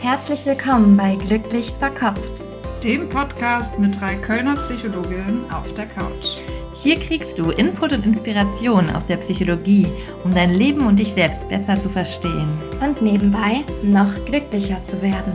Herzlich 0.00 0.44
willkommen 0.44 0.96
bei 0.96 1.16
Glücklich 1.16 1.72
Verkopft, 1.72 2.44
dem 2.84 3.08
Podcast 3.08 3.78
mit 3.78 3.98
drei 3.98 4.14
Kölner 4.16 4.56
Psychologinnen 4.56 5.50
auf 5.50 5.72
der 5.72 5.86
Couch. 5.86 6.40
Hier 6.74 7.00
kriegst 7.00 7.38
du 7.38 7.50
Input 7.50 7.92
und 7.92 8.04
Inspiration 8.04 8.90
aus 8.90 9.06
der 9.06 9.16
Psychologie, 9.16 9.88
um 10.22 10.34
dein 10.34 10.50
Leben 10.50 10.86
und 10.86 10.98
dich 10.98 11.14
selbst 11.14 11.48
besser 11.48 11.80
zu 11.82 11.88
verstehen. 11.88 12.58
Und 12.80 13.00
nebenbei 13.00 13.64
noch 13.82 14.12
glücklicher 14.26 14.84
zu 14.84 15.00
werden. 15.00 15.32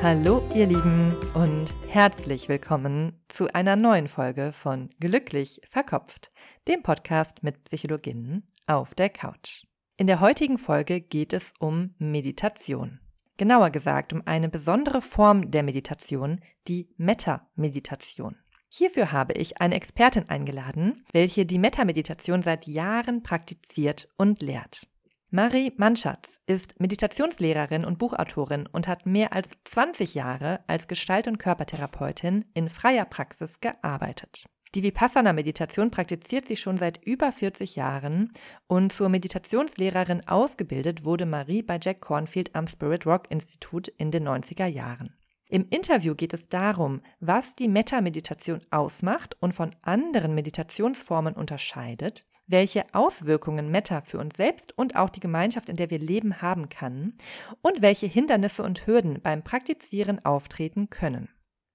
Hallo 0.00 0.42
ihr 0.54 0.66
Lieben 0.66 1.16
und 1.34 1.74
herzlich 1.88 2.48
willkommen 2.48 3.20
zu 3.26 3.52
einer 3.52 3.74
neuen 3.74 4.06
Folge 4.06 4.52
von 4.52 4.90
Glücklich 5.00 5.60
Verkopft, 5.68 6.30
dem 6.68 6.82
Podcast 6.82 7.42
mit 7.42 7.64
Psychologinnen 7.64 8.44
auf 8.68 8.94
der 8.94 9.08
Couch. 9.08 9.67
In 10.00 10.06
der 10.06 10.20
heutigen 10.20 10.58
Folge 10.58 11.00
geht 11.00 11.32
es 11.32 11.52
um 11.58 11.92
Meditation. 11.98 13.00
Genauer 13.36 13.70
gesagt 13.70 14.12
um 14.12 14.22
eine 14.26 14.48
besondere 14.48 15.02
Form 15.02 15.50
der 15.50 15.64
Meditation, 15.64 16.38
die 16.68 16.88
Metta-Meditation. 16.98 18.36
Hierfür 18.68 19.10
habe 19.10 19.32
ich 19.32 19.60
eine 19.60 19.74
Expertin 19.74 20.28
eingeladen, 20.28 21.02
welche 21.12 21.46
die 21.46 21.58
Metta-Meditation 21.58 22.42
seit 22.42 22.68
Jahren 22.68 23.24
praktiziert 23.24 24.08
und 24.16 24.40
lehrt. 24.40 24.86
Marie 25.30 25.72
Manschatz 25.76 26.38
ist 26.46 26.78
Meditationslehrerin 26.78 27.84
und 27.84 27.98
Buchautorin 27.98 28.68
und 28.68 28.86
hat 28.86 29.04
mehr 29.04 29.32
als 29.32 29.48
20 29.64 30.14
Jahre 30.14 30.60
als 30.68 30.86
Gestalt- 30.86 31.26
und 31.26 31.38
Körpertherapeutin 31.38 32.44
in 32.54 32.68
freier 32.68 33.04
Praxis 33.04 33.58
gearbeitet. 33.58 34.44
Die 34.74 34.82
Vipassana-Meditation 34.82 35.90
praktiziert 35.90 36.46
sie 36.46 36.56
schon 36.56 36.76
seit 36.76 37.02
über 37.04 37.32
40 37.32 37.76
Jahren 37.76 38.30
und 38.66 38.92
zur 38.92 39.08
Meditationslehrerin 39.08 40.28
ausgebildet 40.28 41.04
wurde 41.06 41.24
Marie 41.24 41.62
bei 41.62 41.78
Jack 41.82 42.00
Cornfield 42.00 42.54
am 42.54 42.66
Spirit 42.66 43.06
Rock 43.06 43.30
Institut 43.30 43.88
in 43.88 44.10
den 44.10 44.28
90er 44.28 44.66
Jahren. 44.66 45.14
Im 45.50 45.66
Interview 45.70 46.14
geht 46.14 46.34
es 46.34 46.48
darum, 46.50 47.00
was 47.20 47.54
die 47.54 47.68
Metta-Meditation 47.68 48.60
ausmacht 48.70 49.36
und 49.40 49.54
von 49.54 49.74
anderen 49.80 50.34
Meditationsformen 50.34 51.34
unterscheidet, 51.34 52.26
welche 52.46 52.84
Auswirkungen 52.92 53.70
Metta 53.70 54.02
für 54.02 54.18
uns 54.18 54.36
selbst 54.36 54.76
und 54.76 54.96
auch 54.96 55.08
die 55.08 55.20
Gemeinschaft, 55.20 55.70
in 55.70 55.76
der 55.76 55.90
wir 55.90 55.98
leben, 55.98 56.42
haben 56.42 56.68
kann 56.68 57.14
und 57.62 57.80
welche 57.80 58.06
Hindernisse 58.06 58.62
und 58.62 58.86
Hürden 58.86 59.22
beim 59.22 59.42
Praktizieren 59.42 60.22
auftreten 60.22 60.90
können. 60.90 61.30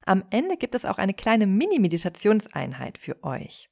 Am 0.06 0.24
Ende 0.30 0.58
gibt 0.58 0.76
es 0.76 0.86
auch 0.86 0.98
eine 0.98 1.14
kleine 1.14 1.48
Mini-Meditationseinheit 1.48 2.98
für 2.98 3.24
euch. 3.24 3.70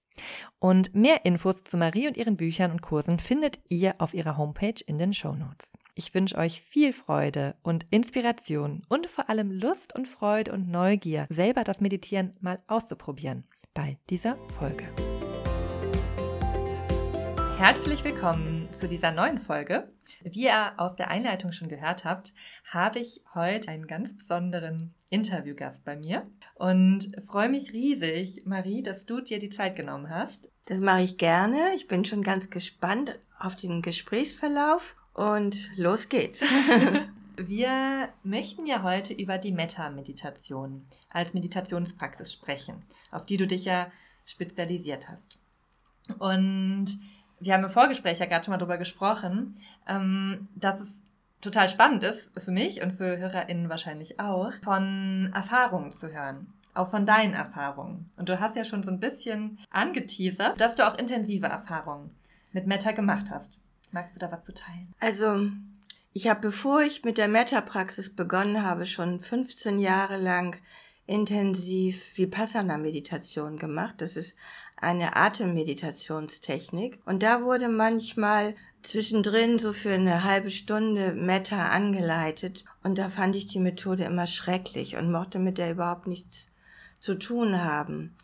Und 0.59 0.93
mehr 0.93 1.25
Infos 1.25 1.63
zu 1.63 1.77
Marie 1.77 2.07
und 2.07 2.17
ihren 2.17 2.37
Büchern 2.37 2.71
und 2.71 2.81
Kursen 2.81 3.19
findet 3.19 3.59
ihr 3.69 3.95
auf 3.97 4.13
ihrer 4.13 4.37
Homepage 4.37 4.81
in 4.85 4.97
den 4.97 5.13
Show 5.13 5.33
Notes. 5.33 5.73
Ich 5.95 6.13
wünsche 6.13 6.37
euch 6.37 6.61
viel 6.61 6.93
Freude 6.93 7.55
und 7.63 7.85
Inspiration 7.89 8.83
und 8.87 9.07
vor 9.07 9.29
allem 9.29 9.51
Lust 9.51 9.95
und 9.95 10.07
Freude 10.07 10.51
und 10.53 10.69
Neugier, 10.69 11.27
selber 11.29 11.63
das 11.63 11.81
Meditieren 11.81 12.31
mal 12.39 12.59
auszuprobieren 12.67 13.45
bei 13.73 13.97
dieser 14.09 14.37
Folge. 14.47 14.87
Herzlich 17.57 18.03
willkommen 18.03 18.60
zu 18.77 18.87
dieser 18.87 19.11
neuen 19.11 19.37
Folge. 19.37 19.87
Wie 20.23 20.45
ihr 20.45 20.73
aus 20.77 20.95
der 20.95 21.09
Einleitung 21.09 21.51
schon 21.51 21.69
gehört 21.69 22.05
habt, 22.05 22.33
habe 22.65 22.99
ich 22.99 23.21
heute 23.33 23.69
einen 23.69 23.87
ganz 23.87 24.15
besonderen 24.15 24.93
Interviewgast 25.09 25.83
bei 25.85 25.95
mir 25.95 26.27
und 26.55 27.11
freue 27.25 27.49
mich 27.49 27.73
riesig, 27.73 28.45
Marie, 28.45 28.83
dass 28.83 29.05
du 29.05 29.21
dir 29.21 29.39
die 29.39 29.49
Zeit 29.49 29.75
genommen 29.75 30.09
hast. 30.09 30.49
Das 30.65 30.79
mache 30.79 31.01
ich 31.01 31.17
gerne. 31.17 31.73
Ich 31.75 31.87
bin 31.87 32.05
schon 32.05 32.21
ganz 32.21 32.49
gespannt 32.49 33.19
auf 33.39 33.55
den 33.55 33.81
Gesprächsverlauf 33.81 34.95
und 35.13 35.75
los 35.77 36.09
geht's. 36.09 36.43
Wir 37.37 38.09
möchten 38.23 38.67
ja 38.67 38.83
heute 38.83 39.13
über 39.13 39.37
die 39.37 39.51
Metta-Meditation 39.51 40.85
als 41.09 41.33
Meditationspraxis 41.33 42.33
sprechen, 42.33 42.83
auf 43.09 43.25
die 43.25 43.37
du 43.37 43.47
dich 43.47 43.65
ja 43.65 43.91
spezialisiert 44.25 45.09
hast. 45.09 45.37
Und 46.19 46.99
wir 47.41 47.53
haben 47.53 47.63
im 47.63 47.69
Vorgespräch 47.69 48.19
ja 48.19 48.27
gerade 48.27 48.45
schon 48.45 48.51
mal 48.51 48.57
darüber 48.57 48.77
gesprochen, 48.77 49.55
ähm, 49.87 50.47
dass 50.55 50.79
es 50.79 51.01
total 51.41 51.69
spannend 51.69 52.03
ist 52.03 52.29
für 52.39 52.51
mich 52.51 52.81
und 52.83 52.93
für 52.93 53.17
HörerInnen 53.17 53.69
wahrscheinlich 53.69 54.19
auch, 54.19 54.53
von 54.63 55.31
Erfahrungen 55.33 55.91
zu 55.91 56.13
hören. 56.13 56.47
Auch 56.73 56.89
von 56.89 57.05
deinen 57.05 57.33
Erfahrungen. 57.33 58.09
Und 58.15 58.29
du 58.29 58.39
hast 58.39 58.55
ja 58.55 58.63
schon 58.63 58.83
so 58.83 58.89
ein 58.89 58.99
bisschen 58.99 59.59
angeteasert, 59.71 60.61
dass 60.61 60.75
du 60.75 60.87
auch 60.87 60.97
intensive 60.97 61.47
Erfahrungen 61.47 62.15
mit 62.53 62.65
Meta 62.65 62.91
gemacht 62.91 63.27
hast. 63.29 63.57
Magst 63.91 64.15
du 64.15 64.19
da 64.19 64.31
was 64.31 64.45
zu 64.45 64.53
teilen? 64.53 64.93
Also, 65.01 65.49
ich 66.13 66.29
habe, 66.29 66.39
bevor 66.39 66.81
ich 66.81 67.03
mit 67.03 67.17
der 67.17 67.27
Meta-Praxis 67.27 68.15
begonnen 68.15 68.63
habe, 68.63 68.85
schon 68.85 69.19
15 69.19 69.79
Jahre 69.79 70.15
lang 70.15 70.57
intensiv 71.11 72.17
Vipassana-Meditation 72.17 73.57
gemacht. 73.57 73.95
Das 73.99 74.15
ist 74.15 74.35
eine 74.77 75.15
Atemmeditationstechnik. 75.15 76.99
Und 77.05 77.21
da 77.21 77.43
wurde 77.43 77.67
manchmal 77.67 78.55
zwischendrin 78.81 79.59
so 79.59 79.73
für 79.73 79.93
eine 79.93 80.23
halbe 80.23 80.49
Stunde 80.49 81.13
Metta 81.13 81.69
angeleitet. 81.69 82.65
Und 82.83 82.97
da 82.97 83.09
fand 83.09 83.35
ich 83.35 83.45
die 83.45 83.59
Methode 83.59 84.05
immer 84.05 84.25
schrecklich 84.25 84.95
und 84.95 85.11
mochte 85.11 85.37
mit 85.37 85.57
der 85.57 85.71
überhaupt 85.71 86.07
nichts 86.07 86.47
zu 86.99 87.15
tun 87.15 87.63
haben. 87.63 88.15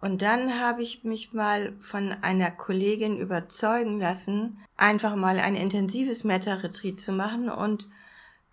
Und 0.00 0.20
dann 0.20 0.60
habe 0.60 0.82
ich 0.82 1.04
mich 1.04 1.32
mal 1.32 1.74
von 1.80 2.12
einer 2.20 2.50
Kollegin 2.50 3.18
überzeugen 3.18 3.98
lassen, 3.98 4.58
einfach 4.76 5.16
mal 5.16 5.38
ein 5.38 5.56
intensives 5.56 6.22
Metta-Retreat 6.22 7.00
zu 7.00 7.12
machen 7.12 7.48
und 7.48 7.88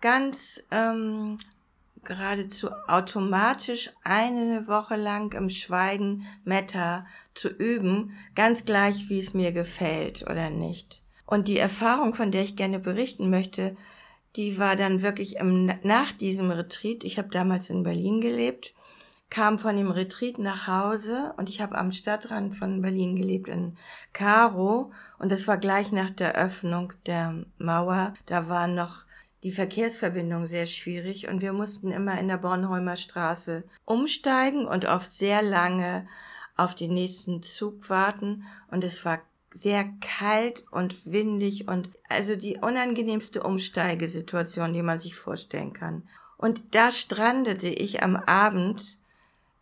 ganz 0.00 0.62
ähm, 0.70 1.36
geradezu 2.04 2.70
automatisch 2.86 3.90
eine 4.02 4.66
Woche 4.68 4.96
lang 4.96 5.32
im 5.34 5.50
Schweigen 5.50 6.26
Metta 6.44 7.06
zu 7.34 7.48
üben, 7.48 8.12
ganz 8.34 8.64
gleich, 8.64 9.08
wie 9.08 9.18
es 9.18 9.34
mir 9.34 9.52
gefällt 9.52 10.22
oder 10.22 10.50
nicht. 10.50 11.02
Und 11.26 11.48
die 11.48 11.58
Erfahrung, 11.58 12.14
von 12.14 12.30
der 12.30 12.42
ich 12.42 12.56
gerne 12.56 12.78
berichten 12.78 13.30
möchte, 13.30 13.76
die 14.36 14.58
war 14.58 14.76
dann 14.76 15.02
wirklich 15.02 15.36
im, 15.36 15.72
nach 15.82 16.12
diesem 16.12 16.50
Retreat. 16.50 17.04
Ich 17.04 17.18
habe 17.18 17.28
damals 17.28 17.70
in 17.70 17.82
Berlin 17.82 18.20
gelebt, 18.20 18.74
kam 19.30 19.58
von 19.58 19.76
dem 19.76 19.90
Retreat 19.90 20.38
nach 20.38 20.66
Hause 20.66 21.34
und 21.36 21.48
ich 21.48 21.60
habe 21.60 21.76
am 21.76 21.92
Stadtrand 21.92 22.54
von 22.54 22.82
Berlin 22.82 23.16
gelebt 23.16 23.48
in 23.48 23.76
Karo 24.12 24.92
und 25.18 25.32
das 25.32 25.48
war 25.48 25.58
gleich 25.58 25.92
nach 25.92 26.10
der 26.10 26.34
Öffnung 26.34 26.92
der 27.06 27.44
Mauer. 27.58 28.14
Da 28.26 28.48
war 28.48 28.68
noch 28.68 29.04
die 29.44 29.50
Verkehrsverbindung 29.50 30.46
sehr 30.46 30.66
schwierig 30.66 31.28
und 31.28 31.42
wir 31.42 31.52
mussten 31.52 31.92
immer 31.92 32.18
in 32.18 32.28
der 32.28 32.38
Bornholmer 32.38 32.96
Straße 32.96 33.62
umsteigen 33.84 34.66
und 34.66 34.86
oft 34.86 35.12
sehr 35.12 35.42
lange 35.42 36.08
auf 36.56 36.74
den 36.74 36.94
nächsten 36.94 37.42
Zug 37.42 37.90
warten 37.90 38.44
und 38.70 38.82
es 38.84 39.04
war 39.04 39.20
sehr 39.50 39.84
kalt 40.00 40.64
und 40.70 41.12
windig 41.12 41.68
und 41.68 41.90
also 42.08 42.36
die 42.36 42.56
unangenehmste 42.56 43.42
Umsteigesituation, 43.42 44.72
die 44.72 44.82
man 44.82 44.98
sich 44.98 45.14
vorstellen 45.14 45.74
kann. 45.74 46.08
Und 46.38 46.74
da 46.74 46.90
strandete 46.90 47.68
ich 47.68 48.02
am 48.02 48.16
Abend 48.16 48.98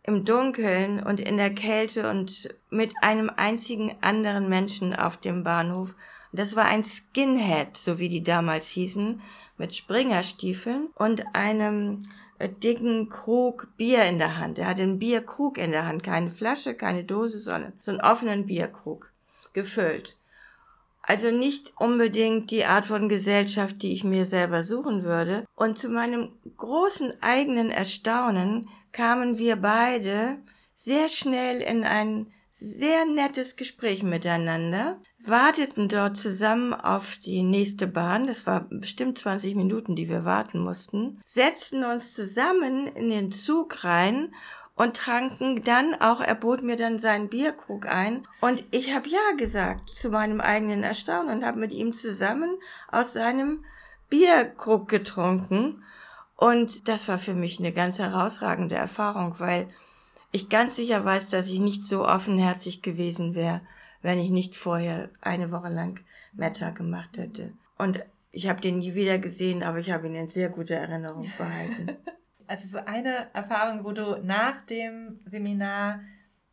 im 0.03 0.25
Dunkeln 0.25 1.01
und 1.01 1.19
in 1.19 1.37
der 1.37 1.53
Kälte 1.53 2.09
und 2.09 2.49
mit 2.69 2.93
einem 3.01 3.31
einzigen 3.35 3.95
anderen 4.01 4.49
Menschen 4.49 4.93
auf 4.93 5.17
dem 5.17 5.43
Bahnhof. 5.43 5.95
Das 6.33 6.55
war 6.55 6.65
ein 6.65 6.83
Skinhead, 6.83 7.77
so 7.77 7.99
wie 7.99 8.09
die 8.09 8.23
damals 8.23 8.69
hießen, 8.69 9.21
mit 9.57 9.75
Springerstiefeln 9.75 10.89
und 10.95 11.23
einem 11.33 12.05
äh, 12.39 12.49
dicken 12.49 13.07
Krug 13.07 13.69
Bier 13.77 14.03
in 14.05 14.17
der 14.17 14.37
Hand. 14.39 14.59
Er 14.59 14.67
hatte 14.67 14.81
einen 14.81 14.99
Bierkrug 14.99 15.57
in 15.57 15.71
der 15.71 15.85
Hand, 15.85 16.03
keine 16.03 16.29
Flasche, 16.29 16.73
keine 16.73 17.03
Dose, 17.03 17.39
sondern 17.39 17.73
so 17.79 17.91
einen 17.91 18.01
offenen 18.01 18.45
Bierkrug, 18.45 19.11
gefüllt. 19.53 20.17
Also 21.05 21.31
nicht 21.31 21.73
unbedingt 21.79 22.49
die 22.49 22.65
Art 22.65 22.85
von 22.85 23.09
Gesellschaft, 23.09 23.81
die 23.83 23.93
ich 23.93 24.03
mir 24.03 24.25
selber 24.25 24.63
suchen 24.63 25.03
würde. 25.03 25.45
Und 25.55 25.77
zu 25.77 25.89
meinem 25.89 26.31
großen 26.57 27.13
eigenen 27.21 27.69
Erstaunen 27.69 28.69
kamen 28.93 29.37
wir 29.37 29.57
beide 29.57 30.37
sehr 30.73 31.09
schnell 31.09 31.61
in 31.61 31.83
ein 31.83 32.31
sehr 32.51 33.05
nettes 33.05 33.55
Gespräch 33.55 34.03
miteinander, 34.03 35.01
warteten 35.19 35.89
dort 35.89 36.17
zusammen 36.17 36.73
auf 36.73 37.17
die 37.17 37.41
nächste 37.41 37.87
Bahn, 37.87 38.27
das 38.27 38.45
war 38.45 38.67
bestimmt 38.69 39.17
20 39.17 39.55
Minuten, 39.55 39.95
die 39.95 40.07
wir 40.07 40.23
warten 40.23 40.59
mussten, 40.59 41.19
setzten 41.23 41.83
uns 41.83 42.13
zusammen 42.13 42.87
in 42.87 43.09
den 43.09 43.31
Zug 43.31 43.83
rein 43.83 44.33
und 44.75 44.95
tranken 44.95 45.63
dann 45.63 45.95
auch, 45.95 46.21
er 46.21 46.35
bot 46.35 46.61
mir 46.61 46.75
dann 46.75 46.99
seinen 46.99 47.29
Bierkrug 47.29 47.87
ein. 47.87 48.27
Und 48.41 48.63
ich 48.71 48.93
habe 48.93 49.09
ja 49.09 49.35
gesagt 49.37 49.89
zu 49.89 50.09
meinem 50.09 50.41
eigenen 50.41 50.83
Erstaunen 50.83 51.37
und 51.37 51.45
habe 51.45 51.59
mit 51.59 51.73
ihm 51.73 51.93
zusammen 51.93 52.57
aus 52.91 53.13
seinem 53.13 53.65
Bierkrug 54.09 54.87
getrunken 54.87 55.82
und 56.35 56.87
das 56.87 57.07
war 57.07 57.17
für 57.17 57.33
mich 57.33 57.59
eine 57.59 57.71
ganz 57.71 57.99
herausragende 57.99 58.75
Erfahrung, 58.75 59.39
weil 59.39 59.67
ich 60.31 60.49
ganz 60.49 60.75
sicher 60.75 61.05
weiß, 61.05 61.29
dass 61.29 61.49
ich 61.49 61.59
nicht 61.59 61.83
so 61.83 62.07
offenherzig 62.07 62.81
gewesen 62.81 63.35
wäre, 63.35 63.61
wenn 64.01 64.19
ich 64.19 64.31
nicht 64.31 64.55
vorher 64.55 65.09
eine 65.21 65.51
Woche 65.51 65.69
lang 65.69 65.99
Meta 66.33 66.71
gemacht 66.71 67.17
hätte. 67.17 67.53
Und 67.77 68.03
Ich 68.31 68.49
habe 68.49 68.59
den 68.61 68.79
nie 68.79 68.95
wieder 68.95 69.19
gesehen, 69.19 69.61
aber 69.61 69.77
ich 69.77 69.91
habe 69.91 70.07
ihn 70.07 70.15
in 70.15 70.27
sehr 70.27 70.49
guter 70.49 70.75
Erinnerung 70.75 71.31
behalten. 71.37 71.97
Also 72.47 72.67
so 72.67 72.77
eine 72.79 73.29
Erfahrung, 73.33 73.85
wo 73.85 73.91
du 73.91 74.19
nach 74.23 74.63
dem 74.63 75.19
Seminar 75.25 76.01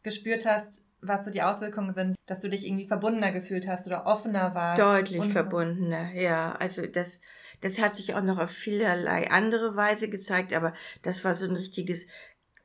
gespürt 0.02 0.44
hast, 0.44 0.84
was 1.00 1.24
so 1.24 1.30
die 1.30 1.42
Auswirkungen 1.42 1.94
sind, 1.94 2.16
dass 2.26 2.40
du 2.40 2.48
dich 2.50 2.66
irgendwie 2.66 2.86
verbundener 2.86 3.32
gefühlt 3.32 3.66
hast 3.66 3.86
oder 3.86 4.06
offener 4.06 4.54
warst. 4.54 4.78
Deutlich 4.80 5.24
verbundener, 5.24 6.12
ja. 6.12 6.52
Also 6.52 6.86
das, 6.86 7.22
das 7.60 7.80
hat 7.80 7.94
sich 7.94 8.14
auch 8.14 8.22
noch 8.22 8.38
auf 8.38 8.50
vielerlei 8.50 9.30
andere 9.30 9.76
Weise 9.76 10.08
gezeigt, 10.08 10.52
aber 10.52 10.72
das 11.02 11.24
war 11.24 11.34
so 11.34 11.46
ein 11.46 11.56
richtiges 11.56 12.06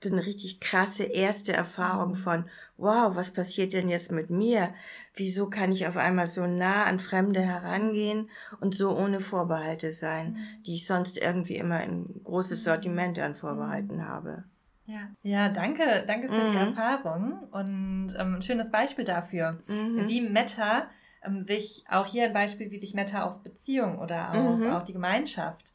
so 0.04 0.12
eine 0.12 0.26
richtig 0.26 0.60
krasse 0.60 1.04
erste 1.04 1.54
Erfahrung 1.54 2.10
mhm. 2.10 2.16
von, 2.16 2.46
wow, 2.78 3.16
was 3.16 3.32
passiert 3.32 3.74
denn 3.74 3.90
jetzt 3.90 4.12
mit 4.12 4.30
mir? 4.30 4.74
Wieso 5.16 5.50
kann 5.50 5.72
ich 5.72 5.88
auf 5.88 5.98
einmal 5.98 6.28
so 6.28 6.46
nah 6.46 6.84
an 6.84 7.00
Fremde 7.00 7.42
herangehen 7.42 8.30
und 8.60 8.76
so 8.76 8.96
ohne 8.96 9.20
Vorbehalte 9.20 9.92
sein, 9.92 10.34
mhm. 10.34 10.64
die 10.64 10.76
ich 10.76 10.86
sonst 10.86 11.18
irgendwie 11.18 11.56
immer 11.56 11.78
ein 11.78 12.22
großes 12.24 12.60
mhm. 12.60 12.64
Sortiment 12.64 13.20
an 13.20 13.36
Vorbehalten 13.36 14.08
habe? 14.08 14.44
Ja, 14.86 15.10
ja 15.24 15.50
danke, 15.50 16.04
danke 16.06 16.30
für 16.30 16.50
mhm. 16.50 16.52
die 16.52 16.58
Erfahrung 16.58 17.40
und 17.52 18.16
ähm, 18.20 18.36
ein 18.36 18.42
schönes 18.44 18.70
Beispiel 18.70 19.06
dafür, 19.06 19.60
mhm. 19.68 20.08
wie 20.08 20.22
Meta 20.22 20.88
ähm, 21.26 21.42
sich, 21.44 21.86
auch 21.90 22.06
hier 22.06 22.26
ein 22.26 22.34
Beispiel, 22.34 22.72
wie 22.72 22.78
sich 22.78 22.94
Meta 22.94 23.24
auf 23.24 23.42
Beziehung 23.42 24.00
oder 24.00 24.32
auf, 24.32 24.58
mhm. 24.58 24.72
auf 24.72 24.84
die 24.84 24.94
Gemeinschaft 24.94 25.74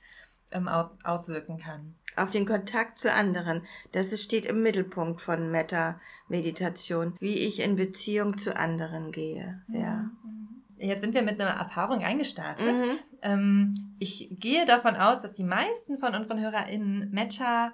ähm, 0.52 0.69
aus, 0.69 0.91
auswirken 1.05 1.58
kann 1.58 1.94
auf 2.17 2.31
den 2.31 2.47
Kontakt 2.47 2.99
zu 2.99 3.12
anderen. 3.12 3.62
Das 3.93 4.20
steht 4.20 4.44
im 4.44 4.62
Mittelpunkt 4.62 5.20
von 5.20 5.50
Metta-Meditation, 5.50 7.14
wie 7.19 7.35
ich 7.35 7.61
in 7.61 7.76
Beziehung 7.76 8.38
zu 8.38 8.56
anderen 8.56 9.12
gehe. 9.12 9.62
Ja. 9.69 10.11
Mhm. 10.25 10.62
Jetzt 10.79 11.02
sind 11.02 11.14
wir 11.14 11.23
mit 11.23 11.41
einer 11.41 11.50
Erfahrung 11.50 12.03
eingestartet. 12.03 12.75
Mhm. 12.75 12.99
Ähm, 13.23 13.96
ich 13.99 14.29
gehe 14.38 14.64
davon 14.64 14.96
aus, 14.96 15.20
dass 15.20 15.35
die 15.35 15.44
meisten 15.44 15.99
von 15.99 16.14
unseren 16.14 16.41
HörerInnen 16.41 17.11
Metta 17.11 17.73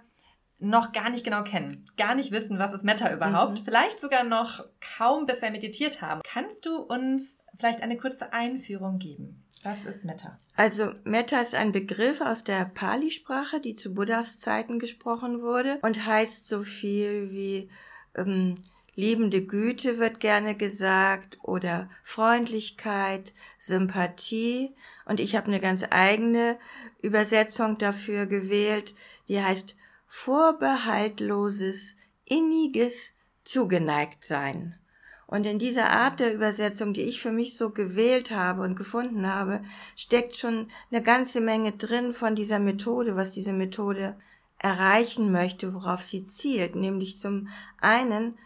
noch 0.58 0.92
gar 0.92 1.10
nicht 1.10 1.22
genau 1.22 1.44
kennen, 1.44 1.84
gar 1.98 2.14
nicht 2.14 2.32
wissen, 2.32 2.58
was 2.58 2.72
ist 2.72 2.82
Metta 2.82 3.12
überhaupt, 3.12 3.60
mhm. 3.60 3.64
vielleicht 3.64 4.00
sogar 4.00 4.24
noch 4.24 4.64
kaum 4.96 5.26
bisher 5.26 5.50
meditiert 5.50 6.00
haben. 6.00 6.22
Kannst 6.24 6.64
du 6.64 6.78
uns 6.78 7.36
vielleicht 7.58 7.82
eine 7.82 7.96
kurze 7.96 8.32
Einführung 8.32 8.98
geben? 8.98 9.42
Was 9.62 9.84
ist 9.84 10.04
Metta? 10.04 10.34
Also 10.56 10.90
Metta 11.04 11.40
ist 11.40 11.54
ein 11.54 11.72
Begriff 11.72 12.20
aus 12.20 12.44
der 12.44 12.64
Pali-Sprache, 12.66 13.60
die 13.60 13.74
zu 13.74 13.94
Buddhas 13.94 14.38
Zeiten 14.38 14.78
gesprochen 14.78 15.40
wurde 15.40 15.78
und 15.82 16.06
heißt 16.06 16.46
so 16.46 16.60
viel 16.60 17.32
wie 17.32 17.70
ähm, 18.14 18.54
liebende 18.94 19.44
Güte 19.44 19.98
wird 19.98 20.20
gerne 20.20 20.54
gesagt 20.54 21.38
oder 21.42 21.88
Freundlichkeit, 22.02 23.34
Sympathie. 23.58 24.74
Und 25.04 25.20
ich 25.20 25.36
habe 25.36 25.46
eine 25.46 25.60
ganz 25.60 25.84
eigene 25.90 26.58
Übersetzung 27.02 27.78
dafür 27.78 28.26
gewählt, 28.26 28.94
die 29.28 29.42
heißt 29.42 29.76
vorbehaltloses, 30.06 31.96
inniges 32.24 33.12
Zugeneigt 33.44 34.24
sein. 34.24 34.78
Und 35.26 35.44
in 35.44 35.58
dieser 35.58 35.90
Art 35.90 36.20
der 36.20 36.32
Übersetzung, 36.32 36.92
die 36.92 37.02
ich 37.02 37.20
für 37.20 37.32
mich 37.32 37.56
so 37.56 37.70
gewählt 37.70 38.30
habe 38.30 38.62
und 38.62 38.76
gefunden 38.76 39.26
habe, 39.26 39.60
steckt 39.96 40.36
schon 40.36 40.68
eine 40.90 41.02
ganze 41.02 41.40
Menge 41.40 41.72
drin 41.72 42.12
von 42.12 42.36
dieser 42.36 42.60
Methode, 42.60 43.16
was 43.16 43.32
diese 43.32 43.52
Methode 43.52 44.16
erreichen 44.58 45.32
möchte, 45.32 45.74
worauf 45.74 46.02
sie 46.02 46.26
zielt, 46.26 46.76
nämlich 46.76 47.18
zum 47.18 47.48
einen 47.80 48.38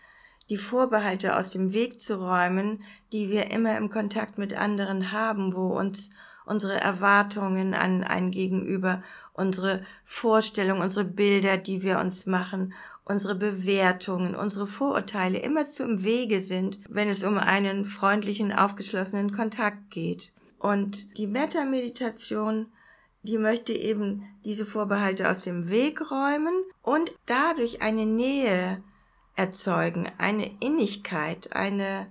die 0.49 0.57
Vorbehalte 0.57 1.37
aus 1.37 1.51
dem 1.51 1.73
Weg 1.73 2.01
zu 2.01 2.19
räumen, 2.19 2.83
die 3.13 3.31
wir 3.31 3.51
immer 3.51 3.77
im 3.77 3.91
Kontakt 3.91 4.39
mit 4.39 4.55
anderen 4.55 5.13
haben, 5.13 5.55
wo 5.55 5.79
uns 5.79 6.11
unsere 6.45 6.81
Erwartungen 6.81 7.75
an 7.75 8.03
ein 8.03 8.33
Gegenüber, 8.33 9.03
unsere 9.35 9.85
Vorstellungen, 10.03 10.83
unsere 10.83 11.05
Bilder, 11.05 11.57
die 11.57 11.83
wir 11.83 12.01
uns 12.01 12.27
machen 12.27 12.75
unsere 13.11 13.35
Bewertungen, 13.35 14.37
unsere 14.37 14.67
Vorurteile 14.67 15.39
immer 15.39 15.69
zu 15.69 15.83
im 15.83 16.05
Wege 16.05 16.41
sind, 16.41 16.79
wenn 16.89 17.09
es 17.09 17.25
um 17.25 17.39
einen 17.39 17.85
freundlichen, 17.85 18.53
aufgeschlossenen 18.53 19.33
Kontakt 19.33 19.91
geht. 19.91 20.33
Und 20.59 21.19
die 21.19 21.27
Metta-Meditation, 21.27 22.67
die 23.23 23.37
möchte 23.37 23.73
eben 23.73 24.23
diese 24.45 24.65
Vorbehalte 24.65 25.29
aus 25.29 25.43
dem 25.43 25.71
Weg 25.71 26.11
räumen 26.11 26.55
und 26.83 27.13
dadurch 27.27 27.83
eine 27.83 28.07
Nähe 28.07 28.83
erzeugen, 29.35 30.07
eine 30.19 30.49
Innigkeit, 30.61 31.55
eine, 31.57 32.07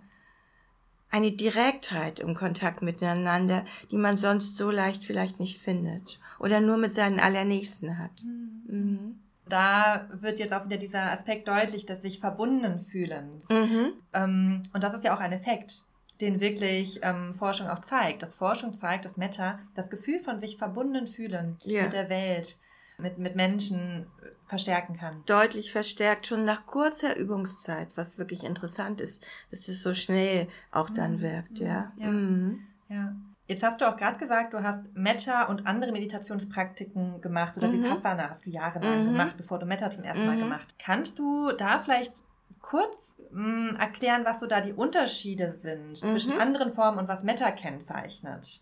eine 1.10 1.32
Direktheit 1.32 2.20
im 2.20 2.36
Kontakt 2.36 2.82
miteinander, 2.82 3.66
die 3.90 3.98
man 3.98 4.18
sonst 4.18 4.58
so 4.58 4.70
leicht 4.70 5.06
vielleicht 5.06 5.40
nicht 5.40 5.60
findet 5.60 6.20
oder 6.40 6.60
nur 6.60 6.78
mit 6.78 6.92
seinen 6.92 7.20
Allernächsten 7.22 7.98
hat. 8.00 8.24
Mhm. 8.24 8.64
Mhm 8.68 9.20
da 9.50 10.08
wird 10.14 10.40
jetzt 10.40 10.54
auch 10.54 10.66
wieder 10.66 10.78
dieser 10.78 11.12
Aspekt 11.12 11.48
deutlich 11.48 11.86
des 11.86 12.02
sich 12.02 12.20
verbunden 12.20 12.80
fühlens. 12.80 13.48
Mhm. 13.50 13.94
Ähm, 14.14 14.64
und 14.74 14.84
das 14.84 14.94
ist 14.94 15.04
ja 15.04 15.16
auch 15.16 15.20
ein 15.20 15.32
Effekt, 15.32 15.82
den 16.22 16.40
wirklich 16.40 17.00
ähm, 17.04 17.34
Forschung 17.34 17.68
auch 17.68 17.80
zeigt. 17.80 18.24
Dass 18.24 18.36
Forschung 18.36 18.76
zeigt, 18.76 19.06
dass 19.06 19.18
Meta 19.18 19.60
das 19.76 19.90
Gefühl 19.90 20.20
von 20.20 20.40
sich 20.40 20.58
verbunden 20.58 21.08
fühlen 21.08 21.58
yeah. 21.66 21.84
mit 21.84 21.94
der 21.94 22.10
Welt, 22.10 22.58
mit, 22.98 23.18
mit 23.18 23.36
Menschen 23.36 24.08
verstärken 24.48 24.98
kann. 24.98 25.24
Deutlich 25.26 25.72
verstärkt, 25.72 26.28
schon 26.28 26.44
nach 26.44 26.66
kurzer 26.66 27.16
Übungszeit, 27.16 27.90
was 27.96 28.18
wirklich 28.18 28.44
interessant 28.44 29.00
ist, 29.00 29.26
dass 29.52 29.68
es 29.68 29.84
so 29.84 29.94
schnell 29.94 30.48
auch 30.72 30.90
dann 30.90 31.18
mhm. 31.18 31.22
wirkt, 31.22 31.60
ja. 31.60 31.92
Ja. 31.98 32.08
Mhm. 32.08 32.60
ja. 32.90 33.14
Jetzt 33.50 33.64
hast 33.64 33.82
du 33.82 33.90
auch 33.90 33.98
gerade 33.98 34.20
gesagt, 34.20 34.54
du 34.54 34.62
hast 34.62 34.84
Metta 34.94 35.46
und 35.46 35.66
andere 35.66 35.92
Meditationspraktiken 35.92 37.20
gemacht 37.20 37.58
oder 37.58 37.68
mhm. 37.68 37.84
Vipassana 37.84 38.30
hast 38.30 38.46
du 38.46 38.52
jahrelang 38.52 39.06
mhm. 39.06 39.12
gemacht, 39.14 39.38
bevor 39.38 39.58
du 39.58 39.66
Metta 39.66 39.90
zum 39.90 40.04
ersten 40.04 40.22
mhm. 40.22 40.28
Mal 40.28 40.38
gemacht. 40.38 40.76
Kannst 40.78 41.18
du 41.18 41.52
da 41.54 41.80
vielleicht 41.80 42.22
kurz 42.62 43.16
mh, 43.32 43.72
hm, 43.72 43.76
erklären, 43.78 44.24
was 44.24 44.40
so 44.40 44.46
da 44.46 44.62
die 44.62 44.74
Unterschiede 44.74 45.56
sind 45.60 45.98
zwischen 45.98 46.36
mhm. 46.36 46.42
anderen 46.42 46.74
Formen 46.76 47.00
und 47.00 47.08
was 47.08 47.24
Metta 47.24 47.50
kennzeichnet? 47.50 48.62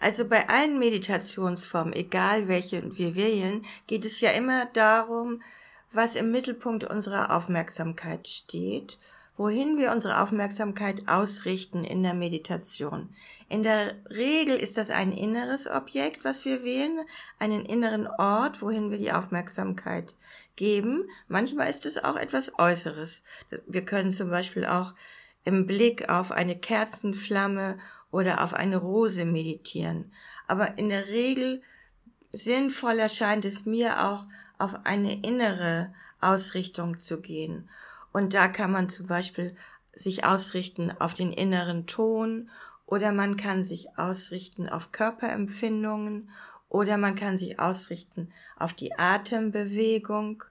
Also 0.00 0.26
bei 0.26 0.48
allen 0.48 0.80
Meditationsformen, 0.80 1.92
egal 1.92 2.48
welche 2.48 2.98
wir 2.98 3.14
wählen, 3.14 3.64
geht 3.86 4.04
es 4.04 4.20
ja 4.20 4.30
immer 4.30 4.66
darum, 4.72 5.40
was 5.92 6.16
im 6.16 6.32
Mittelpunkt 6.32 6.82
unserer 6.82 7.36
Aufmerksamkeit 7.36 8.26
steht 8.26 8.98
wohin 9.40 9.78
wir 9.78 9.90
unsere 9.90 10.20
Aufmerksamkeit 10.20 11.08
ausrichten 11.08 11.82
in 11.82 12.02
der 12.02 12.12
Meditation. 12.12 13.08
In 13.48 13.62
der 13.62 13.94
Regel 14.10 14.54
ist 14.54 14.76
das 14.76 14.90
ein 14.90 15.12
inneres 15.12 15.66
Objekt, 15.66 16.26
was 16.26 16.44
wir 16.44 16.62
wählen, 16.62 17.00
einen 17.38 17.64
inneren 17.64 18.06
Ort, 18.06 18.60
wohin 18.60 18.90
wir 18.90 18.98
die 18.98 19.12
Aufmerksamkeit 19.12 20.14
geben. 20.56 21.08
Manchmal 21.26 21.70
ist 21.70 21.86
es 21.86 22.04
auch 22.04 22.16
etwas 22.16 22.58
Äußeres. 22.58 23.24
Wir 23.66 23.82
können 23.82 24.12
zum 24.12 24.28
Beispiel 24.28 24.66
auch 24.66 24.92
im 25.44 25.66
Blick 25.66 26.10
auf 26.10 26.32
eine 26.32 26.58
Kerzenflamme 26.58 27.78
oder 28.10 28.44
auf 28.44 28.52
eine 28.52 28.76
Rose 28.76 29.24
meditieren. 29.24 30.12
Aber 30.48 30.76
in 30.76 30.90
der 30.90 31.08
Regel 31.08 31.62
sinnvoll 32.30 32.98
erscheint 32.98 33.46
es 33.46 33.64
mir 33.64 34.06
auch, 34.06 34.26
auf 34.58 34.84
eine 34.84 35.14
innere 35.22 35.94
Ausrichtung 36.20 36.98
zu 36.98 37.22
gehen. 37.22 37.70
Und 38.12 38.34
da 38.34 38.48
kann 38.48 38.72
man 38.72 38.88
zum 38.88 39.06
Beispiel 39.06 39.54
sich 39.92 40.24
ausrichten 40.24 40.90
auf 40.98 41.14
den 41.14 41.32
inneren 41.32 41.86
Ton 41.86 42.50
oder 42.86 43.12
man 43.12 43.36
kann 43.36 43.64
sich 43.64 43.98
ausrichten 43.98 44.68
auf 44.68 44.92
Körperempfindungen 44.92 46.30
oder 46.68 46.96
man 46.96 47.14
kann 47.14 47.36
sich 47.36 47.58
ausrichten 47.58 48.32
auf 48.56 48.72
die 48.72 48.98
Atembewegung. 48.98 50.44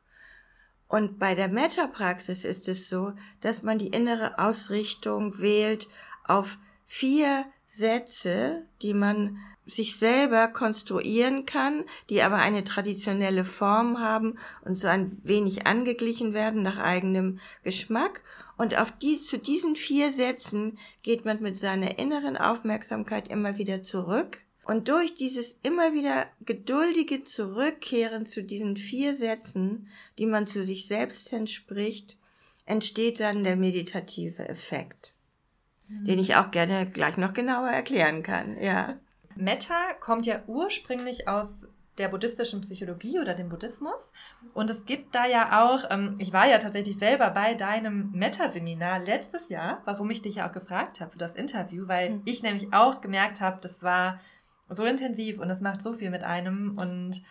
Und 0.87 1.19
bei 1.19 1.35
der 1.35 1.47
Metapraxis 1.47 2.45
ist 2.45 2.67
es 2.67 2.89
so, 2.89 3.13
dass 3.41 3.63
man 3.63 3.77
die 3.77 3.87
innere 3.87 4.39
Ausrichtung 4.39 5.39
wählt 5.39 5.87
auf 6.25 6.57
vier 6.85 7.45
Sätze, 7.65 8.63
die 8.81 8.93
man 8.93 9.37
sich 9.65 9.97
selber 9.97 10.47
konstruieren 10.47 11.45
kann, 11.45 11.83
die 12.09 12.21
aber 12.21 12.37
eine 12.37 12.63
traditionelle 12.63 13.43
Form 13.43 13.99
haben 13.99 14.37
und 14.63 14.75
so 14.75 14.87
ein 14.87 15.19
wenig 15.23 15.67
angeglichen 15.67 16.33
werden 16.33 16.63
nach 16.63 16.77
eigenem 16.77 17.39
Geschmack. 17.63 18.23
Und 18.57 18.77
auf 18.77 18.91
dies, 18.91 19.27
zu 19.27 19.37
diesen 19.37 19.75
vier 19.75 20.11
Sätzen 20.11 20.77
geht 21.03 21.25
man 21.25 21.41
mit 21.41 21.57
seiner 21.57 21.99
inneren 21.99 22.35
Aufmerksamkeit 22.35 23.27
immer 23.29 23.57
wieder 23.57 23.83
zurück. 23.83 24.41
Und 24.65 24.87
durch 24.87 25.15
dieses 25.15 25.59
immer 25.63 25.93
wieder 25.93 26.27
geduldige 26.45 27.23
Zurückkehren 27.23 28.25
zu 28.25 28.43
diesen 28.43 28.77
vier 28.77 29.15
Sätzen, 29.15 29.87
die 30.19 30.27
man 30.27 30.45
zu 30.45 30.63
sich 30.63 30.85
selbst 30.85 31.33
entspricht, 31.33 32.17
entsteht 32.65 33.19
dann 33.19 33.43
der 33.43 33.55
meditative 33.55 34.47
Effekt, 34.47 35.15
mhm. 35.87 36.05
den 36.05 36.19
ich 36.19 36.35
auch 36.35 36.51
gerne 36.51 36.87
gleich 36.87 37.17
noch 37.17 37.33
genauer 37.33 37.69
erklären 37.69 38.21
kann, 38.21 38.61
ja. 38.61 38.99
Metta 39.35 39.93
kommt 39.99 40.25
ja 40.25 40.41
ursprünglich 40.47 41.27
aus 41.27 41.67
der 41.99 42.07
buddhistischen 42.07 42.61
Psychologie 42.61 43.19
oder 43.19 43.35
dem 43.35 43.49
Buddhismus. 43.49 44.11
Und 44.53 44.69
es 44.69 44.85
gibt 44.85 45.13
da 45.13 45.25
ja 45.25 45.65
auch, 45.65 45.85
ähm, 45.91 46.15
ich 46.17 46.33
war 46.33 46.47
ja 46.47 46.57
tatsächlich 46.57 46.97
selber 46.97 47.29
bei 47.29 47.53
deinem 47.53 48.11
Metta-Seminar 48.13 48.99
letztes 48.99 49.49
Jahr, 49.49 49.81
warum 49.85 50.09
ich 50.09 50.21
dich 50.21 50.35
ja 50.35 50.47
auch 50.47 50.53
gefragt 50.53 51.01
habe 51.01 51.11
für 51.11 51.17
das 51.17 51.35
Interview, 51.35 51.87
weil 51.87 52.11
mhm. 52.11 52.21
ich 52.25 52.41
nämlich 52.41 52.73
auch 52.73 53.01
gemerkt 53.01 53.41
habe, 53.41 53.59
das 53.61 53.83
war 53.83 54.19
so 54.69 54.85
intensiv 54.85 55.39
und 55.39 55.49
es 55.49 55.61
macht 55.61 55.83
so 55.83 55.93
viel 55.93 56.09
mit 56.09 56.23
einem 56.23 56.77
und 56.77 57.21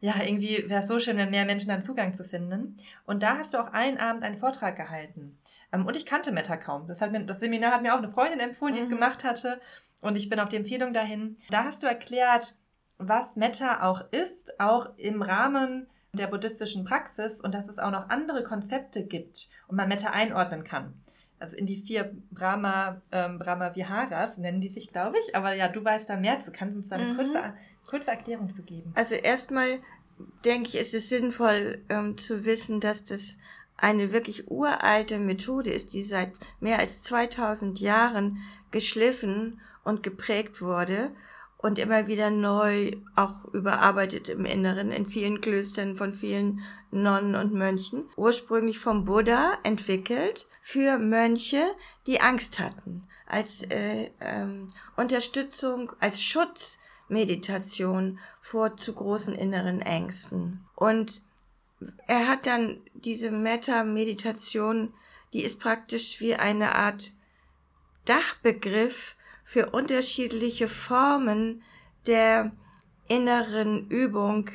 ja, 0.00 0.22
irgendwie 0.22 0.68
wäre 0.68 0.82
es 0.82 0.88
so 0.88 0.98
schön, 0.98 1.16
wenn 1.16 1.30
mehr 1.30 1.46
Menschen 1.46 1.68
dann 1.68 1.82
Zugang 1.82 2.14
zu 2.14 2.24
finden. 2.24 2.76
Und 3.06 3.22
da 3.22 3.38
hast 3.38 3.54
du 3.54 3.58
auch 3.58 3.72
einen 3.72 3.96
Abend 3.96 4.22
einen 4.22 4.36
Vortrag 4.36 4.76
gehalten. 4.76 5.38
Ähm, 5.72 5.86
und 5.86 5.96
ich 5.96 6.04
kannte 6.04 6.30
Meta 6.30 6.58
kaum. 6.58 6.86
Das, 6.86 7.00
hat 7.00 7.10
mir, 7.10 7.24
das 7.24 7.40
Seminar 7.40 7.72
hat 7.72 7.82
mir 7.82 7.94
auch 7.94 7.98
eine 7.98 8.10
Freundin 8.10 8.40
empfohlen, 8.40 8.74
die 8.74 8.80
mhm. 8.80 8.86
es 8.86 8.90
gemacht 8.90 9.24
hatte. 9.24 9.60
Und 10.04 10.16
ich 10.16 10.28
bin 10.28 10.38
auf 10.38 10.50
die 10.50 10.56
Empfehlung 10.56 10.92
dahin. 10.92 11.34
Da 11.48 11.64
hast 11.64 11.82
du 11.82 11.86
erklärt, 11.86 12.56
was 12.98 13.36
Meta 13.36 13.82
auch 13.82 14.02
ist, 14.10 14.60
auch 14.60 14.90
im 14.98 15.22
Rahmen 15.22 15.86
der 16.12 16.26
buddhistischen 16.26 16.84
Praxis 16.84 17.40
und 17.40 17.54
dass 17.54 17.68
es 17.68 17.78
auch 17.78 17.90
noch 17.90 18.10
andere 18.10 18.44
Konzepte 18.44 19.06
gibt 19.06 19.48
und 19.66 19.76
man 19.76 19.88
Metta 19.88 20.10
einordnen 20.10 20.62
kann. 20.62 20.92
Also 21.38 21.56
in 21.56 21.64
die 21.64 21.76
vier 21.76 22.14
Brahma, 22.30 23.00
ähm, 23.12 23.38
Brahma 23.38 23.74
Viharas 23.74 24.36
nennen 24.36 24.60
die 24.60 24.68
sich, 24.68 24.92
glaube 24.92 25.16
ich. 25.18 25.34
Aber 25.34 25.54
ja, 25.54 25.68
du 25.68 25.82
weißt 25.82 26.08
da 26.08 26.16
mehr 26.16 26.38
zu. 26.40 26.52
Kannst 26.52 26.74
du 26.74 26.78
uns 26.80 26.90
da 26.90 26.96
eine 26.96 27.06
mhm. 27.06 27.16
kurze, 27.16 27.54
kurze 27.88 28.10
Erklärung 28.10 28.54
zu 28.54 28.62
geben? 28.62 28.92
Also 28.94 29.14
erstmal 29.14 29.78
denke 30.44 30.68
ich, 30.68 30.74
ist 30.76 30.92
es 30.92 31.08
sinnvoll 31.08 31.82
ähm, 31.88 32.18
zu 32.18 32.44
wissen, 32.44 32.80
dass 32.80 33.04
das 33.04 33.38
eine 33.78 34.12
wirklich 34.12 34.50
uralte 34.50 35.18
Methode 35.18 35.70
ist, 35.70 35.94
die 35.94 36.02
seit 36.02 36.32
mehr 36.60 36.78
als 36.78 37.02
2000 37.04 37.80
Jahren 37.80 38.36
geschliffen 38.70 39.60
und 39.84 40.02
geprägt 40.02 40.60
wurde 40.60 41.12
und 41.64 41.78
immer 41.78 42.06
wieder 42.08 42.28
neu 42.28 42.92
auch 43.16 43.44
überarbeitet 43.54 44.28
im 44.28 44.44
Inneren 44.44 44.90
in 44.90 45.06
vielen 45.06 45.40
Klöstern 45.40 45.96
von 45.96 46.12
vielen 46.12 46.60
Nonnen 46.90 47.34
und 47.34 47.54
Mönchen. 47.54 48.04
Ursprünglich 48.16 48.78
vom 48.78 49.06
Buddha 49.06 49.56
entwickelt 49.62 50.46
für 50.60 50.98
Mönche, 50.98 51.64
die 52.06 52.20
Angst 52.20 52.58
hatten, 52.58 53.08
als 53.26 53.62
äh, 53.62 54.10
ähm, 54.20 54.68
Unterstützung, 54.96 55.90
als 56.00 56.22
Schutzmeditation 56.22 58.18
vor 58.42 58.76
zu 58.76 58.92
großen 58.92 59.34
inneren 59.34 59.80
Ängsten. 59.80 60.66
Und 60.76 61.22
er 62.06 62.28
hat 62.28 62.44
dann 62.46 62.82
diese 62.92 63.30
Metta-Meditation, 63.30 64.92
die 65.32 65.42
ist 65.42 65.60
praktisch 65.60 66.20
wie 66.20 66.34
eine 66.34 66.74
Art 66.74 67.12
Dachbegriff 68.04 69.16
für 69.44 69.70
unterschiedliche 69.70 70.66
Formen 70.66 71.62
der 72.06 72.50
inneren 73.06 73.88
Übung 73.88 74.50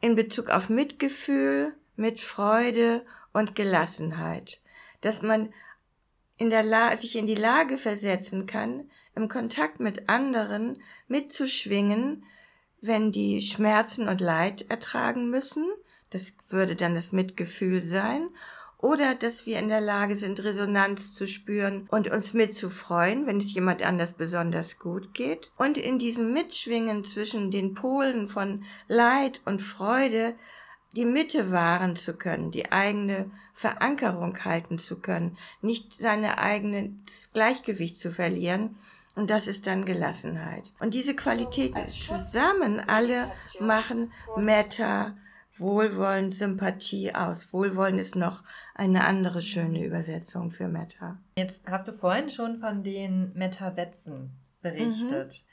in 0.00 0.16
Bezug 0.16 0.50
auf 0.50 0.68
Mitgefühl, 0.68 1.74
mit 1.96 2.20
Freude 2.20 3.06
und 3.32 3.54
Gelassenheit. 3.54 4.60
Dass 5.00 5.22
man 5.22 5.52
in 6.36 6.50
der 6.50 6.62
La 6.62 6.94
sich 6.94 7.16
in 7.16 7.26
die 7.26 7.34
Lage 7.34 7.78
versetzen 7.78 8.46
kann, 8.46 8.90
im 9.14 9.28
Kontakt 9.28 9.80
mit 9.80 10.10
anderen 10.10 10.82
mitzuschwingen, 11.08 12.26
wenn 12.82 13.12
die 13.12 13.40
Schmerzen 13.40 14.08
und 14.08 14.20
Leid 14.20 14.66
ertragen 14.68 15.30
müssen. 15.30 15.64
Das 16.10 16.34
würde 16.48 16.74
dann 16.74 16.94
das 16.94 17.12
Mitgefühl 17.12 17.82
sein 17.82 18.28
oder 18.78 19.14
dass 19.14 19.46
wir 19.46 19.58
in 19.58 19.68
der 19.68 19.80
Lage 19.80 20.16
sind, 20.16 20.42
Resonanz 20.44 21.14
zu 21.14 21.26
spüren 21.26 21.86
und 21.90 22.08
uns 22.10 22.34
mitzufreuen, 22.34 23.26
wenn 23.26 23.38
es 23.38 23.52
jemand 23.54 23.84
anders 23.84 24.12
besonders 24.12 24.78
gut 24.78 25.14
geht. 25.14 25.50
Und 25.56 25.78
in 25.78 25.98
diesem 25.98 26.32
Mitschwingen 26.32 27.04
zwischen 27.04 27.50
den 27.50 27.74
Polen 27.74 28.28
von 28.28 28.64
Leid 28.88 29.40
und 29.44 29.62
Freude 29.62 30.34
die 30.94 31.04
Mitte 31.04 31.52
wahren 31.52 31.96
zu 31.96 32.14
können, 32.14 32.50
die 32.50 32.72
eigene 32.72 33.30
Verankerung 33.52 34.44
halten 34.44 34.78
zu 34.78 34.96
können, 34.96 35.36
nicht 35.62 35.92
seine 35.92 36.38
eigene 36.38 36.94
Gleichgewicht 37.32 37.98
zu 37.98 38.10
verlieren. 38.10 38.76
Und 39.14 39.30
das 39.30 39.46
ist 39.46 39.66
dann 39.66 39.86
Gelassenheit. 39.86 40.74
Und 40.78 40.92
diese 40.92 41.16
Qualitäten 41.16 41.86
zusammen 41.86 42.80
alle 42.80 43.32
machen 43.60 44.12
Meta, 44.36 45.16
Wohlwollen, 45.58 46.32
Sympathie 46.32 47.14
aus. 47.14 47.52
Wohlwollen 47.52 47.98
ist 47.98 48.16
noch 48.16 48.42
eine 48.74 49.04
andere 49.04 49.40
schöne 49.40 49.84
Übersetzung 49.84 50.50
für 50.50 50.68
Meta. 50.68 51.18
Jetzt 51.36 51.62
hast 51.66 51.88
du 51.88 51.92
vorhin 51.92 52.30
schon 52.30 52.58
von 52.58 52.82
den 52.82 53.32
Meta-Sätzen 53.34 54.30
berichtet 54.60 55.44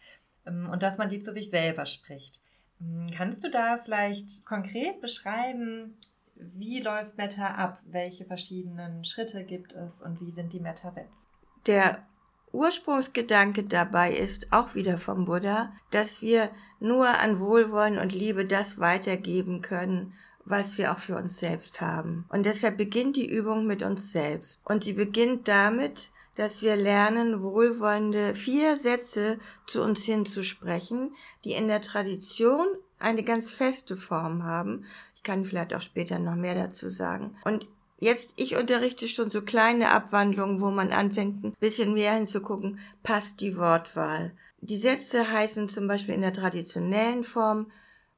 mhm. 0.45 0.69
und 0.69 0.83
dass 0.83 0.97
man 0.97 1.09
die 1.09 1.21
zu 1.21 1.33
sich 1.33 1.49
selber 1.49 1.85
spricht. 1.85 2.41
Ähm, 2.81 3.07
kannst 3.15 3.43
du 3.43 3.49
da 3.49 3.77
vielleicht 3.77 4.45
konkret 4.45 5.01
beschreiben, 5.01 5.97
wie 6.35 6.81
läuft 6.81 7.17
Meta 7.17 7.55
ab? 7.55 7.79
Welche 7.85 8.25
verschiedenen 8.25 9.05
Schritte 9.05 9.43
gibt 9.45 9.73
es 9.73 10.01
und 10.01 10.19
wie 10.19 10.31
sind 10.31 10.53
die 10.53 10.59
Meta-Sätze? 10.59 11.27
Der 11.65 12.05
Ursprungsgedanke 12.53 13.63
dabei 13.63 14.13
ist 14.13 14.53
auch 14.53 14.75
wieder 14.75 14.97
vom 14.97 15.25
Buddha, 15.25 15.73
dass 15.91 16.21
wir 16.21 16.49
nur 16.79 17.07
an 17.07 17.39
Wohlwollen 17.39 17.97
und 17.97 18.13
Liebe 18.13 18.45
das 18.45 18.79
weitergeben 18.79 19.61
können, 19.61 20.13
was 20.45 20.77
wir 20.77 20.91
auch 20.91 20.99
für 20.99 21.15
uns 21.15 21.39
selbst 21.39 21.81
haben. 21.81 22.25
Und 22.29 22.45
deshalb 22.45 22.77
beginnt 22.77 23.15
die 23.15 23.29
Übung 23.29 23.65
mit 23.65 23.81
uns 23.81 24.11
selbst. 24.11 24.61
Und 24.65 24.83
sie 24.83 24.93
beginnt 24.93 25.47
damit, 25.47 26.11
dass 26.35 26.61
wir 26.61 26.75
lernen, 26.75 27.41
wohlwollende 27.41 28.33
vier 28.33 28.77
Sätze 28.77 29.39
zu 29.67 29.81
uns 29.81 30.03
hinzusprechen, 30.03 31.15
die 31.43 31.53
in 31.53 31.67
der 31.67 31.81
Tradition 31.81 32.65
eine 32.99 33.23
ganz 33.23 33.51
feste 33.51 33.95
Form 33.95 34.43
haben. 34.43 34.85
Ich 35.15 35.23
kann 35.23 35.45
vielleicht 35.45 35.73
auch 35.73 35.81
später 35.81 36.19
noch 36.19 36.35
mehr 36.35 36.55
dazu 36.55 36.89
sagen. 36.89 37.35
Und 37.45 37.67
Jetzt, 38.03 38.33
ich 38.35 38.57
unterrichte 38.57 39.07
schon 39.07 39.29
so 39.29 39.41
kleine 39.41 39.91
Abwandlungen, 39.91 40.59
wo 40.59 40.69
man 40.71 40.91
anfängt, 40.91 41.41
ein 41.41 41.53
bisschen 41.61 41.93
mehr 41.93 42.15
hinzugucken, 42.15 42.79
passt 43.01 43.39
die 43.39 43.55
Wortwahl. 43.55 44.33
Die 44.59 44.75
Sätze 44.75 45.31
heißen 45.31 45.69
zum 45.69 45.87
Beispiel 45.87 46.13
in 46.13 46.19
der 46.19 46.33
traditionellen 46.33 47.23
Form, 47.23 47.71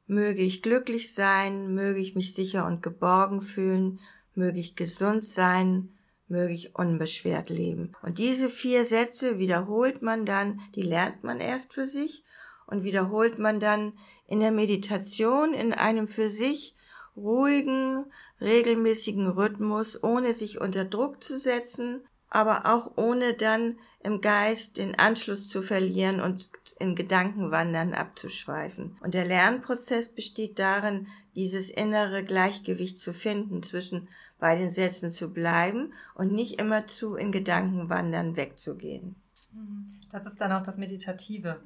möge 0.07 0.41
ich 0.41 0.63
glücklich 0.63 1.13
sein, 1.13 1.75
möge 1.75 1.99
ich 1.99 2.15
mich 2.15 2.33
sicher 2.33 2.65
und 2.65 2.81
geborgen 2.81 3.41
fühlen, 3.41 3.99
möge 4.33 4.59
ich 4.59 4.75
gesund 4.75 5.23
sein, 5.23 5.93
möge 6.27 6.53
ich 6.53 6.75
unbeschwert 6.75 7.51
leben. 7.51 7.91
Und 8.01 8.17
diese 8.17 8.49
vier 8.49 8.85
Sätze 8.85 9.37
wiederholt 9.37 10.01
man 10.01 10.25
dann, 10.25 10.61
die 10.73 10.81
lernt 10.81 11.23
man 11.23 11.39
erst 11.39 11.75
für 11.75 11.85
sich 11.85 12.23
und 12.65 12.83
wiederholt 12.83 13.37
man 13.37 13.59
dann 13.59 13.93
in 14.27 14.39
der 14.39 14.51
Meditation 14.51 15.53
in 15.53 15.73
einem 15.73 16.07
für 16.07 16.31
sich 16.31 16.75
ruhigen, 17.15 18.05
regelmäßigen 18.41 19.27
Rhythmus, 19.27 20.03
ohne 20.03 20.33
sich 20.33 20.59
unter 20.61 20.85
Druck 20.85 21.23
zu 21.23 21.37
setzen, 21.37 22.01
aber 22.29 22.65
auch 22.65 22.91
ohne 22.97 23.33
dann 23.33 23.77
im 24.03 24.21
Geist 24.21 24.77
den 24.77 24.97
Anschluss 24.99 25.47
zu 25.47 25.61
verlieren 25.61 26.19
und 26.19 26.49
in 26.79 26.95
Gedankenwandern 26.95 27.93
abzuschweifen. 27.93 28.97
Und 29.01 29.13
der 29.13 29.25
Lernprozess 29.25 30.09
besteht 30.09 30.59
darin, 30.59 31.07
dieses 31.35 31.69
innere 31.69 32.23
Gleichgewicht 32.23 32.99
zu 32.99 33.13
finden, 33.13 33.63
zwischen 33.63 34.07
bei 34.39 34.55
den 34.55 34.69
Sätzen 34.69 35.11
zu 35.11 35.31
bleiben 35.31 35.93
und 36.13 36.31
nicht 36.31 36.59
immerzu 36.59 37.15
in 37.15 37.31
Gedankenwandern 37.31 38.35
wegzugehen. 38.35 39.15
Mhm. 39.53 39.99
Das 40.11 40.25
ist 40.25 40.39
dann 40.39 40.51
auch 40.51 40.63
das 40.63 40.77
Meditative, 40.77 41.59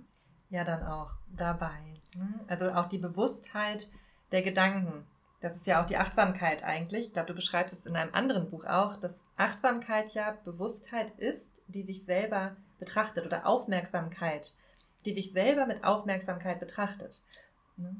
ja 0.49 0.63
dann 0.63 0.83
auch 0.83 1.11
dabei. 1.35 1.93
Ne? 2.15 2.39
Also 2.47 2.71
auch 2.71 2.88
die 2.88 2.97
Bewusstheit 2.97 3.89
der 4.31 4.43
Gedanken, 4.43 5.05
das 5.41 5.55
ist 5.55 5.67
ja 5.67 5.81
auch 5.81 5.86
die 5.86 5.98
Achtsamkeit 5.98 6.63
eigentlich. 6.63 7.08
Ich 7.08 7.13
glaube, 7.13 7.27
du 7.27 7.34
beschreibst 7.34 7.74
es 7.74 7.86
in 7.86 7.96
einem 7.96 8.13
anderen 8.13 8.50
Buch 8.50 8.65
auch, 8.65 8.98
dass 8.98 9.13
Achtsamkeit 9.38 10.13
ja 10.13 10.38
Bewusstheit 10.43 11.12
ist, 11.12 11.50
die 11.67 11.84
sich 11.84 12.03
selber 12.03 12.58
betrachtet 12.79 13.25
oder 13.25 13.46
Aufmerksamkeit, 13.46 14.53
die 15.05 15.13
sich 15.13 15.31
selber 15.31 15.65
mit 15.65 15.84
Aufmerksamkeit 15.84 16.60
betrachtet. 16.60 17.22
Ne? 17.77 17.96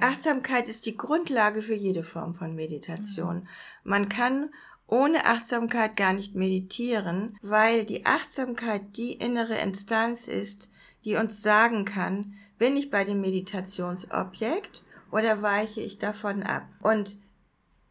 Achtsamkeit 0.00 0.68
ist 0.68 0.86
die 0.86 0.96
Grundlage 0.96 1.62
für 1.62 1.74
jede 1.74 2.02
Form 2.02 2.34
von 2.34 2.54
Meditation. 2.54 3.36
Mhm. 3.36 3.48
Man 3.84 4.08
kann 4.08 4.50
ohne 4.86 5.24
Achtsamkeit 5.26 5.96
gar 5.96 6.12
nicht 6.12 6.34
meditieren, 6.34 7.38
weil 7.42 7.84
die 7.84 8.04
Achtsamkeit 8.04 8.96
die 8.96 9.12
innere 9.12 9.56
Instanz 9.56 10.28
ist, 10.28 10.70
die 11.04 11.16
uns 11.16 11.42
sagen 11.42 11.84
kann, 11.84 12.34
bin 12.58 12.76
ich 12.76 12.90
bei 12.90 13.04
dem 13.04 13.20
Meditationsobjekt 13.20 14.84
oder 15.12 15.42
weiche 15.42 15.80
ich 15.80 15.98
davon 15.98 16.42
ab? 16.42 16.66
Und 16.80 17.16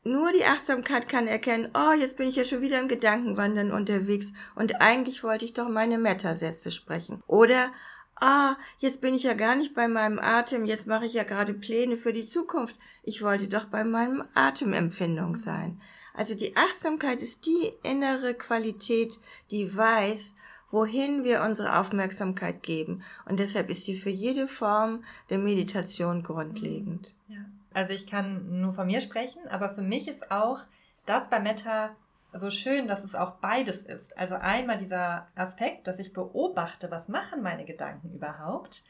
nur 0.04 0.32
die 0.32 0.46
Achtsamkeit 0.46 1.08
kann 1.08 1.28
erkennen, 1.28 1.70
oh, 1.76 1.94
jetzt 1.94 2.18
bin 2.18 2.28
ich 2.28 2.36
ja 2.36 2.44
schon 2.44 2.62
wieder 2.62 2.80
im 2.80 2.88
Gedankenwandern 2.88 3.72
unterwegs 3.72 4.34
und 4.56 4.82
eigentlich 4.82 5.24
wollte 5.24 5.46
ich 5.46 5.54
doch 5.54 5.70
meine 5.70 6.00
Metasätze 6.00 6.72
sprechen. 6.72 7.22
Oder, 7.28 7.72
ah, 8.16 8.56
jetzt 8.80 9.00
bin 9.02 9.14
ich 9.14 9.24
ja 9.24 9.36
gar 9.36 9.56
nicht 9.56 9.76
bei 9.76 9.88
meinem 9.88 10.18
Atem, 10.18 10.66
jetzt 10.66 10.88
mache 10.88 11.06
ich 11.06 11.14
ja 11.14 11.24
gerade 11.24 11.54
Pläne 11.54 11.98
für 11.98 12.14
die 12.14 12.26
Zukunft. 12.26 12.78
Ich 13.04 13.22
wollte 13.22 13.48
doch 13.48 13.66
bei 13.66 13.84
meinem 13.84 14.24
Atemempfindung 14.34 15.36
sein. 15.36 15.80
Also 16.16 16.34
die 16.34 16.58
Achtsamkeit 16.58 17.22
ist 17.22 17.46
die 17.46 17.72
innere 17.84 18.34
Qualität, 18.34 19.20
die 19.52 19.76
weiß, 19.76 20.34
wohin 20.72 21.24
wir 21.24 21.44
unsere 21.44 21.80
Aufmerksamkeit 21.80 22.64
geben. 22.64 23.04
Und 23.26 23.40
deshalb 23.40 23.70
ist 23.70 23.86
sie 23.86 23.98
für 23.98 24.10
jede 24.10 24.48
Form 24.48 25.04
der 25.30 25.38
Meditation 25.38 26.24
grundlegend. 26.24 27.14
Ja. 27.28 27.38
Also 27.74 27.94
ich 27.94 28.08
kann 28.08 28.60
nur 28.60 28.74
von 28.74 28.88
mir 28.88 29.02
sprechen, 29.02 29.48
aber 29.50 29.74
für 29.74 29.82
mich 29.82 30.08
ist 30.08 30.32
auch 30.32 30.60
das 31.06 31.30
bei 31.30 31.40
Meta 31.40 31.96
so 32.34 32.50
schön, 32.50 32.88
dass 32.88 33.04
es 33.04 33.16
auch 33.16 33.36
beides 33.36 33.82
ist. 33.82 34.18
Also 34.18 34.36
einmal 34.36 34.78
dieser 34.78 35.28
Aspekt, 35.36 35.88
dass 35.88 36.00
ich 36.00 36.14
beobachte, 36.14 36.90
was 36.92 37.08
machen 37.08 37.42
meine 37.42 37.66
Gedanken 37.66 38.14
überhaupt 38.14 38.84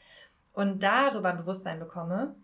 und 0.52 0.82
darüber 0.82 1.30
ein 1.30 1.38
Bewusstsein 1.38 1.80
bekomme 1.80 2.34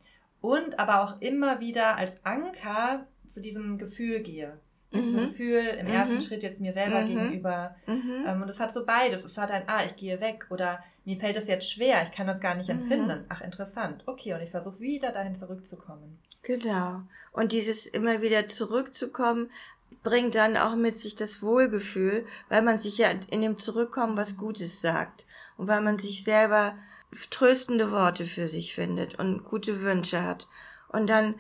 und 0.41 0.79
aber 0.79 1.03
auch 1.03 1.21
immer 1.21 1.61
wieder 1.61 1.97
als 1.97 2.25
Anker 2.25 3.07
zu 3.33 3.41
diesem 3.41 3.79
Gefühl 3.79 4.21
gehe. 4.21 4.59
Mhm. 4.91 5.17
Gefühl 5.17 5.65
im 5.79 5.87
mhm. 5.87 5.93
ersten 5.93 6.23
Schritt 6.23 6.43
jetzt 6.43 6.61
mir 6.61 6.73
selber 6.73 7.03
mhm. 7.03 7.09
gegenüber. 7.09 7.77
Mhm. 7.87 8.25
Ähm, 8.27 8.43
und 8.43 8.49
es 8.49 8.59
hat 8.59 8.73
so 8.73 8.87
beides. 8.87 9.25
Es 9.25 9.37
hat 9.37 9.51
ein, 9.51 9.65
ah, 9.67 9.85
ich 9.85 9.97
gehe 9.97 10.21
weg 10.21 10.47
oder 10.51 10.83
mir 11.05 11.19
fällt 11.19 11.37
es 11.37 11.47
jetzt 11.47 11.71
schwer, 11.71 12.03
ich 12.03 12.13
kann 12.13 12.27
das 12.27 12.41
gar 12.41 12.55
nicht 12.55 12.69
mhm. 12.69 12.81
empfinden. 12.81 13.25
Ach, 13.29 13.41
interessant. 13.41 14.03
Okay, 14.07 14.35
und 14.35 14.41
ich 14.41 14.51
versuche 14.51 14.81
wieder 14.81 15.13
dahin 15.13 15.39
zurückzukommen. 15.39 16.19
Genau. 16.43 17.03
Und 17.33 17.53
dieses 17.53 17.87
immer 17.87 18.23
wieder 18.23 18.49
zurückzukommen, 18.49 19.51
bringt 20.03 20.35
dann 20.35 20.57
auch 20.57 20.77
mit 20.77 20.95
sich 20.95 21.17
das 21.17 21.43
Wohlgefühl, 21.43 22.27
weil 22.49 22.63
man 22.63 22.79
sich 22.79 22.99
ja 22.99 23.09
in 23.31 23.43
dem 23.43 23.59
Zurückkommen 23.59 24.17
was 24.17 24.37
Gutes 24.37 24.81
sagt 24.81 25.27
und 25.57 25.69
weil 25.69 25.81
man 25.81 25.99
sich 25.99 26.25
selber 26.25 26.75
tröstende 27.31 27.91
Worte 27.91 28.25
für 28.25 28.49
sich 28.49 28.75
findet 28.75 29.19
und 29.19 29.45
gute 29.45 29.83
Wünsche 29.83 30.23
hat. 30.23 30.47
Und 30.89 31.09
dann 31.09 31.35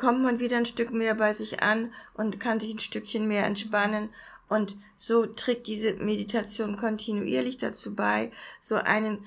kommt 0.00 0.22
man 0.22 0.40
wieder 0.40 0.56
ein 0.56 0.66
Stück 0.66 0.92
mehr 0.92 1.14
bei 1.14 1.32
sich 1.34 1.62
an 1.62 1.92
und 2.14 2.40
kann 2.40 2.58
sich 2.58 2.72
ein 2.72 2.78
Stückchen 2.78 3.28
mehr 3.28 3.44
entspannen. 3.44 4.08
Und 4.48 4.76
so 4.96 5.26
trägt 5.26 5.66
diese 5.66 5.92
Meditation 5.92 6.76
kontinuierlich 6.76 7.58
dazu 7.58 7.94
bei, 7.94 8.32
so 8.58 8.76
einen 8.76 9.24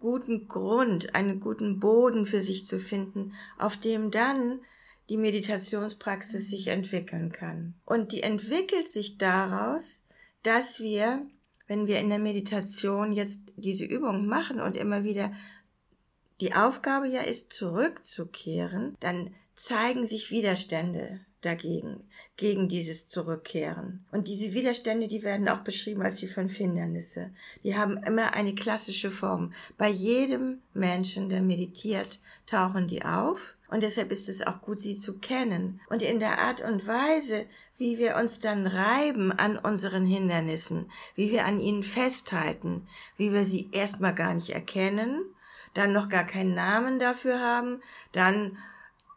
guten 0.00 0.48
Grund, 0.48 1.14
einen 1.14 1.40
guten 1.40 1.78
Boden 1.78 2.26
für 2.26 2.40
sich 2.40 2.66
zu 2.66 2.78
finden, 2.78 3.32
auf 3.58 3.76
dem 3.76 4.10
dann 4.10 4.60
die 5.08 5.16
Meditationspraxis 5.16 6.50
sich 6.50 6.66
entwickeln 6.66 7.32
kann. 7.32 7.74
Und 7.86 8.12
die 8.12 8.22
entwickelt 8.22 8.88
sich 8.88 9.18
daraus, 9.18 10.02
dass 10.42 10.80
wir, 10.80 11.26
wenn 11.68 11.86
wir 11.86 12.00
in 12.00 12.08
der 12.08 12.18
Meditation 12.18 13.12
jetzt 13.12 13.52
diese 13.56 13.84
Übung 13.84 14.26
machen 14.26 14.60
und 14.60 14.76
immer 14.76 15.04
wieder 15.04 15.32
die 16.40 16.54
Aufgabe 16.54 17.08
ja 17.08 17.22
ist, 17.22 17.52
zurückzukehren, 17.52 18.96
dann 19.00 19.34
zeigen 19.58 20.06
sich 20.06 20.30
Widerstände 20.30 21.18
dagegen, 21.40 22.08
gegen 22.36 22.68
dieses 22.68 23.08
Zurückkehren. 23.08 24.06
Und 24.12 24.28
diese 24.28 24.54
Widerstände, 24.54 25.08
die 25.08 25.24
werden 25.24 25.48
auch 25.48 25.60
beschrieben 25.60 26.02
als 26.02 26.16
die 26.16 26.28
fünf 26.28 26.56
Hindernisse. 26.56 27.32
Die 27.64 27.76
haben 27.76 27.96
immer 28.04 28.34
eine 28.34 28.54
klassische 28.54 29.10
Form. 29.10 29.52
Bei 29.76 29.88
jedem 29.88 30.62
Menschen, 30.74 31.28
der 31.28 31.42
meditiert, 31.42 32.20
tauchen 32.46 32.86
die 32.86 33.04
auf. 33.04 33.56
Und 33.68 33.82
deshalb 33.82 34.12
ist 34.12 34.28
es 34.28 34.46
auch 34.46 34.60
gut, 34.60 34.78
sie 34.78 34.94
zu 34.94 35.18
kennen. 35.18 35.80
Und 35.90 36.02
in 36.02 36.20
der 36.20 36.38
Art 36.38 36.60
und 36.60 36.86
Weise, 36.86 37.44
wie 37.76 37.98
wir 37.98 38.16
uns 38.16 38.38
dann 38.38 38.66
reiben 38.66 39.32
an 39.32 39.58
unseren 39.58 40.06
Hindernissen, 40.06 40.90
wie 41.16 41.32
wir 41.32 41.44
an 41.44 41.58
ihnen 41.58 41.82
festhalten, 41.82 42.86
wie 43.16 43.32
wir 43.32 43.44
sie 43.44 43.70
erstmal 43.72 44.14
gar 44.14 44.34
nicht 44.34 44.50
erkennen, 44.50 45.24
dann 45.74 45.92
noch 45.92 46.08
gar 46.08 46.24
keinen 46.24 46.54
Namen 46.54 46.98
dafür 47.00 47.40
haben, 47.40 47.82
dann 48.12 48.56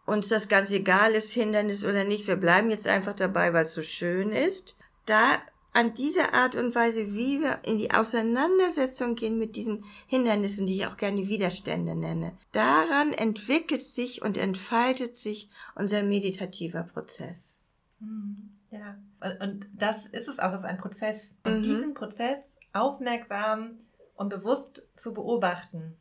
uns 0.06 0.28
das 0.30 0.48
ganz 0.48 0.72
egal 0.72 1.14
ist, 1.14 1.32
Hindernis 1.32 1.84
oder 1.84 2.04
nicht, 2.04 2.28
wir 2.28 2.36
bleiben 2.36 2.70
jetzt 2.70 2.88
einfach 2.88 3.14
dabei, 3.14 3.54
weil 3.54 3.66
es 3.66 3.74
so 3.74 3.82
schön 3.82 4.32
ist. 4.32 4.76
Da 5.06 5.40
an 5.74 5.94
dieser 5.94 6.34
Art 6.34 6.56
und 6.56 6.76
Weise, 6.76 7.14
wie 7.14 7.40
wir 7.40 7.60
in 7.66 7.78
die 7.78 7.92
Auseinandersetzung 7.92 9.16
gehen 9.16 9.40
mit 9.40 9.56
diesen 9.56 9.86
Hindernissen, 10.06 10.68
die 10.68 10.78
ich 10.78 10.88
auch 10.88 10.98
gerne 10.98 11.28
Widerstände 11.28 11.96
nenne, 11.96 12.34
daran 12.52 13.14
entwickelt 13.14 13.82
sich 13.82 14.22
und 14.22 14.38
entfaltet 14.38 15.16
sich 15.16 15.50
unser 15.76 16.04
meditativer 16.04 16.84
Prozess. 16.84 17.60
Mhm. 18.00 18.50
Ja, 18.70 18.98
und 19.42 19.68
das 19.74 20.06
ist 20.06 20.30
es 20.30 20.40
auch, 20.40 20.54
es 20.54 20.60
ist 20.60 20.66
ein 20.66 20.78
Prozess. 20.78 21.34
Und 21.44 21.58
mhm. 21.58 21.64
diesen 21.64 21.94
Prozess 21.94 22.56
aufmerksam 22.72 23.78
und 24.16 24.30
bewusst 24.30 24.88
zu 24.96 25.14
beobachten 25.14 25.98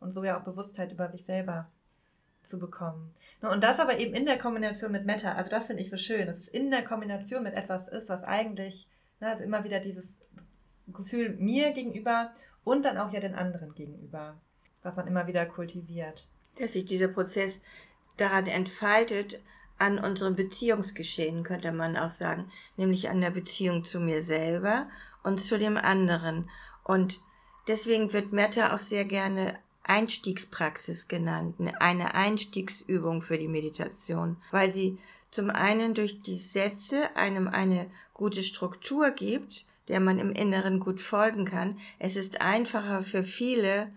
und 0.00 0.12
so 0.12 0.24
ja 0.24 0.38
auch 0.38 0.44
Bewusstheit 0.44 0.92
über 0.92 1.08
sich 1.08 1.24
selber 1.24 1.70
zu 2.48 2.58
bekommen. 2.58 3.14
Ne, 3.42 3.50
und 3.50 3.62
das 3.62 3.78
aber 3.78 3.98
eben 3.98 4.14
in 4.14 4.26
der 4.26 4.38
Kombination 4.38 4.92
mit 4.92 5.06
Meta, 5.06 5.32
also 5.32 5.50
das 5.50 5.66
finde 5.66 5.82
ich 5.82 5.90
so 5.90 5.96
schön, 5.96 6.26
dass 6.26 6.38
es 6.38 6.48
in 6.48 6.70
der 6.70 6.84
Kombination 6.84 7.42
mit 7.42 7.54
etwas 7.54 7.88
ist, 7.88 8.08
was 8.08 8.24
eigentlich, 8.24 8.88
ne, 9.20 9.28
also 9.28 9.44
immer 9.44 9.64
wieder 9.64 9.80
dieses 9.80 10.06
Gefühl 10.88 11.36
mir 11.38 11.72
gegenüber 11.72 12.32
und 12.64 12.84
dann 12.84 12.98
auch 12.98 13.12
ja 13.12 13.20
den 13.20 13.34
anderen 13.34 13.74
gegenüber, 13.74 14.40
was 14.82 14.96
man 14.96 15.06
immer 15.06 15.26
wieder 15.26 15.46
kultiviert. 15.46 16.28
Dass 16.58 16.72
sich 16.72 16.84
dieser 16.84 17.08
Prozess 17.08 17.62
daran 18.16 18.46
entfaltet, 18.46 19.40
an 19.78 19.98
unserem 19.98 20.34
Beziehungsgeschehen, 20.34 21.44
könnte 21.44 21.72
man 21.72 21.96
auch 21.96 22.08
sagen, 22.08 22.50
nämlich 22.76 23.08
an 23.08 23.20
der 23.20 23.30
Beziehung 23.30 23.84
zu 23.84 24.00
mir 24.00 24.22
selber 24.22 24.88
und 25.22 25.38
zu 25.38 25.56
dem 25.56 25.76
anderen. 25.76 26.50
Und 26.82 27.20
deswegen 27.68 28.12
wird 28.12 28.32
Meta 28.32 28.74
auch 28.74 28.80
sehr 28.80 29.04
gerne 29.04 29.56
Einstiegspraxis 29.88 31.08
genannt, 31.08 31.56
eine 31.80 32.14
Einstiegsübung 32.14 33.22
für 33.22 33.38
die 33.38 33.48
Meditation, 33.48 34.36
weil 34.50 34.70
sie 34.70 34.98
zum 35.30 35.50
einen 35.50 35.94
durch 35.94 36.22
die 36.22 36.38
Sätze 36.38 37.16
einem 37.16 37.48
eine 37.48 37.90
gute 38.14 38.42
Struktur 38.42 39.10
gibt, 39.10 39.64
der 39.88 40.00
man 40.00 40.18
im 40.18 40.32
Inneren 40.32 40.80
gut 40.80 41.00
folgen 41.00 41.44
kann. 41.44 41.78
Es 41.98 42.16
ist 42.16 42.40
einfacher 42.40 43.02
für 43.02 43.22
viele, 43.22 43.90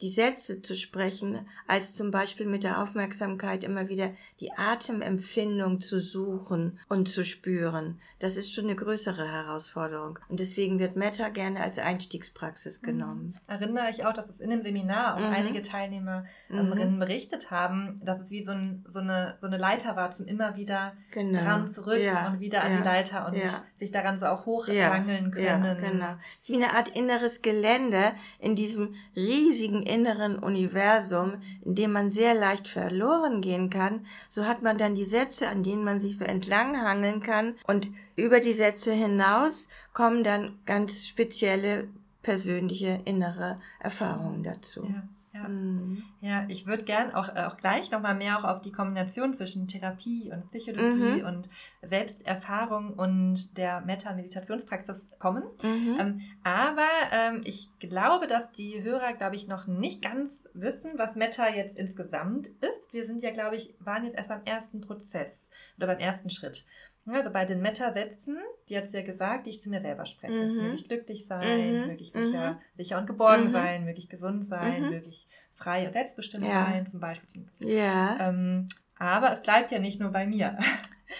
die 0.00 0.08
Sätze 0.08 0.60
zu 0.60 0.74
sprechen, 0.74 1.46
als 1.66 1.94
zum 1.94 2.10
Beispiel 2.10 2.46
mit 2.46 2.64
der 2.64 2.82
Aufmerksamkeit 2.82 3.64
immer 3.64 3.88
wieder 3.88 4.10
die 4.40 4.52
Atemempfindung 4.52 5.80
zu 5.80 6.00
suchen 6.00 6.78
und 6.88 7.08
zu 7.08 7.24
spüren. 7.24 8.00
Das 8.18 8.36
ist 8.36 8.52
schon 8.52 8.64
eine 8.64 8.74
größere 8.74 9.30
Herausforderung. 9.30 10.18
Und 10.28 10.40
deswegen 10.40 10.78
wird 10.78 10.96
Metta 10.96 11.28
gerne 11.28 11.60
als 11.60 11.78
Einstiegspraxis 11.78 12.82
mhm. 12.82 12.86
genommen. 12.86 13.38
Erinnere 13.46 13.90
ich 13.90 14.04
auch, 14.04 14.12
dass 14.12 14.28
es 14.28 14.40
in 14.40 14.50
dem 14.50 14.62
Seminar 14.62 15.14
auch 15.14 15.20
mhm. 15.20 15.32
einige 15.32 15.62
Teilnehmerinnen 15.62 16.94
mhm. 16.94 16.98
berichtet 16.98 17.50
haben, 17.50 18.00
dass 18.04 18.20
es 18.20 18.30
wie 18.30 18.44
so, 18.44 18.50
ein, 18.50 18.84
so, 18.92 18.98
eine, 18.98 19.38
so 19.40 19.46
eine 19.46 19.58
Leiter 19.58 19.96
war 19.96 20.10
zum 20.10 20.26
immer 20.26 20.56
wieder 20.56 20.94
genau. 21.12 21.40
dran 21.40 21.72
zurück 21.72 22.00
ja. 22.00 22.28
und 22.28 22.40
wieder 22.40 22.58
ja. 22.58 22.64
an 22.64 22.76
die 22.78 22.82
Leiter 22.82 23.26
und 23.26 23.36
ja. 23.36 23.62
sich 23.78 23.92
daran 23.92 24.18
so 24.18 24.26
auch 24.26 24.44
hochwangeln 24.46 25.30
können. 25.30 25.64
Ja, 25.64 25.74
genau. 25.74 26.14
Es 26.38 26.48
ist 26.48 26.50
wie 26.50 26.62
eine 26.62 26.74
Art 26.74 26.88
inneres 26.88 27.42
Gelände 27.42 28.12
in 28.38 28.56
diesem 28.56 28.94
riesigen 29.14 29.83
inneren 29.84 30.38
Universum, 30.38 31.34
in 31.64 31.74
dem 31.74 31.92
man 31.92 32.10
sehr 32.10 32.34
leicht 32.34 32.68
verloren 32.68 33.40
gehen 33.40 33.70
kann, 33.70 34.06
so 34.28 34.46
hat 34.46 34.62
man 34.62 34.78
dann 34.78 34.94
die 34.94 35.04
Sätze, 35.04 35.48
an 35.48 35.62
denen 35.62 35.84
man 35.84 36.00
sich 36.00 36.18
so 36.18 36.24
entlanghangeln 36.24 37.20
kann 37.20 37.54
und 37.66 37.88
über 38.16 38.40
die 38.40 38.52
Sätze 38.52 38.92
hinaus 38.92 39.68
kommen 39.92 40.24
dann 40.24 40.58
ganz 40.66 41.06
spezielle 41.06 41.88
persönliche 42.22 43.00
innere 43.04 43.56
Erfahrungen 43.80 44.42
dazu. 44.42 44.84
Ja. 44.84 45.02
Ja, 45.44 45.48
mhm. 45.48 46.02
ja 46.20 46.44
ich 46.48 46.66
würde 46.66 46.84
gern 46.84 47.12
auch, 47.12 47.34
äh, 47.34 47.44
auch 47.44 47.56
gleich 47.56 47.90
nochmal 47.90 48.14
mehr 48.14 48.38
auch 48.38 48.44
auf 48.44 48.60
die 48.60 48.72
Kombination 48.72 49.32
zwischen 49.32 49.68
Therapie 49.68 50.30
und 50.32 50.50
Psychologie 50.50 51.20
mhm. 51.20 51.26
und 51.26 51.48
Selbsterfahrung 51.82 52.94
und 52.94 53.56
der 53.56 53.80
Meta-Meditationspraxis 53.82 55.08
kommen. 55.18 55.44
Mhm. 55.62 55.96
Ähm, 55.98 56.20
aber 56.42 56.88
ähm, 57.12 57.40
ich 57.44 57.68
glaube, 57.78 58.26
dass 58.26 58.52
die 58.52 58.82
Hörer, 58.82 59.12
glaube 59.14 59.36
ich, 59.36 59.48
noch 59.48 59.66
nicht 59.66 60.02
ganz 60.02 60.44
wissen, 60.54 60.92
was 60.96 61.16
Meta 61.16 61.48
jetzt 61.48 61.76
insgesamt 61.76 62.48
ist. 62.48 62.92
Wir 62.92 63.06
sind 63.06 63.22
ja, 63.22 63.32
glaube 63.32 63.56
ich, 63.56 63.74
waren 63.80 64.04
jetzt 64.04 64.16
erst 64.16 64.28
beim 64.28 64.44
ersten 64.44 64.80
Prozess 64.80 65.50
oder 65.76 65.88
beim 65.88 65.98
ersten 65.98 66.30
Schritt. 66.30 66.64
Also 67.06 67.30
bei 67.30 67.44
den 67.44 67.60
Meta-Sätzen, 67.60 68.38
die 68.68 68.76
hat 68.76 68.88
sie 68.88 68.96
ja 68.96 69.02
gesagt, 69.02 69.46
die 69.46 69.50
ich 69.50 69.60
zu 69.60 69.68
mir 69.68 69.80
selber 69.80 70.06
spreche. 70.06 70.32
Mhm. 70.32 70.56
Möge 70.56 70.74
ich 70.74 70.88
glücklich 70.88 71.26
sein, 71.28 71.82
mhm. 71.82 71.86
möge 71.88 72.02
ich 72.02 72.12
sicher, 72.12 72.52
mhm. 72.52 72.58
sicher 72.76 72.98
und 72.98 73.06
geborgen 73.06 73.48
mhm. 73.48 73.52
sein, 73.52 73.84
möge 73.84 73.98
ich 73.98 74.08
gesund 74.08 74.46
sein, 74.46 74.84
mhm. 74.84 74.90
möge 74.90 75.08
ich 75.08 75.28
frei 75.52 75.86
und 75.86 75.92
selbstbestimmt 75.92 76.46
ja. 76.46 76.66
sein, 76.66 76.86
zum 76.86 77.00
Beispiel. 77.00 77.28
Ja. 77.60 78.28
Ähm, 78.28 78.68
aber 78.98 79.32
es 79.32 79.42
bleibt 79.42 79.70
ja 79.70 79.78
nicht 79.78 80.00
nur 80.00 80.10
bei 80.10 80.26
mir. 80.26 80.58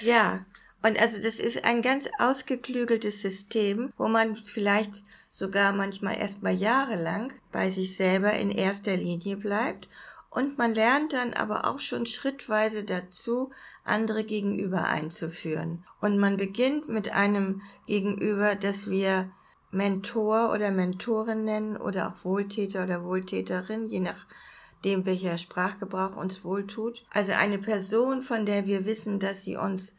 Ja, 0.01 0.44
und 0.83 1.01
also 1.01 1.23
das 1.23 1.38
ist 1.38 1.64
ein 1.64 1.81
ganz 1.81 2.09
ausgeklügeltes 2.18 3.23
System, 3.23 3.92
wo 3.97 4.09
man 4.09 4.35
vielleicht 4.35 5.05
sogar 5.31 5.73
manchmal 5.73 6.18
erstmal 6.18 6.55
jahrelang 6.55 7.33
bei 7.53 7.68
sich 7.68 7.97
selber 7.97 8.33
in 8.33 8.51
erster 8.51 8.97
Linie 8.97 9.37
bleibt 9.37 9.88
und 10.35 10.59
man 10.59 10.75
lernt 10.75 11.12
dann 11.12 11.33
aber 11.33 11.66
auch 11.66 11.79
schon 11.79 12.07
schrittweise 12.07 12.83
dazu, 12.83 13.53
andere 13.85 14.25
Gegenüber 14.25 14.88
einzuführen. 14.88 15.85
Und 16.01 16.18
man 16.18 16.37
beginnt 16.37 16.88
mit 16.88 17.12
einem 17.12 17.62
Gegenüber, 17.87 18.57
das 18.57 18.90
wir 18.90 19.31
Mentor 19.70 20.53
oder 20.53 20.73
Mentorin 20.73 21.44
nennen 21.44 21.77
oder 21.77 22.09
auch 22.09 22.25
Wohltäter 22.25 22.83
oder 22.83 23.05
Wohltäterin, 23.05 23.87
je 23.87 24.01
nachdem, 24.01 25.07
welcher 25.07 25.38
Sprachgebrauch 25.38 26.16
uns 26.16 26.44
wohltut. 26.44 27.07
Also 27.11 27.33
eine 27.33 27.59
Person, 27.59 28.20
von 28.20 28.44
der 28.44 28.66
wir 28.66 28.87
wissen, 28.87 29.20
dass 29.20 29.44
sie 29.44 29.57
uns 29.57 29.94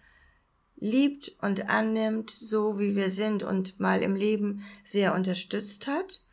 liebt 0.76 1.32
und 1.42 1.70
annimmt, 1.70 2.30
so 2.30 2.78
wie 2.78 2.98
wir 2.98 3.10
sind 3.10 3.42
und 3.42 3.80
mal 3.80 4.02
im 4.02 4.16
Leben 4.16 4.66
sehr 4.84 5.16
unterstützt 5.16 5.88
hat. 5.88 6.25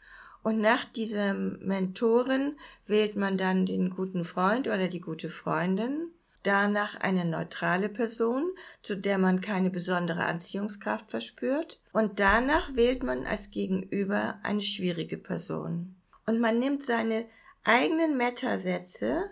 Und 0.42 0.60
nach 0.60 0.84
dieser 0.84 1.34
Mentorin 1.34 2.56
wählt 2.86 3.16
man 3.16 3.38
dann 3.38 3.64
den 3.64 3.90
guten 3.90 4.24
Freund 4.24 4.66
oder 4.66 4.88
die 4.88 5.00
gute 5.00 5.30
Freundin. 5.30 6.10
Danach 6.42 6.96
eine 6.96 7.24
neutrale 7.24 7.88
Person, 7.88 8.50
zu 8.82 8.96
der 8.96 9.18
man 9.18 9.40
keine 9.40 9.70
besondere 9.70 10.24
Anziehungskraft 10.24 11.10
verspürt. 11.10 11.80
Und 11.92 12.18
danach 12.18 12.74
wählt 12.74 13.04
man 13.04 13.24
als 13.26 13.52
Gegenüber 13.52 14.40
eine 14.42 14.62
schwierige 14.62 15.16
Person. 15.16 15.94
Und 16.26 16.40
man 16.40 16.58
nimmt 16.58 16.82
seine 16.82 17.26
eigenen 17.62 18.16
Metasätze 18.16 19.30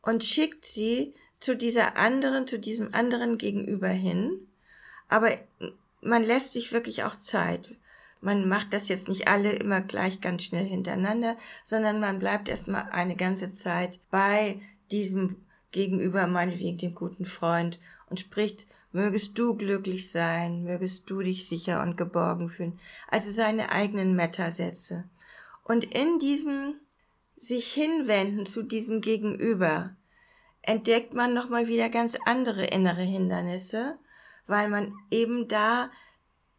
und 0.00 0.24
schickt 0.24 0.64
sie 0.64 1.14
zu 1.38 1.54
dieser 1.54 1.98
anderen, 1.98 2.46
zu 2.46 2.58
diesem 2.58 2.94
anderen 2.94 3.36
Gegenüber 3.36 3.88
hin. 3.88 4.48
Aber 5.08 5.32
man 6.00 6.24
lässt 6.24 6.52
sich 6.52 6.72
wirklich 6.72 7.04
auch 7.04 7.14
Zeit. 7.14 7.74
Man 8.20 8.48
macht 8.48 8.72
das 8.72 8.88
jetzt 8.88 9.08
nicht 9.08 9.28
alle 9.28 9.52
immer 9.52 9.80
gleich 9.80 10.20
ganz 10.20 10.44
schnell 10.44 10.64
hintereinander, 10.64 11.36
sondern 11.64 12.00
man 12.00 12.18
bleibt 12.18 12.48
erstmal 12.48 12.88
eine 12.90 13.16
ganze 13.16 13.52
Zeit 13.52 14.00
bei 14.10 14.60
diesem 14.90 15.36
Gegenüber, 15.70 16.26
meinetwegen 16.26 16.78
dem 16.78 16.94
guten 16.94 17.24
Freund 17.24 17.78
und 18.08 18.20
spricht, 18.20 18.66
mögest 18.92 19.38
du 19.38 19.54
glücklich 19.54 20.10
sein, 20.10 20.62
mögest 20.62 21.10
du 21.10 21.20
dich 21.20 21.46
sicher 21.46 21.82
und 21.82 21.96
geborgen 21.96 22.48
fühlen. 22.48 22.78
Also 23.08 23.30
seine 23.30 23.70
eigenen 23.70 24.16
Metasätze. 24.16 25.04
Und 25.64 25.84
in 25.84 26.18
diesem 26.18 26.76
sich 27.34 27.72
hinwenden 27.72 28.46
zu 28.46 28.62
diesem 28.62 29.02
Gegenüber 29.02 29.94
entdeckt 30.62 31.14
man 31.14 31.34
nochmal 31.34 31.68
wieder 31.68 31.90
ganz 31.90 32.16
andere 32.24 32.64
innere 32.64 33.02
Hindernisse, 33.02 33.98
weil 34.46 34.68
man 34.68 34.94
eben 35.10 35.46
da 35.48 35.90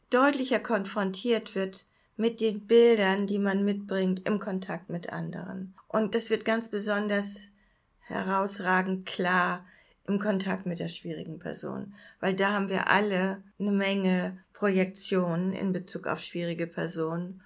deutlicher 0.10 0.60
konfrontiert 0.60 1.56
wird 1.56 1.86
mit 2.16 2.42
den 2.42 2.66
Bildern, 2.66 3.28
die 3.28 3.40
man 3.40 3.64
mitbringt 3.64 4.28
im 4.28 4.40
Kontakt 4.40 4.90
mit 4.90 5.12
anderen. 5.14 5.76
Und 5.88 6.16
das 6.16 6.30
wird 6.30 6.46
ganz 6.46 6.70
besonders 6.70 7.52
herausragend 8.00 9.06
klar 9.06 9.66
im 10.06 10.20
Kontakt 10.20 10.66
mit 10.66 10.80
der 10.80 10.88
schwierigen 10.88 11.38
Person, 11.38 11.94
weil 12.20 12.34
da 12.34 12.54
haben 12.54 12.70
wir 12.70 12.90
alle 12.90 13.44
eine 13.60 13.72
Menge 13.72 14.38
Projektionen 14.54 15.54
in 15.54 15.74
Bezug 15.74 16.08
auf 16.08 16.22
schwierige 16.22 16.66
Personen. 16.66 17.42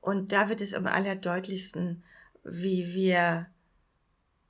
Und 0.00 0.32
da 0.32 0.48
wird 0.48 0.60
es 0.60 0.74
am 0.74 0.86
allerdeutlichsten, 0.86 2.02
wie 2.44 2.94
wir, 2.94 3.46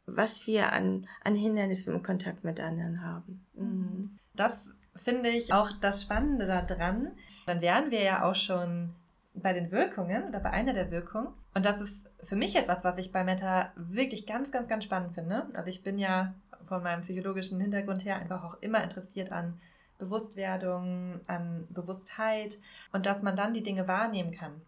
was 0.06 0.46
wir 0.46 0.72
an, 0.72 1.08
an 1.24 1.34
Hindernissen 1.34 1.94
im 1.94 2.02
Kontakt 2.02 2.44
mit 2.44 2.60
anderen 2.60 3.02
haben. 3.02 3.44
Mhm. 3.54 4.18
Das 4.34 4.70
finde 4.98 5.30
ich 5.30 5.52
auch 5.52 5.70
das 5.80 6.02
Spannende 6.02 6.46
daran. 6.46 7.12
Dann 7.46 7.60
wären 7.60 7.90
wir 7.90 8.02
ja 8.02 8.28
auch 8.28 8.34
schon 8.34 8.94
bei 9.34 9.52
den 9.52 9.70
Wirkungen 9.70 10.28
oder 10.28 10.40
bei 10.40 10.50
einer 10.50 10.72
der 10.72 10.90
Wirkungen. 10.90 11.28
Und 11.54 11.64
das 11.64 11.80
ist 11.80 12.08
für 12.22 12.36
mich 12.36 12.56
etwas, 12.56 12.84
was 12.84 12.98
ich 12.98 13.12
bei 13.12 13.24
Meta 13.24 13.72
wirklich 13.76 14.26
ganz, 14.26 14.50
ganz, 14.50 14.68
ganz 14.68 14.84
spannend 14.84 15.14
finde. 15.14 15.46
Also 15.54 15.70
ich 15.70 15.82
bin 15.82 15.98
ja 15.98 16.34
von 16.66 16.82
meinem 16.82 17.00
psychologischen 17.00 17.60
Hintergrund 17.60 18.04
her 18.04 18.16
einfach 18.16 18.44
auch 18.44 18.60
immer 18.60 18.82
interessiert 18.82 19.32
an 19.32 19.60
Bewusstwerdung, 19.98 21.20
an 21.26 21.66
Bewusstheit 21.70 22.58
und 22.92 23.06
dass 23.06 23.22
man 23.22 23.36
dann 23.36 23.54
die 23.54 23.62
Dinge 23.62 23.88
wahrnehmen 23.88 24.32
kann. 24.32 24.60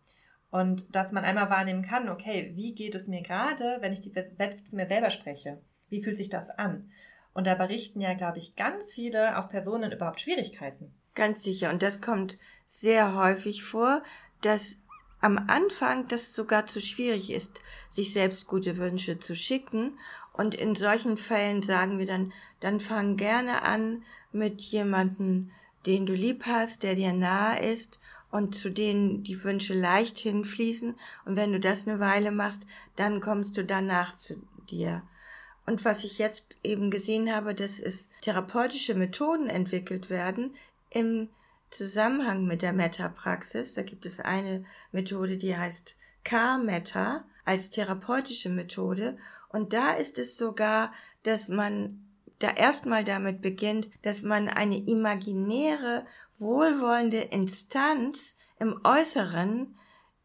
Und 0.51 0.97
dass 0.97 1.13
man 1.13 1.25
einmal 1.25 1.49
wahrnehmen 1.49 1.83
kann, 1.83 2.09
okay, 2.09 2.53
wie 2.57 2.75
geht 2.75 2.97
es 2.97 3.07
mir 3.07 3.23
gerade, 3.23 3.79
wenn 3.81 3.93
ich 3.93 4.01
die 4.01 4.11
Sätze 4.11 4.65
zu 4.65 4.75
mir 4.75 4.89
selber 4.89 5.11
spreche? 5.11 5.59
Wie 5.89 6.03
fühlt 6.03 6.17
sich 6.17 6.29
das 6.29 6.51
an? 6.51 6.91
Und 7.33 7.47
da 7.47 7.55
berichten 7.55 8.01
ja, 8.01 8.15
glaube 8.15 8.39
ich, 8.39 8.57
ganz 8.57 8.91
viele, 8.93 9.39
auch 9.39 9.49
Personen, 9.49 9.93
überhaupt 9.93 10.21
Schwierigkeiten. 10.21 10.93
Ganz 11.15 11.43
sicher. 11.43 11.71
Und 11.71 11.83
das 11.83 12.01
kommt 12.01 12.39
sehr 12.67 13.15
häufig 13.15 13.63
vor, 13.63 14.03
dass 14.41 14.83
am 15.21 15.39
Anfang 15.49 16.09
das 16.09 16.35
sogar 16.35 16.67
zu 16.67 16.81
schwierig 16.81 17.31
ist, 17.31 17.63
sich 17.89 18.13
selbst 18.13 18.47
gute 18.47 18.79
Wünsche 18.79 19.19
zu 19.19 19.37
schicken. 19.37 19.99
Und 20.33 20.55
in 20.55 20.75
solchen 20.75 21.17
Fällen 21.17 21.63
sagen 21.63 21.99
wir 21.99 22.07
dann, 22.07 22.33
dann 22.61 22.81
fang 22.81 23.17
gerne 23.17 23.63
an 23.63 24.03
mit 24.33 24.61
jemanden, 24.63 25.53
den 25.87 26.07
du 26.07 26.15
lieb 26.15 26.45
hast, 26.47 26.83
der 26.83 26.95
dir 26.95 27.13
nahe 27.13 27.61
ist 27.61 28.01
und 28.31 28.55
zu 28.55 28.71
denen 28.71 29.23
die 29.23 29.43
Wünsche 29.45 29.75
leicht 29.75 30.19
hinfließen. 30.19 30.95
Und 31.25 31.37
wenn 31.37 31.53
du 31.53 31.61
das 31.61 31.87
eine 31.87 32.01
Weile 32.01 32.31
machst, 32.31 32.67
dann 32.97 33.21
kommst 33.21 33.57
du 33.57 33.65
danach 33.65 34.15
zu 34.15 34.43
dir. 34.71 35.03
Und 35.71 35.85
was 35.85 36.03
ich 36.03 36.19
jetzt 36.19 36.59
eben 36.65 36.91
gesehen 36.91 37.33
habe, 37.33 37.55
dass 37.55 37.79
es 37.79 38.11
therapeutische 38.23 38.97
Methoden 38.97 39.49
entwickelt 39.49 40.11
werden 40.11 40.57
im 40.91 41.29
Zusammenhang 41.71 42.45
mit 42.45 42.63
der 42.63 42.73
Meta-Praxis. 42.73 43.75
Da 43.75 43.83
gibt 43.83 44.05
es 44.05 44.19
eine 44.19 44.65
Methode, 44.91 45.37
die 45.37 45.57
heißt 45.57 45.95
K-Meta 46.25 47.25
als 47.45 47.71
therapeutische 47.71 48.49
Methode. 48.49 49.17
Und 49.49 49.73
da 49.73 49.93
ist 49.93 50.19
es 50.19 50.37
sogar, 50.37 50.93
dass 51.23 51.49
man 51.49 52.05
da 52.41 52.51
erstmal 52.51 53.05
damit 53.05 53.41
beginnt, 53.41 53.91
dass 54.03 54.23
man 54.23 54.49
eine 54.49 54.77
imaginäre, 54.77 56.05
wohlwollende 56.37 57.21
Instanz 57.21 58.39
im 58.59 58.81
Äußeren 58.83 59.77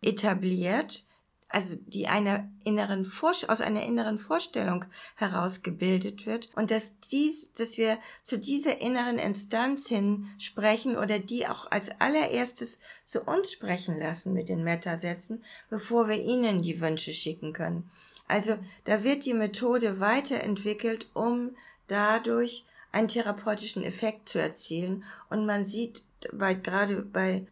etabliert, 0.02 1.06
also 1.50 1.76
die 1.86 2.08
einer 2.08 2.50
inneren 2.64 3.06
Vor 3.06 3.34
aus 3.48 3.62
einer 3.62 3.84
inneren 3.84 4.18
Vorstellung 4.18 4.86
herausgebildet 5.16 6.26
wird 6.26 6.50
und 6.56 6.72
dass 6.72 7.00
dies, 7.00 7.54
dass 7.54 7.78
wir 7.78 7.98
zu 8.24 8.38
dieser 8.38 8.82
inneren 8.82 9.20
Instanz 9.20 9.88
hin 9.88 10.28
sprechen 10.38 10.98
oder 10.98 11.20
die 11.20 11.48
auch 11.48 11.70
als 11.72 11.90
allererstes 12.02 12.80
zu 13.04 13.22
uns 13.24 13.52
sprechen 13.52 13.98
lassen 13.98 14.34
mit 14.34 14.50
den 14.50 14.64
Metasätzen, 14.64 15.44
bevor 15.70 16.08
wir 16.08 16.22
ihnen 16.22 16.62
die 16.62 16.82
Wünsche 16.82 17.14
schicken 17.14 17.54
können. 17.54 17.90
Also 18.28 18.58
da 18.86 19.04
wird 19.04 19.26
die 19.26 19.34
Methode 19.34 20.00
weiterentwickelt, 20.00 21.08
um 21.14 21.56
dadurch 21.88 22.66
einen 22.92 23.08
therapeutischen 23.08 23.84
Effekt 23.84 24.30
zu 24.30 24.40
erzielen 24.40 25.04
und 25.30 25.46
man 25.46 25.64
sieht 25.64 26.04
bei, 26.34 26.54
gerade 26.54 27.04
bei 27.04 27.46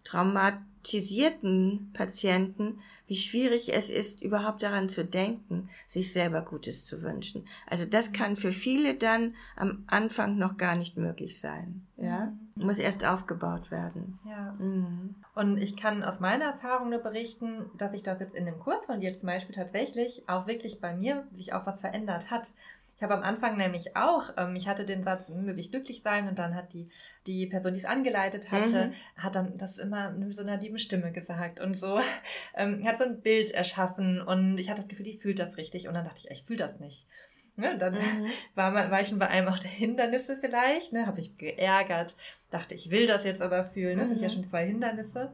traumatisierten 0.84 1.92
Patienten, 1.94 2.80
wie 3.08 3.16
schwierig 3.16 3.74
es 3.74 3.90
ist, 3.90 4.22
überhaupt 4.22 4.64
daran 4.64 4.90
zu 4.90 5.06
denken, 5.06 5.70
sich 5.88 6.12
selber 6.12 6.42
Gutes 6.42 6.86
zu 6.86 7.02
wünschen. 7.02 7.46
Also 7.68 7.86
das 7.86 8.12
kann 8.12 8.36
für 8.36 8.52
viele 8.52 8.96
dann 8.96 9.36
am 9.56 9.84
Anfang 9.88 10.38
noch 10.38 10.58
gar 10.58 10.76
nicht 10.76 10.98
möglich 10.98 11.40
sein. 11.40 11.86
Ja, 11.96 12.34
mhm. 12.56 12.66
muss 12.66 12.80
erst 12.80 13.06
aufgebaut 13.06 13.72
werden. 13.72 14.20
Ja. 14.26 14.56
Mhm. 14.60 15.16
Und 15.36 15.58
ich 15.58 15.78
kann 15.78 16.04
aus 16.04 16.20
meiner 16.20 16.46
Erfahrung 16.46 16.90
nur 16.90 17.00
berichten, 17.00 17.70
dass 17.78 17.94
sich 17.94 18.04
das 18.04 18.20
jetzt 18.20 18.36
in 18.36 18.46
dem 18.46 18.60
Kurs 18.60 18.86
von 18.86 19.00
dir 19.00 19.16
zum 19.16 19.28
Beispiel 19.28 19.56
tatsächlich 19.56 20.28
auch 20.28 20.48
wirklich 20.48 20.82
bei 20.82 20.96
mir 20.96 21.28
sich 21.32 21.54
auch 21.54 21.66
was 21.66 21.80
verändert 21.80 22.30
hat. 22.30 22.52
Ich 22.96 23.04
habe 23.04 23.16
am 23.16 23.24
Anfang 23.24 23.58
nämlich 23.58 23.96
auch, 23.96 24.30
ähm, 24.38 24.56
ich 24.56 24.68
hatte 24.68 24.86
den 24.86 25.04
Satz, 25.04 25.30
möglich 25.30 25.72
glücklich 25.72 26.02
sein 26.04 26.28
und 26.28 26.40
dann 26.40 26.56
hat 26.56 26.74
die, 26.74 26.90
die 27.28 27.48
Person, 27.48 27.74
die 27.74 27.80
es 27.80 27.86
angeleitet 27.86 28.52
hatte, 28.52 28.88
mhm. 28.88 29.22
hat 29.22 29.36
dann 29.36 29.58
das 29.58 29.78
immer 29.78 30.12
mit 30.12 30.34
so 30.34 30.42
einer 30.42 30.58
lieben 30.58 30.80
Stimme 30.80 31.12
gesagt 31.12 31.60
und 31.60 31.76
so, 31.76 32.00
ähm, 32.56 32.86
hat 32.86 33.00
so 33.00 33.04
ein 33.04 33.22
Bild 33.22 33.52
erschaffen 33.52 34.22
und 34.22 34.58
ich 34.58 34.70
hatte 34.70 34.82
das 34.82 34.90
Gefühl, 34.90 35.06
die 35.06 35.18
fühlt 35.18 35.40
das 35.40 35.58
richtig 35.58 35.88
und 35.88 35.96
dann 35.96 36.06
dachte 36.06 36.22
ich, 36.24 36.32
ich 36.32 36.44
fühle 36.44 36.60
das 36.60 36.80
nicht. 36.80 37.08
Ne, 37.56 37.78
dann 37.78 37.94
mhm. 37.94 38.28
war, 38.56 38.74
war 38.74 39.02
ich 39.02 39.10
schon 39.10 39.20
bei 39.20 39.28
einem 39.28 39.48
auch 39.48 39.60
der 39.60 39.70
Hindernisse 39.70 40.38
vielleicht, 40.38 40.92
ne, 40.92 41.06
habe 41.06 41.20
ich 41.20 41.38
geärgert, 41.38 42.16
dachte, 42.50 42.74
ich 42.74 42.90
will 42.90 43.06
das 43.06 43.24
jetzt 43.26 43.42
aber 43.42 43.66
fühlen, 43.66 43.98
das 43.98 44.08
mhm. 44.08 44.12
sind 44.12 44.22
ja 44.22 44.28
mhm. 44.30 44.34
schon 44.34 44.48
zwei 44.48 44.66
Hindernisse. 44.66 45.34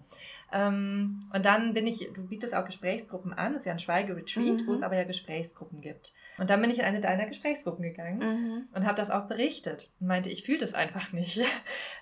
Ähm, 0.51 1.19
und 1.33 1.45
dann 1.45 1.73
bin 1.73 1.85
ich, 1.85 2.09
du 2.13 2.27
bietest 2.27 2.55
auch 2.55 2.65
Gesprächsgruppen 2.65 3.33
an, 3.33 3.53
das 3.53 3.61
ist 3.61 3.65
ja 3.65 3.73
ein 3.73 3.79
Schweigeretreat, 3.79 4.61
mhm. 4.61 4.67
wo 4.67 4.73
es 4.73 4.81
aber 4.81 4.95
ja 4.95 5.03
Gesprächsgruppen 5.03 5.81
gibt. 5.81 6.13
Und 6.37 6.49
dann 6.49 6.61
bin 6.61 6.71
ich 6.71 6.79
in 6.79 6.85
eine 6.85 7.01
deiner 7.01 7.27
Gesprächsgruppen 7.27 7.83
gegangen 7.83 8.19
mhm. 8.19 8.67
und 8.73 8.85
habe 8.85 8.97
das 8.97 9.11
auch 9.11 9.27
berichtet 9.27 9.91
und 9.99 10.07
meinte, 10.07 10.29
ich 10.29 10.43
fühle 10.43 10.59
das 10.59 10.73
einfach 10.73 11.13
nicht. 11.13 11.39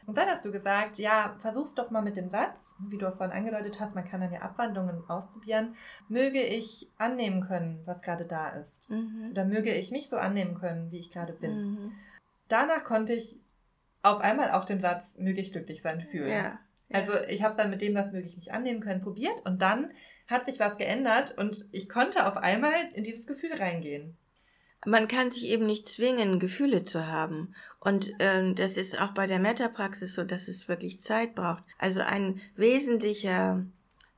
Und 0.06 0.16
dann 0.16 0.30
hast 0.30 0.46
du 0.46 0.54
gesagt, 0.54 1.00
ja, 1.00 1.36
versuch's 1.40 1.76
doch 1.76 1.92
mal 1.92 2.02
mit 2.02 2.16
dem 2.16 2.30
Satz, 2.30 2.74
wie 2.88 2.98
du 2.98 3.12
vorhin 3.12 3.36
angedeutet 3.36 3.82
hast, 3.82 3.94
man 3.94 4.06
kann 4.06 4.22
dann 4.22 4.32
ja 4.32 4.42
Abwandlungen 4.42 5.04
ausprobieren. 5.10 5.76
Möge 6.08 6.42
ich 6.42 6.90
annehmen 6.98 7.42
können, 7.42 7.82
was 7.84 8.02
gerade 8.02 8.26
da 8.26 8.52
ist. 8.52 8.90
Mhm. 8.90 9.32
Oder 9.32 9.44
möge 9.44 9.74
ich 9.74 9.92
mich 9.92 10.08
so 10.08 10.16
annehmen 10.16 10.56
können, 10.56 10.92
wie 10.92 11.00
ich 11.00 11.12
gerade 11.12 11.34
bin. 11.34 11.72
Mhm. 11.74 11.92
Danach 12.48 12.86
konnte 12.86 13.16
ich 13.16 13.38
auf 14.02 14.22
einmal 14.22 14.52
auch 14.52 14.64
den 14.64 14.80
Satz, 14.80 15.04
möge 15.18 15.42
ich 15.42 15.52
glücklich 15.52 15.82
sein, 15.82 16.00
fühlen. 16.00 16.30
Ja. 16.30 16.60
Also 16.90 17.14
ich 17.28 17.44
habe 17.44 17.56
dann 17.58 17.70
mit 17.70 17.82
dem, 17.82 17.96
was 17.96 18.12
möglich 18.12 18.38
mich 18.38 18.54
annehmen 18.54 18.80
können, 18.80 19.02
probiert 19.02 19.46
und 19.46 19.62
dann 19.62 19.92
hat 20.28 20.46
sich 20.46 20.60
was 20.60 20.78
geändert 20.78 21.38
und 21.38 21.66
ich 21.72 21.90
konnte 21.90 22.28
auf 22.28 22.38
einmal 22.38 22.90
in 22.94 23.04
dieses 23.04 23.28
Gefühl 23.28 23.54
reingehen. 23.54 24.18
Man 24.86 25.08
kann 25.08 25.32
sich 25.32 25.48
eben 25.48 25.66
nicht 25.66 25.88
zwingen, 25.88 26.40
Gefühle 26.40 26.84
zu 26.86 27.08
haben. 27.08 27.56
Und 27.80 28.14
ähm, 28.20 28.56
das 28.56 28.78
ist 28.78 29.02
auch 29.02 29.12
bei 29.12 29.26
der 29.28 29.40
Metapraxis 29.40 30.14
so, 30.14 30.24
dass 30.24 30.48
es 30.48 30.70
wirklich 30.70 31.00
Zeit 31.00 31.36
braucht. 31.36 31.64
Also 31.80 32.02
ein 32.02 32.40
wesentlicher 32.56 33.66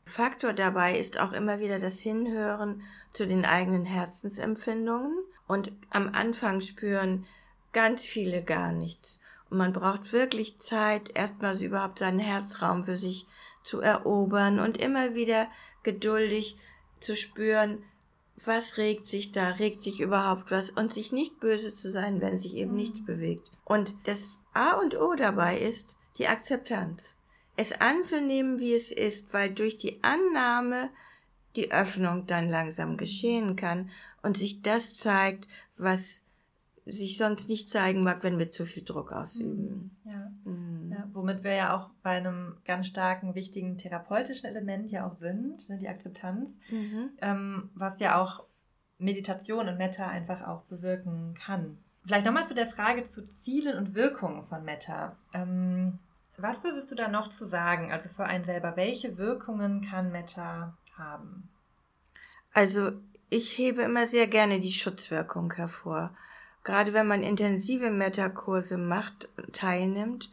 Faktor 0.05 0.53
dabei 0.53 0.97
ist 0.97 1.19
auch 1.19 1.31
immer 1.31 1.59
wieder 1.59 1.79
das 1.79 1.99
Hinhören 1.99 2.83
zu 3.13 3.25
den 3.25 3.45
eigenen 3.45 3.85
Herzensempfindungen. 3.85 5.13
Und 5.47 5.71
am 5.91 6.09
Anfang 6.13 6.61
spüren 6.61 7.25
ganz 7.71 8.05
viele 8.05 8.43
gar 8.43 8.71
nichts. 8.71 9.19
Und 9.49 9.57
man 9.57 9.73
braucht 9.73 10.11
wirklich 10.13 10.59
Zeit, 10.59 11.17
erstmal 11.17 11.55
so 11.55 11.65
überhaupt 11.65 11.99
seinen 11.99 12.19
Herzraum 12.19 12.83
für 12.83 12.97
sich 12.97 13.25
zu 13.63 13.81
erobern 13.81 14.59
und 14.59 14.77
immer 14.77 15.15
wieder 15.15 15.47
geduldig 15.83 16.57
zu 16.99 17.15
spüren, 17.15 17.83
was 18.45 18.77
regt 18.77 19.05
sich 19.05 19.31
da, 19.31 19.49
regt 19.51 19.83
sich 19.83 19.99
überhaupt 19.99 20.51
was 20.51 20.71
und 20.71 20.93
sich 20.93 21.11
nicht 21.11 21.39
böse 21.39 21.73
zu 21.73 21.91
sein, 21.91 22.21
wenn 22.21 22.37
sich 22.37 22.55
eben 22.55 22.71
mhm. 22.71 22.77
nichts 22.77 23.05
bewegt. 23.05 23.51
Und 23.65 23.95
das 24.05 24.29
A 24.53 24.73
und 24.79 24.95
O 24.99 25.15
dabei 25.15 25.59
ist 25.59 25.95
die 26.17 26.27
Akzeptanz. 26.27 27.15
Es 27.55 27.73
anzunehmen, 27.73 28.59
wie 28.59 28.73
es 28.73 28.91
ist, 28.91 29.33
weil 29.33 29.53
durch 29.53 29.77
die 29.77 30.01
Annahme 30.03 30.89
die 31.55 31.71
Öffnung 31.71 32.25
dann 32.25 32.49
langsam 32.49 32.95
geschehen 32.95 33.55
kann 33.55 33.89
und 34.21 34.37
sich 34.37 34.61
das 34.61 34.95
zeigt, 34.95 35.47
was 35.77 36.21
sich 36.85 37.17
sonst 37.17 37.49
nicht 37.49 37.69
zeigen 37.69 38.03
mag, 38.03 38.23
wenn 38.23 38.39
wir 38.39 38.51
zu 38.51 38.65
viel 38.65 38.83
Druck 38.83 39.11
ausüben. 39.11 39.97
Ja. 40.03 40.31
Mhm. 40.43 40.91
ja. 40.91 41.07
Womit 41.13 41.43
wir 41.43 41.53
ja 41.53 41.77
auch 41.77 41.89
bei 42.01 42.11
einem 42.11 42.57
ganz 42.65 42.87
starken, 42.87 43.35
wichtigen 43.35 43.77
therapeutischen 43.77 44.49
Element 44.49 44.91
ja 44.91 45.07
auch 45.07 45.17
sind, 45.17 45.69
ne, 45.69 45.77
die 45.77 45.87
Akzeptanz, 45.87 46.57
mhm. 46.69 47.11
ähm, 47.21 47.69
was 47.73 47.99
ja 47.99 48.21
auch 48.21 48.45
Meditation 48.97 49.67
und 49.67 49.77
Metta 49.77 50.07
einfach 50.07 50.45
auch 50.47 50.63
bewirken 50.63 51.33
kann. 51.33 51.77
Vielleicht 52.03 52.25
nochmal 52.25 52.47
zu 52.47 52.53
der 52.53 52.67
Frage 52.67 53.07
zu 53.09 53.23
Zielen 53.23 53.77
und 53.77 53.93
Wirkungen 53.95 54.43
von 54.43 54.63
Metta. 54.63 55.17
Ähm, 55.33 55.99
was 56.37 56.63
würdest 56.63 56.89
du 56.91 56.95
da 56.95 57.07
noch 57.07 57.29
zu 57.29 57.45
sagen, 57.45 57.91
also 57.91 58.09
für 58.09 58.25
einen 58.25 58.45
selber? 58.45 58.75
Welche 58.75 59.17
Wirkungen 59.17 59.81
kann 59.81 60.11
Metta 60.11 60.77
haben? 60.97 61.49
Also 62.53 62.91
ich 63.29 63.57
hebe 63.57 63.83
immer 63.83 64.07
sehr 64.07 64.27
gerne 64.27 64.59
die 64.59 64.71
Schutzwirkung 64.71 65.53
hervor. 65.53 66.15
Gerade 66.63 66.93
wenn 66.93 67.07
man 67.07 67.23
intensive 67.23 67.89
Meta-Kurse 67.89 68.77
macht, 68.77 69.29
teilnimmt, 69.51 70.29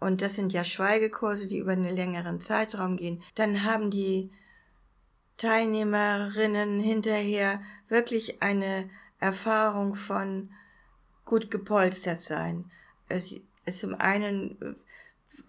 und 0.00 0.22
das 0.22 0.34
sind 0.36 0.52
ja 0.52 0.62
Schweigekurse, 0.62 1.46
die 1.46 1.58
über 1.58 1.72
einen 1.72 1.94
längeren 1.94 2.40
Zeitraum 2.40 2.96
gehen, 2.96 3.22
dann 3.34 3.64
haben 3.64 3.90
die 3.90 4.30
Teilnehmerinnen 5.38 6.80
hinterher 6.80 7.60
wirklich 7.88 8.42
eine 8.42 8.88
Erfahrung 9.18 9.94
von 9.94 10.50
gut 11.24 11.50
gepolstert 11.50 12.20
sein. 12.20 12.70
Es 13.08 13.40
ist 13.64 13.80
zum 13.80 13.94
einen 13.94 14.76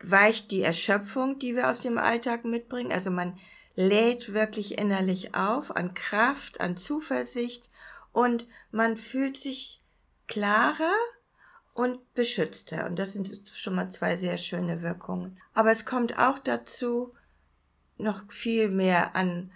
weicht 0.01 0.51
die 0.51 0.61
Erschöpfung, 0.61 1.39
die 1.39 1.55
wir 1.55 1.69
aus 1.69 1.81
dem 1.81 1.97
Alltag 1.97 2.45
mitbringen. 2.45 2.91
Also 2.91 3.11
man 3.11 3.37
lädt 3.75 4.33
wirklich 4.33 4.77
innerlich 4.77 5.35
auf 5.35 5.75
an 5.75 5.93
Kraft, 5.93 6.61
an 6.61 6.77
Zuversicht 6.77 7.69
und 8.11 8.47
man 8.71 8.97
fühlt 8.97 9.37
sich 9.37 9.78
klarer 10.29 10.93
und 11.73 12.13
beschützter. 12.13 12.85
Und 12.85 12.97
das 12.97 13.13
sind 13.13 13.29
schon 13.53 13.75
mal 13.75 13.89
zwei 13.89 14.15
sehr 14.15 14.37
schöne 14.37 14.81
Wirkungen. 14.81 15.39
Aber 15.53 15.71
es 15.71 15.85
kommt 15.85 16.17
auch 16.17 16.39
dazu 16.39 17.13
noch 17.97 18.31
viel 18.31 18.69
mehr 18.69 19.15
an, 19.15 19.51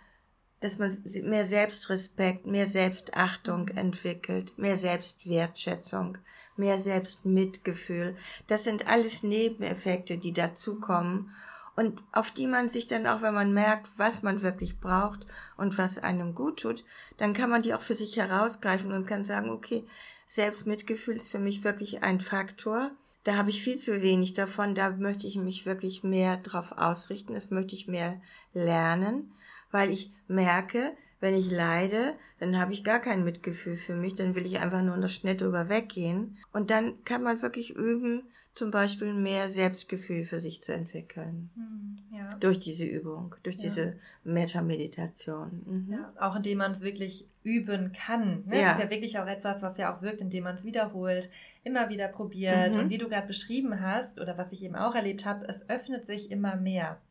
dass 0.59 0.77
man 0.79 0.91
mehr 1.23 1.45
Selbstrespekt, 1.45 2.45
mehr 2.45 2.65
Selbstachtung 2.65 3.67
entwickelt, 3.69 4.57
mehr 4.57 4.77
Selbstwertschätzung, 4.77 6.17
mehr 6.55 6.77
Selbstmitgefühl. 6.77 8.15
Das 8.47 8.63
sind 8.63 8.87
alles 8.87 9.23
Nebeneffekte, 9.23 10.17
die 10.17 10.31
dazukommen 10.31 11.31
und 11.75 12.01
auf 12.11 12.31
die 12.31 12.47
man 12.47 12.69
sich 12.69 12.87
dann 12.87 13.07
auch, 13.07 13.21
wenn 13.21 13.33
man 13.33 13.53
merkt, 13.53 13.89
was 13.97 14.21
man 14.21 14.41
wirklich 14.41 14.79
braucht 14.79 15.25
und 15.57 15.77
was 15.77 15.97
einem 15.97 16.35
gut 16.35 16.61
tut, 16.61 16.83
dann 17.17 17.33
kann 17.33 17.49
man 17.49 17.63
die 17.63 17.73
auch 17.73 17.81
für 17.81 17.95
sich 17.95 18.15
herausgreifen 18.15 18.93
und 18.93 19.07
kann 19.07 19.23
sagen, 19.23 19.49
okay, 19.49 19.85
Selbstmitgefühl 20.33 21.17
ist 21.17 21.29
für 21.29 21.37
mich 21.37 21.63
wirklich 21.63 22.01
ein 22.01 22.19
Faktor. 22.19 22.89
Da 23.23 23.35
habe 23.35 23.51
ich 23.51 23.61
viel 23.61 23.77
zu 23.77 24.01
wenig 24.01 24.33
davon, 24.33 24.73
da 24.73 24.89
möchte 24.89 25.27
ich 25.27 25.35
mich 25.35 25.67
wirklich 25.67 26.03
mehr 26.03 26.37
drauf 26.37 26.71
ausrichten, 26.75 27.35
das 27.35 27.51
möchte 27.51 27.75
ich 27.75 27.87
mehr 27.87 28.19
lernen, 28.51 29.31
weil 29.69 29.91
ich 29.91 30.11
merke, 30.27 30.97
wenn 31.19 31.35
ich 31.35 31.51
leide, 31.51 32.15
dann 32.39 32.59
habe 32.59 32.73
ich 32.73 32.83
gar 32.83 32.97
kein 32.97 33.23
Mitgefühl 33.23 33.75
für 33.75 33.93
mich, 33.93 34.15
dann 34.15 34.33
will 34.33 34.47
ich 34.47 34.57
einfach 34.57 34.81
nur 34.81 34.97
noch 34.97 35.07
schnell 35.07 35.37
drüber 35.37 35.69
weggehen. 35.69 36.39
Und 36.51 36.71
dann 36.71 37.03
kann 37.03 37.21
man 37.21 37.43
wirklich 37.43 37.75
üben, 37.75 38.23
zum 38.55 38.69
Beispiel 38.69 39.13
mehr 39.13 39.49
Selbstgefühl 39.49 40.23
für 40.23 40.39
sich 40.39 40.61
zu 40.61 40.73
entwickeln. 40.73 41.49
Hm, 41.55 41.97
ja. 42.15 42.35
Durch 42.35 42.59
diese 42.59 42.85
Übung, 42.85 43.35
durch 43.41 43.55
ja. 43.55 43.63
diese 43.63 43.95
Meta-Meditation. 44.23 45.63
Mhm. 45.65 45.91
Ja, 45.91 46.13
auch 46.19 46.35
indem 46.35 46.59
man 46.59 46.73
es 46.73 46.81
wirklich 46.81 47.27
üben 47.43 47.93
kann. 47.93 48.43
Ne? 48.45 48.61
Ja. 48.61 48.61
Das 48.61 48.77
ist 48.77 48.83
ja 48.83 48.89
wirklich 48.91 49.19
auch 49.19 49.27
etwas, 49.27 49.61
was 49.61 49.77
ja 49.77 49.95
auch 49.95 50.01
wirkt, 50.01 50.21
indem 50.21 50.43
man 50.43 50.55
es 50.55 50.63
wiederholt, 50.63 51.29
immer 51.63 51.89
wieder 51.89 52.07
probiert. 52.07 52.73
Mhm. 52.73 52.79
Und 52.79 52.89
wie 52.89 52.99
du 52.99 53.09
gerade 53.09 53.27
beschrieben 53.27 53.81
hast, 53.81 54.21
oder 54.21 54.37
was 54.37 54.51
ich 54.51 54.63
eben 54.63 54.75
auch 54.75 54.93
erlebt 54.93 55.25
habe, 55.25 55.47
es 55.47 55.67
öffnet 55.69 56.05
sich 56.05 56.29
immer 56.29 56.55
mehr. 56.55 57.01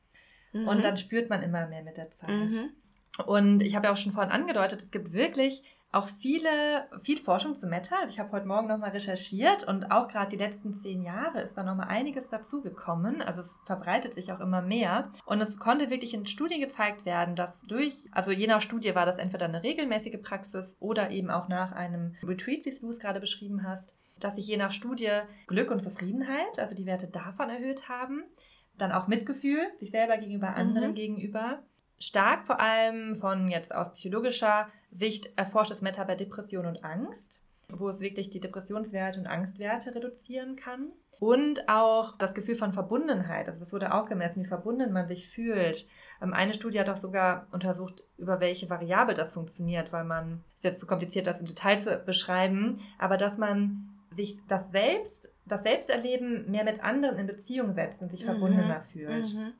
Mhm. 0.52 0.68
Und 0.68 0.84
dann 0.84 0.96
spürt 0.96 1.28
man 1.28 1.42
immer 1.42 1.66
mehr 1.66 1.82
mit 1.82 1.96
der 1.96 2.12
Zeit. 2.12 2.30
Mhm. 2.30 2.70
Und 3.26 3.62
ich 3.62 3.74
habe 3.74 3.86
ja 3.86 3.92
auch 3.92 3.96
schon 3.96 4.12
vorhin 4.12 4.32
angedeutet, 4.32 4.82
es 4.82 4.90
gibt 4.90 5.12
wirklich 5.12 5.62
auch 5.92 6.08
viele, 6.08 6.88
viel 7.02 7.18
Forschung 7.18 7.54
zu 7.54 7.66
Meta. 7.66 7.96
Also 8.00 8.14
ich 8.14 8.18
habe 8.18 8.32
heute 8.32 8.46
Morgen 8.46 8.66
nochmal 8.66 8.90
recherchiert 8.90 9.68
und 9.68 9.92
auch 9.92 10.08
gerade 10.08 10.30
die 10.30 10.42
letzten 10.42 10.74
zehn 10.74 11.02
Jahre 11.02 11.42
ist 11.42 11.54
da 11.54 11.62
nochmal 11.62 11.88
einiges 11.88 12.30
dazugekommen. 12.30 13.20
Also 13.20 13.42
es 13.42 13.58
verbreitet 13.66 14.14
sich 14.14 14.32
auch 14.32 14.40
immer 14.40 14.62
mehr. 14.62 15.10
Und 15.26 15.42
es 15.42 15.58
konnte 15.58 15.90
wirklich 15.90 16.14
in 16.14 16.26
Studien 16.26 16.62
gezeigt 16.62 17.04
werden, 17.04 17.36
dass 17.36 17.60
durch, 17.68 18.08
also 18.10 18.30
je 18.30 18.46
nach 18.46 18.62
Studie 18.62 18.94
war 18.94 19.04
das 19.04 19.18
entweder 19.18 19.44
eine 19.44 19.62
regelmäßige 19.62 20.22
Praxis 20.22 20.76
oder 20.80 21.10
eben 21.10 21.30
auch 21.30 21.48
nach 21.48 21.72
einem 21.72 22.14
Retreat, 22.22 22.64
wie 22.64 22.70
du 22.70 22.88
es 22.88 22.98
gerade 22.98 23.20
beschrieben 23.20 23.62
hast, 23.62 23.94
dass 24.18 24.36
sich 24.36 24.46
je 24.46 24.56
nach 24.56 24.70
Studie 24.70 25.10
Glück 25.46 25.70
und 25.70 25.82
Zufriedenheit, 25.82 26.58
also 26.58 26.74
die 26.74 26.86
Werte 26.86 27.08
davon 27.08 27.50
erhöht 27.50 27.90
haben. 27.90 28.24
Dann 28.78 28.92
auch 28.92 29.08
Mitgefühl, 29.08 29.60
sich 29.76 29.90
selber 29.90 30.16
gegenüber, 30.16 30.56
anderen 30.56 30.92
mhm. 30.92 30.94
gegenüber 30.94 31.62
stark 31.98 32.46
vor 32.46 32.58
allem 32.58 33.14
von 33.16 33.48
jetzt 33.48 33.74
aus 33.74 33.92
psychologischer 33.92 34.68
Sicht 34.92 35.30
erforscht 35.36 35.72
es 35.72 35.80
Meta 35.80 36.04
bei 36.04 36.14
Depression 36.14 36.66
und 36.66 36.84
Angst, 36.84 37.44
wo 37.68 37.88
es 37.88 38.00
wirklich 38.00 38.30
die 38.30 38.40
Depressionswerte 38.40 39.18
und 39.18 39.26
Angstwerte 39.26 39.94
reduzieren 39.94 40.56
kann. 40.56 40.92
Und 41.18 41.68
auch 41.68 42.18
das 42.18 42.34
Gefühl 42.34 42.56
von 42.56 42.72
Verbundenheit. 42.72 43.48
Also 43.48 43.60
das 43.60 43.72
wurde 43.72 43.94
auch 43.94 44.06
gemessen, 44.06 44.42
wie 44.42 44.48
verbunden 44.48 44.92
man 44.92 45.08
sich 45.08 45.28
fühlt. 45.28 45.86
Ähm, 46.20 46.34
eine 46.34 46.52
Studie 46.52 46.80
hat 46.80 46.90
auch 46.90 46.96
sogar 46.96 47.46
untersucht, 47.52 48.04
über 48.18 48.40
welche 48.40 48.68
Variable 48.68 49.14
das 49.14 49.30
funktioniert, 49.30 49.92
weil 49.92 50.04
man, 50.04 50.42
ist 50.56 50.64
jetzt 50.64 50.80
zu 50.80 50.86
kompliziert, 50.86 51.26
das 51.26 51.40
im 51.40 51.46
Detail 51.46 51.78
zu 51.78 51.96
beschreiben, 52.04 52.80
aber 52.98 53.16
dass 53.16 53.38
man 53.38 53.88
sich 54.10 54.38
das 54.46 54.70
Selbst, 54.70 55.30
das 55.46 55.62
Selbsterleben 55.62 56.50
mehr 56.50 56.64
mit 56.64 56.82
anderen 56.84 57.18
in 57.18 57.26
Beziehung 57.26 57.72
setzt 57.72 58.02
und 58.02 58.10
sich 58.10 58.22
mhm. 58.22 58.26
verbundener 58.26 58.80
fühlt. 58.82 59.32
Mhm. 59.32 59.52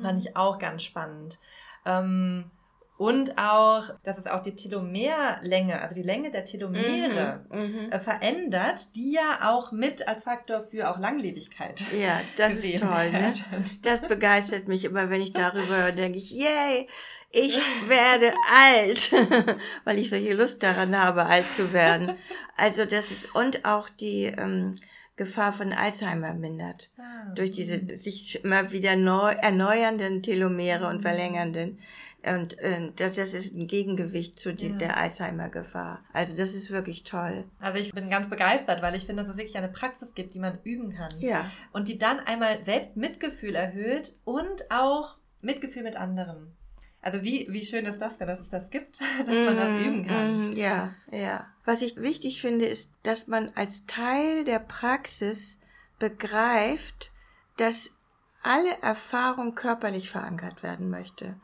Fand 0.00 0.18
ich 0.18 0.36
auch 0.36 0.58
ganz 0.58 0.82
spannend. 0.82 1.38
Ähm, 1.86 2.50
und 2.98 3.36
auch, 3.36 3.84
dass 4.04 4.16
es 4.16 4.26
auch 4.26 4.40
die 4.40 4.56
Telomerlänge, 4.56 5.80
also 5.80 5.94
die 5.94 6.02
Länge 6.02 6.30
der 6.30 6.44
Telomere 6.46 7.44
mhm, 7.50 7.60
mhm, 7.60 7.92
äh, 7.92 7.98
verändert, 7.98 8.94
die 8.96 9.12
ja 9.12 9.50
auch 9.50 9.70
mit 9.70 10.08
als 10.08 10.24
Faktor 10.24 10.64
für 10.64 10.90
auch 10.90 10.98
Langlebigkeit. 10.98 11.82
Ja, 11.98 12.20
das 12.36 12.54
ist 12.54 12.78
toll. 12.78 13.10
Ne? 13.10 13.34
Das 13.82 14.00
begeistert 14.00 14.68
mich 14.68 14.84
immer, 14.84 15.10
wenn 15.10 15.20
ich 15.20 15.34
darüber 15.34 15.76
höre, 15.76 15.92
denke 15.92 16.18
ich, 16.18 16.30
yay, 16.30 16.88
ich 17.30 17.58
werde 17.86 18.32
alt, 18.50 19.12
weil 19.84 19.98
ich 19.98 20.08
solche 20.08 20.32
Lust 20.32 20.62
daran 20.62 20.96
habe, 20.98 21.26
alt 21.26 21.50
zu 21.50 21.74
werden. 21.74 22.16
Also 22.56 22.86
das 22.86 23.10
ist, 23.10 23.34
und 23.34 23.66
auch 23.66 23.90
die 23.90 24.24
ähm, 24.24 24.76
Gefahr 25.16 25.52
von 25.52 25.72
Alzheimer 25.72 26.34
mindert. 26.34 26.90
Ah, 26.98 27.32
durch 27.34 27.50
diese 27.50 27.78
mhm. 27.78 27.96
sich 27.96 28.42
immer 28.44 28.70
wieder 28.72 28.96
neu, 28.96 29.32
erneuernden 29.32 30.22
Telomere 30.22 30.86
und 30.88 30.98
mhm. 30.98 31.02
verlängernden. 31.02 31.78
Und 32.26 32.58
äh, 32.58 32.90
das, 32.96 33.14
das 33.14 33.34
ist 33.34 33.54
ein 33.54 33.68
Gegengewicht 33.68 34.38
zu 34.38 34.52
die, 34.52 34.68
ja. 34.68 34.76
der 34.76 34.96
Alzheimer-Gefahr. 34.96 36.04
Also 36.12 36.36
das 36.36 36.54
ist 36.54 36.72
wirklich 36.72 37.04
toll. 37.04 37.44
Also 37.60 37.78
ich 37.78 37.92
bin 37.92 38.10
ganz 38.10 38.28
begeistert, 38.28 38.82
weil 38.82 38.96
ich 38.96 39.06
finde, 39.06 39.22
dass 39.22 39.30
es 39.30 39.36
wirklich 39.36 39.56
eine 39.56 39.68
Praxis 39.68 40.12
gibt, 40.14 40.34
die 40.34 40.40
man 40.40 40.58
üben 40.64 40.92
kann. 40.92 41.10
Ja. 41.20 41.50
Und 41.72 41.86
die 41.86 41.98
dann 41.98 42.18
einmal 42.18 42.64
selbst 42.64 42.96
Mitgefühl 42.96 43.54
erhöht 43.54 44.14
und 44.24 44.70
auch 44.70 45.16
Mitgefühl 45.40 45.84
mit 45.84 45.94
anderen. 45.94 46.52
Also 47.00 47.22
wie, 47.22 47.46
wie 47.48 47.64
schön 47.64 47.86
ist 47.86 48.00
das 48.00 48.18
denn, 48.18 48.26
dass 48.26 48.40
es 48.40 48.50
das 48.50 48.68
gibt, 48.70 49.00
dass 49.26 49.28
mm, 49.28 49.44
man 49.44 49.56
das 49.56 49.70
mm, 49.70 49.84
üben 49.84 50.06
kann. 50.06 50.48
Mm, 50.48 50.50
ja, 50.56 50.94
ja. 51.12 51.46
Was 51.64 51.82
ich 51.82 51.96
wichtig 51.96 52.40
finde, 52.40 52.64
ist, 52.64 52.90
dass 53.04 53.28
man 53.28 53.48
als 53.54 53.86
Teil 53.86 54.44
der 54.44 54.58
Praxis 54.58 55.60
begreift, 56.00 57.12
dass 57.56 57.96
alle 58.42 58.80
Erfahrung 58.82 59.54
körperlich 59.54 60.10
verankert 60.10 60.64
werden 60.64 60.90
möchte. 60.90 61.36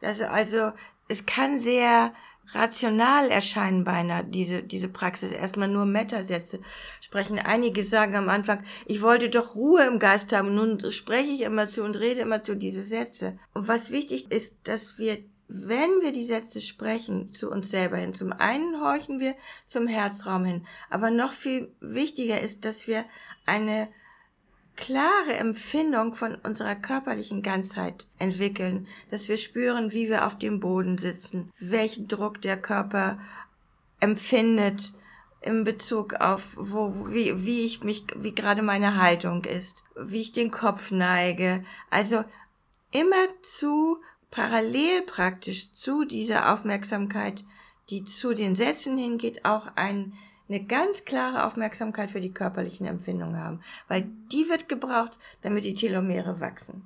Das 0.00 0.20
also, 0.20 0.72
es 1.08 1.26
kann 1.26 1.58
sehr 1.58 2.12
rational 2.52 3.30
erscheinen 3.30 3.84
beinahe, 3.84 4.24
diese, 4.24 4.62
diese 4.62 4.88
Praxis. 4.88 5.32
Erstmal 5.32 5.68
nur 5.68 5.84
Metasätze 5.84 6.60
sprechen. 7.00 7.38
Einige 7.38 7.84
sagen 7.84 8.16
am 8.16 8.28
Anfang, 8.28 8.64
ich 8.86 9.02
wollte 9.02 9.28
doch 9.28 9.54
Ruhe 9.54 9.84
im 9.86 9.98
Geist 9.98 10.32
haben. 10.32 10.54
Nun 10.54 10.80
spreche 10.90 11.30
ich 11.30 11.42
immer 11.42 11.66
zu 11.66 11.84
und 11.84 11.98
rede 11.98 12.20
immer 12.20 12.42
zu 12.42 12.56
diese 12.56 12.82
Sätze. 12.82 13.38
Und 13.54 13.68
was 13.68 13.90
wichtig 13.90 14.30
ist, 14.32 14.58
dass 14.64 14.98
wir, 14.98 15.18
wenn 15.48 16.00
wir 16.00 16.12
die 16.12 16.24
Sätze 16.24 16.60
sprechen, 16.60 17.32
zu 17.32 17.50
uns 17.50 17.70
selber 17.70 17.96
hin. 17.96 18.14
Zum 18.14 18.32
einen 18.32 18.80
horchen 18.80 19.20
wir 19.20 19.34
zum 19.64 19.86
Herzraum 19.86 20.44
hin. 20.44 20.66
Aber 20.88 21.10
noch 21.10 21.32
viel 21.32 21.72
wichtiger 21.80 22.40
ist, 22.40 22.64
dass 22.64 22.88
wir 22.88 23.04
eine 23.46 23.88
klare 24.76 25.34
Empfindung 25.34 26.14
von 26.14 26.34
unserer 26.36 26.74
körperlichen 26.74 27.42
Ganzheit 27.42 28.06
entwickeln, 28.18 28.86
dass 29.10 29.28
wir 29.28 29.36
spüren, 29.36 29.92
wie 29.92 30.08
wir 30.08 30.26
auf 30.26 30.38
dem 30.38 30.60
Boden 30.60 30.98
sitzen, 30.98 31.50
welchen 31.58 32.08
Druck 32.08 32.40
der 32.42 32.60
Körper 32.60 33.18
empfindet 34.00 34.92
in 35.42 35.64
Bezug 35.64 36.14
auf 36.14 36.54
wo 36.56 37.12
wie 37.12 37.44
wie 37.44 37.64
ich 37.64 37.82
mich 37.82 38.04
wie 38.14 38.34
gerade 38.34 38.62
meine 38.62 39.00
Haltung 39.00 39.44
ist, 39.44 39.84
wie 39.96 40.20
ich 40.20 40.32
den 40.32 40.50
Kopf 40.50 40.90
neige. 40.90 41.64
Also 41.88 42.24
immer 42.90 43.26
zu 43.42 43.98
parallel 44.30 45.02
praktisch 45.02 45.72
zu 45.72 46.04
dieser 46.04 46.52
Aufmerksamkeit, 46.52 47.44
die 47.88 48.04
zu 48.04 48.34
den 48.34 48.54
Sätzen 48.54 48.96
hingeht, 48.96 49.44
auch 49.44 49.68
ein, 49.76 50.12
eine 50.50 50.64
ganz 50.64 51.04
klare 51.04 51.46
Aufmerksamkeit 51.46 52.10
für 52.10 52.20
die 52.20 52.34
körperlichen 52.34 52.86
Empfindungen 52.86 53.38
haben, 53.38 53.60
weil 53.88 54.08
die 54.32 54.48
wird 54.48 54.68
gebraucht, 54.68 55.18
damit 55.42 55.64
die 55.64 55.74
Telomere 55.74 56.40
wachsen. 56.40 56.82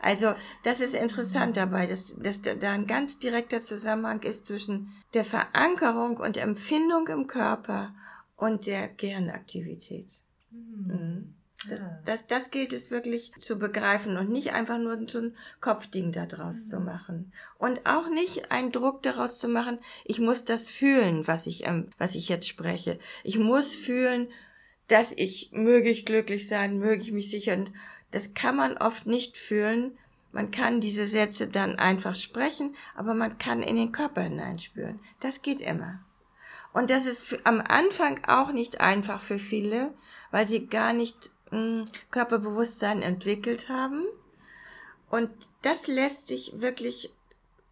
Also 0.00 0.34
das 0.64 0.80
ist 0.80 0.94
interessant 0.94 1.56
dabei, 1.56 1.86
dass, 1.86 2.14
dass 2.18 2.42
da 2.42 2.72
ein 2.72 2.86
ganz 2.86 3.18
direkter 3.20 3.60
Zusammenhang 3.60 4.20
ist 4.22 4.46
zwischen 4.46 4.92
der 5.14 5.24
Verankerung 5.24 6.16
und 6.16 6.36
Empfindung 6.36 7.06
im 7.08 7.26
Körper 7.26 7.94
und 8.36 8.66
der 8.66 8.88
Gehirnaktivität. 8.88 10.20
Mhm. 10.50 10.86
mhm. 10.86 11.34
Das, 11.68 11.86
das, 12.04 12.26
das 12.26 12.50
gilt 12.50 12.72
es 12.72 12.90
wirklich 12.90 13.32
zu 13.38 13.58
begreifen 13.58 14.16
und 14.16 14.30
nicht 14.30 14.52
einfach 14.52 14.78
nur 14.78 14.98
so 15.08 15.20
ein 15.20 15.36
Kopfding 15.60 16.12
daraus 16.12 16.64
mhm. 16.64 16.68
zu 16.68 16.80
machen. 16.80 17.32
Und 17.58 17.88
auch 17.88 18.08
nicht 18.08 18.50
einen 18.50 18.72
Druck 18.72 19.02
daraus 19.02 19.38
zu 19.38 19.48
machen, 19.48 19.78
ich 20.04 20.18
muss 20.18 20.44
das 20.44 20.70
fühlen, 20.70 21.26
was 21.26 21.46
ich, 21.46 21.66
ähm, 21.66 21.88
was 21.98 22.14
ich 22.14 22.28
jetzt 22.28 22.48
spreche. 22.48 22.98
Ich 23.22 23.38
muss 23.38 23.74
fühlen, 23.74 24.28
dass 24.88 25.12
ich, 25.12 25.50
möge 25.52 25.90
ich 25.90 26.04
glücklich 26.04 26.48
sein, 26.48 26.78
möge 26.78 27.02
ich 27.02 27.12
mich 27.12 27.30
sicher. 27.30 27.54
Und 27.54 27.72
das 28.10 28.34
kann 28.34 28.56
man 28.56 28.76
oft 28.76 29.06
nicht 29.06 29.36
fühlen. 29.36 29.96
Man 30.32 30.50
kann 30.50 30.80
diese 30.80 31.06
Sätze 31.06 31.46
dann 31.46 31.78
einfach 31.78 32.14
sprechen, 32.14 32.74
aber 32.94 33.14
man 33.14 33.38
kann 33.38 33.62
in 33.62 33.76
den 33.76 33.92
Körper 33.92 34.22
hineinspüren. 34.22 35.00
Das 35.20 35.42
geht 35.42 35.60
immer. 35.60 36.00
Und 36.72 36.90
das 36.90 37.06
ist 37.06 37.38
am 37.44 37.60
Anfang 37.60 38.20
auch 38.26 38.52
nicht 38.52 38.80
einfach 38.80 39.20
für 39.20 39.38
viele, 39.38 39.94
weil 40.32 40.46
sie 40.46 40.66
gar 40.66 40.92
nicht 40.92 41.30
Körperbewusstsein 42.10 43.02
entwickelt 43.02 43.68
haben. 43.68 44.04
Und 45.10 45.30
das 45.62 45.86
lässt 45.86 46.28
sich 46.28 46.60
wirklich 46.60 47.12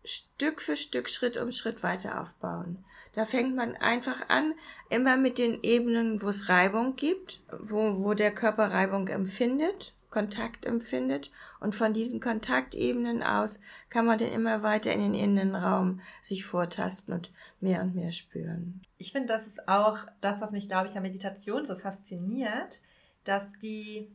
Stück 0.04 0.60
für 0.60 0.76
Stück, 0.76 1.08
Schritt 1.08 1.36
um 1.36 1.52
Schritt 1.52 1.82
weiter 1.82 2.20
aufbauen. 2.20 2.84
Da 3.14 3.24
fängt 3.24 3.54
man 3.54 3.76
einfach 3.76 4.28
an, 4.28 4.54
immer 4.88 5.16
mit 5.16 5.38
den 5.38 5.62
Ebenen, 5.62 6.22
wo 6.22 6.28
es 6.28 6.48
Reibung 6.48 6.96
gibt, 6.96 7.40
wo, 7.60 8.02
wo 8.02 8.14
der 8.14 8.34
Körper 8.34 8.70
Reibung 8.70 9.08
empfindet, 9.08 9.94
Kontakt 10.10 10.64
empfindet. 10.64 11.30
Und 11.60 11.74
von 11.74 11.92
diesen 11.92 12.20
Kontaktebenen 12.20 13.22
aus 13.22 13.60
kann 13.90 14.06
man 14.06 14.18
dann 14.18 14.32
immer 14.32 14.62
weiter 14.62 14.92
in 14.92 15.00
den 15.00 15.14
Innenraum 15.14 16.00
sich 16.22 16.44
vortasten 16.44 17.14
und 17.14 17.32
mehr 17.60 17.82
und 17.82 17.94
mehr 17.94 18.12
spüren. 18.12 18.82
Ich 18.98 19.12
finde, 19.12 19.28
das 19.28 19.46
ist 19.46 19.68
auch 19.68 19.98
das, 20.20 20.40
was 20.40 20.50
mich, 20.50 20.68
glaube 20.68 20.88
ich, 20.88 20.96
an 20.96 21.02
Meditation 21.02 21.66
so 21.66 21.76
fasziniert, 21.76 22.80
dass 23.24 23.52
die 23.58 24.10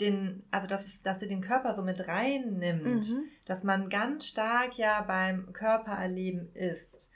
den, 0.00 0.42
also 0.50 0.66
dass, 0.66 1.02
dass 1.02 1.20
sie 1.20 1.28
den 1.28 1.42
Körper 1.42 1.74
so 1.74 1.82
mit 1.82 2.08
reinnimmt, 2.08 3.10
mhm. 3.10 3.22
dass 3.44 3.62
man 3.62 3.90
ganz 3.90 4.26
stark 4.26 4.78
ja 4.78 5.02
beim 5.02 5.52
Körpererleben 5.52 6.54
ist 6.54 7.10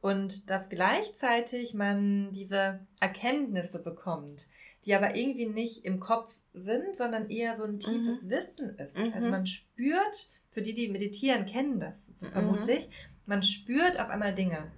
und 0.00 0.48
dass 0.48 0.68
gleichzeitig 0.68 1.74
man 1.74 2.32
diese 2.32 2.80
Erkenntnisse 3.00 3.82
bekommt, 3.82 4.46
die 4.84 4.94
aber 4.94 5.16
irgendwie 5.16 5.46
nicht 5.46 5.84
im 5.84 6.00
Kopf 6.00 6.32
sind, 6.54 6.96
sondern 6.96 7.28
eher 7.28 7.56
so 7.56 7.64
ein 7.64 7.78
tiefes 7.78 8.22
mhm. 8.22 8.30
Wissen 8.30 8.68
ist. 8.70 8.96
Also 8.96 9.08
mhm. 9.08 9.12
Also 9.14 9.28
man 9.28 9.46
spürt, 9.46 10.28
für 10.50 10.62
die, 10.62 10.74
die 10.74 10.88
meditieren, 10.88 11.46
kennen 11.46 11.80
das 11.80 11.94
vermutlich, 12.32 12.86
mhm. 12.86 12.92
man 13.26 13.42
spürt 13.42 14.00
auf 14.00 14.08
einmal 14.08 14.34
Dinge. 14.34 14.70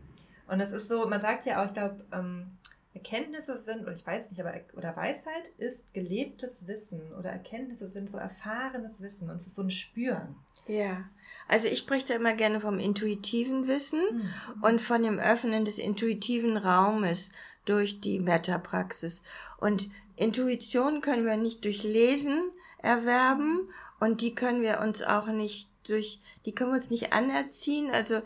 Und 0.48 0.60
es 0.60 0.72
ist 0.72 0.88
so, 0.88 1.08
man 1.08 1.20
sagt 1.20 1.44
ja 1.46 1.62
auch, 1.62 1.66
ich 1.66 1.72
glaube, 1.72 2.04
ähm, 2.12 2.58
Erkenntnisse 2.94 3.58
sind, 3.64 3.82
oder 3.82 3.92
ich 3.92 4.06
weiß 4.06 4.30
nicht, 4.30 4.40
aber 4.40 4.54
oder 4.74 4.94
Weisheit 4.96 5.48
ist 5.56 5.92
gelebtes 5.94 6.66
Wissen 6.66 7.00
oder 7.18 7.30
Erkenntnisse 7.30 7.88
sind 7.88 8.10
so 8.10 8.18
erfahrenes 8.18 9.00
Wissen 9.00 9.30
und 9.30 9.36
es 9.36 9.46
ist 9.46 9.56
so 9.56 9.62
ein 9.62 9.70
Spüren. 9.70 10.36
Ja, 10.66 11.04
also 11.48 11.68
ich 11.68 11.78
spreche 11.78 12.08
da 12.08 12.14
immer 12.14 12.34
gerne 12.34 12.60
vom 12.60 12.78
intuitiven 12.78 13.66
Wissen 13.66 14.00
mhm. 14.10 14.62
und 14.62 14.80
von 14.80 15.02
dem 15.02 15.18
Öffnen 15.18 15.64
des 15.64 15.78
intuitiven 15.78 16.58
Raumes 16.58 17.32
durch 17.64 18.00
die 18.00 18.20
Metapraxis. 18.20 19.22
Und 19.58 19.88
Intuition 20.16 21.00
können 21.00 21.24
wir 21.24 21.36
nicht 21.36 21.64
durch 21.64 21.82
Lesen 21.84 22.38
erwerben 22.78 23.70
und 24.00 24.20
die 24.20 24.34
können 24.34 24.60
wir 24.60 24.80
uns 24.80 25.02
auch 25.02 25.28
nicht 25.28 25.71
durch, 25.84 26.20
die 26.44 26.54
können 26.54 26.70
wir 26.70 26.76
uns 26.76 26.90
nicht 26.90 27.12
anerziehen, 27.12 27.90
also 27.90 28.22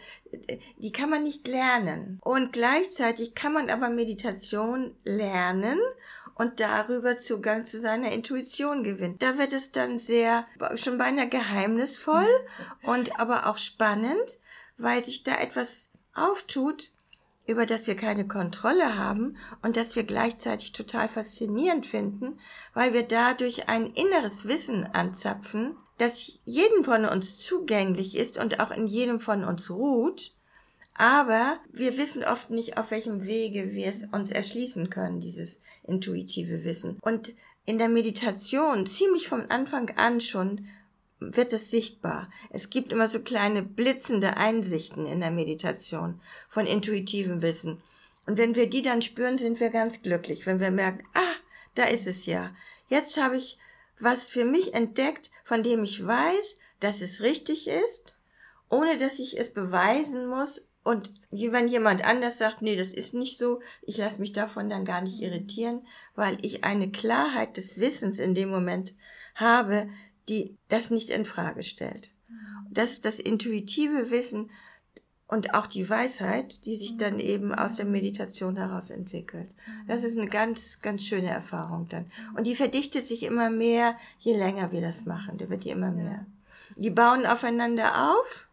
die 0.78 0.92
kann 0.92 1.10
man 1.10 1.22
nicht 1.22 1.48
lernen. 1.48 2.20
Und 2.22 2.52
gleichzeitig 2.52 3.34
kann 3.34 3.52
man 3.52 3.70
aber 3.70 3.88
Meditation 3.88 4.94
lernen 5.04 5.78
und 6.34 6.60
darüber 6.60 7.16
Zugang 7.16 7.64
zu 7.64 7.80
seiner 7.80 8.12
Intuition 8.12 8.84
gewinnen. 8.84 9.18
Da 9.18 9.38
wird 9.38 9.52
es 9.52 9.72
dann 9.72 9.98
sehr, 9.98 10.46
schon 10.76 10.98
beinahe 10.98 11.28
geheimnisvoll 11.28 12.28
und 12.82 13.18
aber 13.18 13.46
auch 13.46 13.58
spannend, 13.58 14.38
weil 14.76 15.02
sich 15.02 15.22
da 15.22 15.36
etwas 15.36 15.90
auftut, 16.14 16.90
über 17.46 17.64
das 17.64 17.86
wir 17.86 17.96
keine 17.96 18.26
Kontrolle 18.26 18.98
haben 18.98 19.36
und 19.62 19.76
das 19.76 19.96
wir 19.96 20.04
gleichzeitig 20.04 20.72
total 20.72 21.08
faszinierend 21.08 21.86
finden, 21.86 22.38
weil 22.74 22.92
wir 22.92 23.04
dadurch 23.04 23.68
ein 23.68 23.86
inneres 23.86 24.46
Wissen 24.46 24.84
anzapfen, 24.84 25.76
das 25.98 26.40
jedem 26.44 26.84
von 26.84 27.04
uns 27.04 27.38
zugänglich 27.38 28.16
ist 28.16 28.38
und 28.38 28.60
auch 28.60 28.70
in 28.70 28.86
jedem 28.86 29.20
von 29.20 29.44
uns 29.44 29.70
ruht, 29.70 30.32
aber 30.98 31.58
wir 31.70 31.98
wissen 31.98 32.24
oft 32.24 32.50
nicht, 32.50 32.78
auf 32.78 32.90
welchem 32.90 33.26
Wege 33.26 33.72
wir 33.72 33.86
es 33.86 34.04
uns 34.04 34.30
erschließen 34.30 34.88
können, 34.88 35.20
dieses 35.20 35.60
intuitive 35.84 36.64
Wissen. 36.64 36.98
Und 37.02 37.34
in 37.66 37.78
der 37.78 37.88
Meditation, 37.88 38.86
ziemlich 38.86 39.28
vom 39.28 39.44
Anfang 39.48 39.90
an 39.96 40.20
schon, 40.20 40.68
wird 41.18 41.52
es 41.52 41.70
sichtbar. 41.70 42.30
Es 42.50 42.70
gibt 42.70 42.92
immer 42.92 43.08
so 43.08 43.20
kleine 43.20 43.62
blitzende 43.62 44.36
Einsichten 44.36 45.06
in 45.06 45.20
der 45.20 45.30
Meditation 45.30 46.20
von 46.48 46.66
intuitivem 46.66 47.42
Wissen. 47.42 47.82
Und 48.26 48.38
wenn 48.38 48.54
wir 48.54 48.68
die 48.68 48.82
dann 48.82 49.02
spüren, 49.02 49.38
sind 49.38 49.60
wir 49.60 49.70
ganz 49.70 50.02
glücklich, 50.02 50.46
wenn 50.46 50.60
wir 50.60 50.70
merken, 50.70 51.06
ah, 51.14 51.34
da 51.74 51.84
ist 51.84 52.06
es 52.06 52.26
ja. 52.26 52.54
Jetzt 52.88 53.16
habe 53.20 53.36
ich 53.36 53.58
was 53.98 54.28
für 54.28 54.44
mich 54.44 54.74
entdeckt, 54.74 55.30
von 55.44 55.62
dem 55.62 55.84
ich 55.84 56.04
weiß, 56.04 56.58
dass 56.80 57.00
es 57.00 57.22
richtig 57.22 57.68
ist, 57.68 58.16
ohne 58.68 58.96
dass 58.96 59.18
ich 59.18 59.38
es 59.38 59.52
beweisen 59.52 60.26
muss. 60.28 60.70
Und 60.82 61.12
wenn 61.30 61.68
jemand 61.68 62.04
anders 62.04 62.38
sagt, 62.38 62.62
nee, 62.62 62.76
das 62.76 62.94
ist 62.94 63.14
nicht 63.14 63.38
so, 63.38 63.60
ich 63.82 63.96
lasse 63.96 64.20
mich 64.20 64.32
davon 64.32 64.68
dann 64.70 64.84
gar 64.84 65.00
nicht 65.00 65.20
irritieren, 65.20 65.84
weil 66.14 66.36
ich 66.42 66.64
eine 66.64 66.90
Klarheit 66.90 67.56
des 67.56 67.80
Wissens 67.80 68.18
in 68.18 68.34
dem 68.34 68.50
Moment 68.50 68.94
habe, 69.34 69.88
die 70.28 70.56
das 70.68 70.90
nicht 70.90 71.10
in 71.10 71.24
Frage 71.24 71.62
stellt. 71.62 72.10
Das 72.70 72.92
ist 72.92 73.04
das 73.04 73.18
intuitive 73.18 74.10
Wissen 74.10 74.50
und 75.28 75.54
auch 75.54 75.66
die 75.66 75.88
Weisheit, 75.88 76.64
die 76.66 76.76
sich 76.76 76.96
dann 76.96 77.18
eben 77.18 77.54
aus 77.54 77.76
der 77.76 77.84
Meditation 77.84 78.56
heraus 78.56 78.90
entwickelt. 78.90 79.48
Das 79.88 80.04
ist 80.04 80.16
eine 80.16 80.28
ganz, 80.28 80.80
ganz 80.80 81.02
schöne 81.02 81.28
Erfahrung 81.28 81.88
dann. 81.88 82.06
Und 82.36 82.46
die 82.46 82.54
verdichtet 82.54 83.04
sich 83.04 83.24
immer 83.24 83.50
mehr, 83.50 83.96
je 84.18 84.36
länger 84.36 84.70
wir 84.70 84.80
das 84.80 85.04
machen. 85.04 85.38
Da 85.38 85.48
wird 85.48 85.64
die 85.64 85.70
immer 85.70 85.90
mehr. 85.90 86.26
Die 86.76 86.90
bauen 86.90 87.26
aufeinander 87.26 88.12
auf 88.12 88.48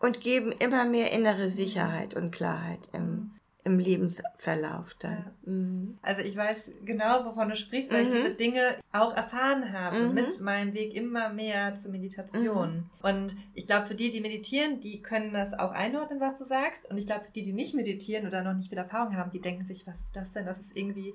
und 0.00 0.20
geben 0.20 0.52
immer 0.52 0.84
mehr 0.84 1.12
innere 1.12 1.48
Sicherheit 1.48 2.14
und 2.14 2.32
Klarheit 2.32 2.88
im, 2.92 3.30
im 3.64 3.78
Lebensverlauf 3.78 4.94
dann. 4.94 5.12
Ja. 5.12 5.52
Mhm. 5.52 5.98
Also 6.02 6.20
ich 6.20 6.36
weiß 6.36 6.70
genau, 6.84 7.24
wovon 7.24 7.48
du 7.48 7.56
sprichst, 7.56 7.90
weil 7.90 8.04
mhm. 8.04 8.08
ich 8.08 8.14
diese 8.14 8.34
Dinge 8.34 8.76
auch 8.92 9.16
erfahren 9.16 9.72
habe 9.72 10.00
mhm. 10.00 10.14
mit 10.14 10.40
meinem 10.42 10.74
Weg 10.74 10.94
immer 10.94 11.30
mehr 11.30 11.78
zur 11.78 11.90
Meditation. 11.90 12.76
Mhm. 12.76 12.86
Und 13.02 13.36
ich 13.54 13.66
glaube, 13.66 13.86
für 13.86 13.94
die, 13.94 14.10
die 14.10 14.20
meditieren, 14.20 14.80
die 14.80 15.00
können 15.00 15.32
das 15.32 15.54
auch 15.54 15.72
einordnen, 15.72 16.20
was 16.20 16.36
du 16.36 16.44
sagst. 16.44 16.90
Und 16.90 16.98
ich 16.98 17.06
glaube, 17.06 17.24
für 17.24 17.32
die, 17.32 17.42
die 17.42 17.54
nicht 17.54 17.74
meditieren 17.74 18.26
oder 18.26 18.44
noch 18.44 18.52
nicht 18.52 18.68
viel 18.68 18.78
Erfahrung 18.78 19.16
haben, 19.16 19.30
die 19.30 19.40
denken 19.40 19.64
sich, 19.66 19.86
was 19.86 19.98
ist 19.98 20.14
das 20.14 20.30
denn? 20.32 20.44
Das 20.44 20.60
ist 20.60 20.76
irgendwie 20.76 21.14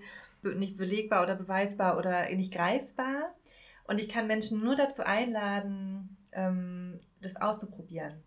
nicht 0.56 0.76
belegbar 0.76 1.22
oder 1.22 1.36
beweisbar 1.36 2.00
oder 2.00 2.28
nicht 2.34 2.52
greifbar. 2.52 3.36
Und 3.86 4.00
ich 4.00 4.10
kann 4.10 4.26
Menschen 4.26 4.64
nur 4.64 4.76
dazu 4.76 5.04
einladen, 5.04 6.18
ähm, 6.32 7.00
das 7.22 7.36
auszuprobieren 7.36 8.24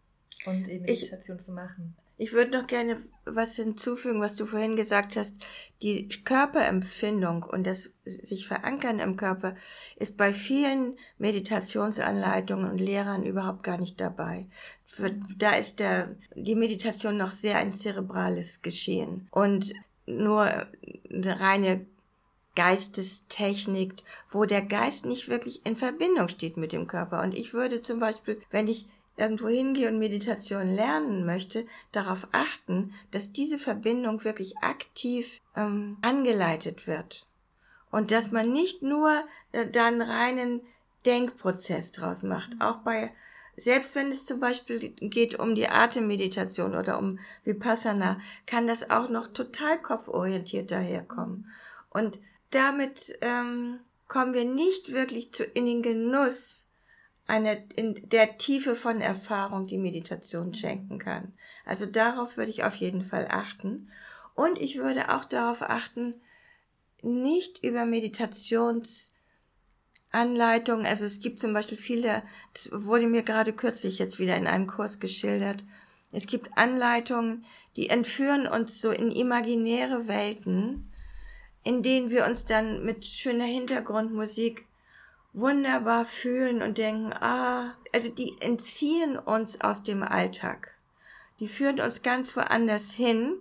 und 0.46 0.68
eben 0.68 0.84
Meditation 0.84 1.36
ich, 1.38 1.44
zu 1.44 1.52
machen. 1.52 1.96
Ich 2.22 2.32
würde 2.32 2.56
noch 2.56 2.68
gerne 2.68 2.98
was 3.24 3.56
hinzufügen, 3.56 4.20
was 4.20 4.36
du 4.36 4.46
vorhin 4.46 4.76
gesagt 4.76 5.16
hast. 5.16 5.44
Die 5.82 6.08
Körperempfindung 6.08 7.42
und 7.42 7.66
das 7.66 7.94
sich 8.04 8.46
verankern 8.46 9.00
im 9.00 9.16
Körper 9.16 9.56
ist 9.96 10.16
bei 10.16 10.32
vielen 10.32 10.96
Meditationsanleitungen 11.18 12.70
und 12.70 12.78
Lehrern 12.78 13.24
überhaupt 13.24 13.64
gar 13.64 13.76
nicht 13.76 14.00
dabei. 14.00 14.46
Da 15.36 15.56
ist 15.56 15.80
der, 15.80 16.14
die 16.36 16.54
Meditation 16.54 17.16
noch 17.16 17.32
sehr 17.32 17.56
ein 17.56 17.72
zerebrales 17.72 18.62
Geschehen 18.62 19.26
und 19.32 19.72
nur 20.06 20.44
eine 20.44 21.40
reine 21.40 21.86
Geistestechnik, 22.54 23.94
wo 24.30 24.44
der 24.44 24.62
Geist 24.62 25.06
nicht 25.06 25.28
wirklich 25.28 25.66
in 25.66 25.74
Verbindung 25.74 26.28
steht 26.28 26.56
mit 26.56 26.70
dem 26.70 26.86
Körper. 26.86 27.20
Und 27.20 27.36
ich 27.36 27.52
würde 27.52 27.80
zum 27.80 27.98
Beispiel, 27.98 28.40
wenn 28.52 28.68
ich 28.68 28.86
irgendwo 29.16 29.48
hingehe 29.48 29.88
und 29.88 29.98
Meditation 29.98 30.74
lernen 30.74 31.26
möchte, 31.26 31.66
darauf 31.92 32.28
achten, 32.32 32.94
dass 33.10 33.32
diese 33.32 33.58
Verbindung 33.58 34.24
wirklich 34.24 34.58
aktiv 34.58 35.40
ähm, 35.56 35.98
angeleitet 36.02 36.86
wird. 36.86 37.26
Und 37.90 38.10
dass 38.10 38.30
man 38.30 38.52
nicht 38.52 38.82
nur 38.82 39.22
äh, 39.52 39.66
da 39.66 39.86
einen 39.86 40.02
reinen 40.02 40.60
Denkprozess 41.04 41.92
draus 41.92 42.22
macht. 42.22 42.60
Auch 42.60 42.76
bei 42.76 43.12
selbst 43.56 43.94
wenn 43.96 44.10
es 44.10 44.24
zum 44.24 44.40
Beispiel 44.40 44.78
geht 44.78 45.38
um 45.38 45.54
die 45.54 45.68
Atemmeditation 45.68 46.74
oder 46.74 46.98
um 46.98 47.18
Vipassana, 47.44 48.18
kann 48.46 48.66
das 48.66 48.90
auch 48.90 49.10
noch 49.10 49.28
total 49.28 49.80
kopforientiert 49.80 50.70
daherkommen. 50.70 51.50
Und 51.90 52.18
damit 52.50 53.18
ähm, 53.20 53.80
kommen 54.08 54.32
wir 54.34 54.46
nicht 54.46 54.92
wirklich 54.92 55.32
zu, 55.32 55.44
in 55.44 55.66
den 55.66 55.82
Genuss 55.82 56.70
einer, 57.32 57.56
in 57.76 58.10
der 58.10 58.36
Tiefe 58.36 58.74
von 58.74 59.00
Erfahrung, 59.00 59.66
die 59.66 59.78
Meditation 59.78 60.52
schenken 60.52 60.98
kann. 60.98 61.32
Also 61.64 61.86
darauf 61.86 62.36
würde 62.36 62.50
ich 62.50 62.64
auf 62.64 62.76
jeden 62.76 63.02
Fall 63.02 63.28
achten. 63.30 63.88
Und 64.34 64.60
ich 64.60 64.76
würde 64.76 65.14
auch 65.14 65.24
darauf 65.24 65.62
achten, 65.62 66.16
nicht 67.00 67.64
über 67.64 67.86
Meditationsanleitungen, 67.86 70.84
also 70.84 71.06
es 71.06 71.20
gibt 71.20 71.38
zum 71.38 71.54
Beispiel 71.54 71.78
viele, 71.78 72.22
das 72.52 72.68
wurde 72.70 73.06
mir 73.06 73.22
gerade 73.22 73.54
kürzlich 73.54 73.98
jetzt 73.98 74.18
wieder 74.18 74.36
in 74.36 74.46
einem 74.46 74.66
Kurs 74.66 75.00
geschildert, 75.00 75.64
es 76.12 76.26
gibt 76.26 76.58
Anleitungen, 76.58 77.46
die 77.76 77.88
entführen 77.88 78.46
uns 78.46 78.82
so 78.82 78.90
in 78.90 79.10
imaginäre 79.10 80.06
Welten, 80.06 80.92
in 81.64 81.82
denen 81.82 82.10
wir 82.10 82.26
uns 82.26 82.44
dann 82.44 82.84
mit 82.84 83.06
schöner 83.06 83.46
Hintergrundmusik 83.46 84.66
wunderbar 85.32 86.04
fühlen 86.04 86.62
und 86.62 86.78
denken, 86.78 87.12
ah, 87.12 87.74
also 87.92 88.10
die 88.10 88.36
entziehen 88.40 89.18
uns 89.18 89.60
aus 89.60 89.82
dem 89.82 90.02
Alltag. 90.02 90.74
Die 91.40 91.48
führen 91.48 91.80
uns 91.80 92.02
ganz 92.02 92.36
woanders 92.36 92.92
hin, 92.92 93.36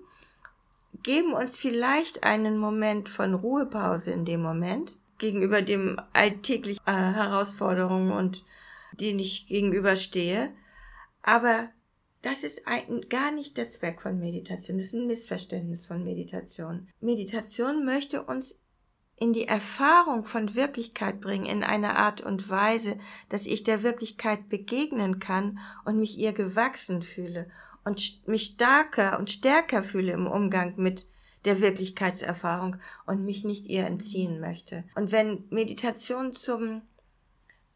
geben 1.03 1.33
uns 1.33 1.57
vielleicht 1.57 2.23
einen 2.23 2.57
Moment 2.57 3.09
von 3.09 3.33
Ruhepause 3.33 4.11
in 4.11 4.25
dem 4.25 4.41
Moment 4.41 4.97
gegenüber 5.17 5.61
dem 5.61 6.01
alltäglichen 6.13 6.81
äh, 6.87 6.91
Herausforderungen 6.91 8.11
und 8.11 8.43
denen 8.93 9.19
ich 9.19 9.47
gegenüberstehe. 9.47 10.51
Aber 11.21 11.69
das 12.21 12.43
ist 12.43 12.67
ein, 12.67 13.01
gar 13.09 13.31
nicht 13.31 13.57
der 13.57 13.69
Zweck 13.69 14.01
von 14.01 14.19
Meditation. 14.19 14.77
Das 14.77 14.87
ist 14.87 14.93
ein 14.93 15.07
Missverständnis 15.07 15.85
von 15.85 16.03
Meditation. 16.03 16.87
Meditation 16.99 17.85
möchte 17.85 18.23
uns 18.23 18.60
in 19.15 19.33
die 19.33 19.47
Erfahrung 19.47 20.25
von 20.25 20.55
Wirklichkeit 20.55 21.21
bringen, 21.21 21.45
in 21.45 21.63
einer 21.63 21.97
Art 21.97 22.21
und 22.21 22.49
Weise, 22.49 22.97
dass 23.29 23.45
ich 23.45 23.63
der 23.63 23.83
Wirklichkeit 23.83 24.49
begegnen 24.49 25.19
kann 25.19 25.59
und 25.85 25.99
mich 25.99 26.17
ihr 26.17 26.33
gewachsen 26.33 27.03
fühle 27.03 27.49
und 27.83 28.27
mich 28.27 28.43
stärker 28.45 29.19
und 29.19 29.29
stärker 29.29 29.83
fühle 29.83 30.13
im 30.13 30.27
Umgang 30.27 30.73
mit 30.77 31.05
der 31.45 31.61
Wirklichkeitserfahrung 31.61 32.77
und 33.05 33.25
mich 33.25 33.43
nicht 33.43 33.67
ihr 33.67 33.85
entziehen 33.85 34.39
möchte. 34.39 34.83
Und 34.95 35.11
wenn 35.11 35.45
Meditation 35.49 36.33
zum, 36.33 36.81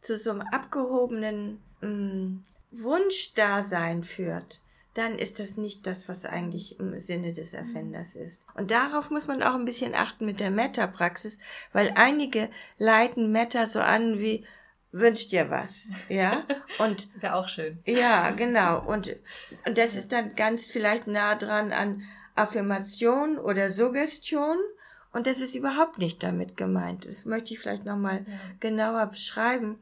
zu 0.01 0.17
so 0.17 0.31
einem 0.31 0.41
abgehobenen 0.41 1.61
mh, 1.81 1.89
mm, 1.89 2.43
Wunschdasein 2.71 4.03
führt, 4.03 4.61
dann 4.95 5.19
ist 5.19 5.39
das 5.39 5.57
nicht 5.57 5.85
das, 5.85 6.09
was 6.09 6.25
eigentlich 6.25 6.79
im 6.79 6.97
Sinne 6.99 7.33
des 7.33 7.53
Erfinders 7.53 8.15
ist. 8.15 8.47
Und 8.55 8.71
darauf 8.71 9.11
muss 9.11 9.27
man 9.27 9.43
auch 9.43 9.53
ein 9.53 9.65
bisschen 9.65 9.93
achten 9.93 10.25
mit 10.25 10.39
der 10.39 10.51
Meta-Praxis, 10.51 11.37
weil 11.73 11.91
einige 11.95 12.49
leiten 12.77 13.31
Meta 13.31 13.67
so 13.67 13.79
an 13.79 14.19
wie 14.19 14.45
wünscht 14.91 15.33
dir 15.33 15.49
was, 15.49 15.89
ja? 16.07 16.45
Und 16.79 17.09
wäre 17.21 17.35
auch 17.35 17.49
schön. 17.49 17.79
Ja, 17.85 18.31
genau. 18.37 18.81
Und, 18.81 19.13
und 19.65 19.77
das 19.77 19.95
ist 19.95 20.13
dann 20.13 20.33
ganz 20.33 20.65
vielleicht 20.65 21.07
nah 21.07 21.35
dran 21.35 21.73
an 21.73 22.03
Affirmation 22.35 23.37
oder 23.37 23.71
Suggestion. 23.71 24.57
Und 25.11 25.27
das 25.27 25.41
ist 25.41 25.55
überhaupt 25.55 25.97
nicht 25.97 26.23
damit 26.23 26.55
gemeint. 26.55 27.05
Das 27.05 27.25
möchte 27.25 27.53
ich 27.53 27.59
vielleicht 27.59 27.83
nochmal 27.83 28.25
ja. 28.27 28.39
genauer 28.61 29.07
beschreiben, 29.07 29.77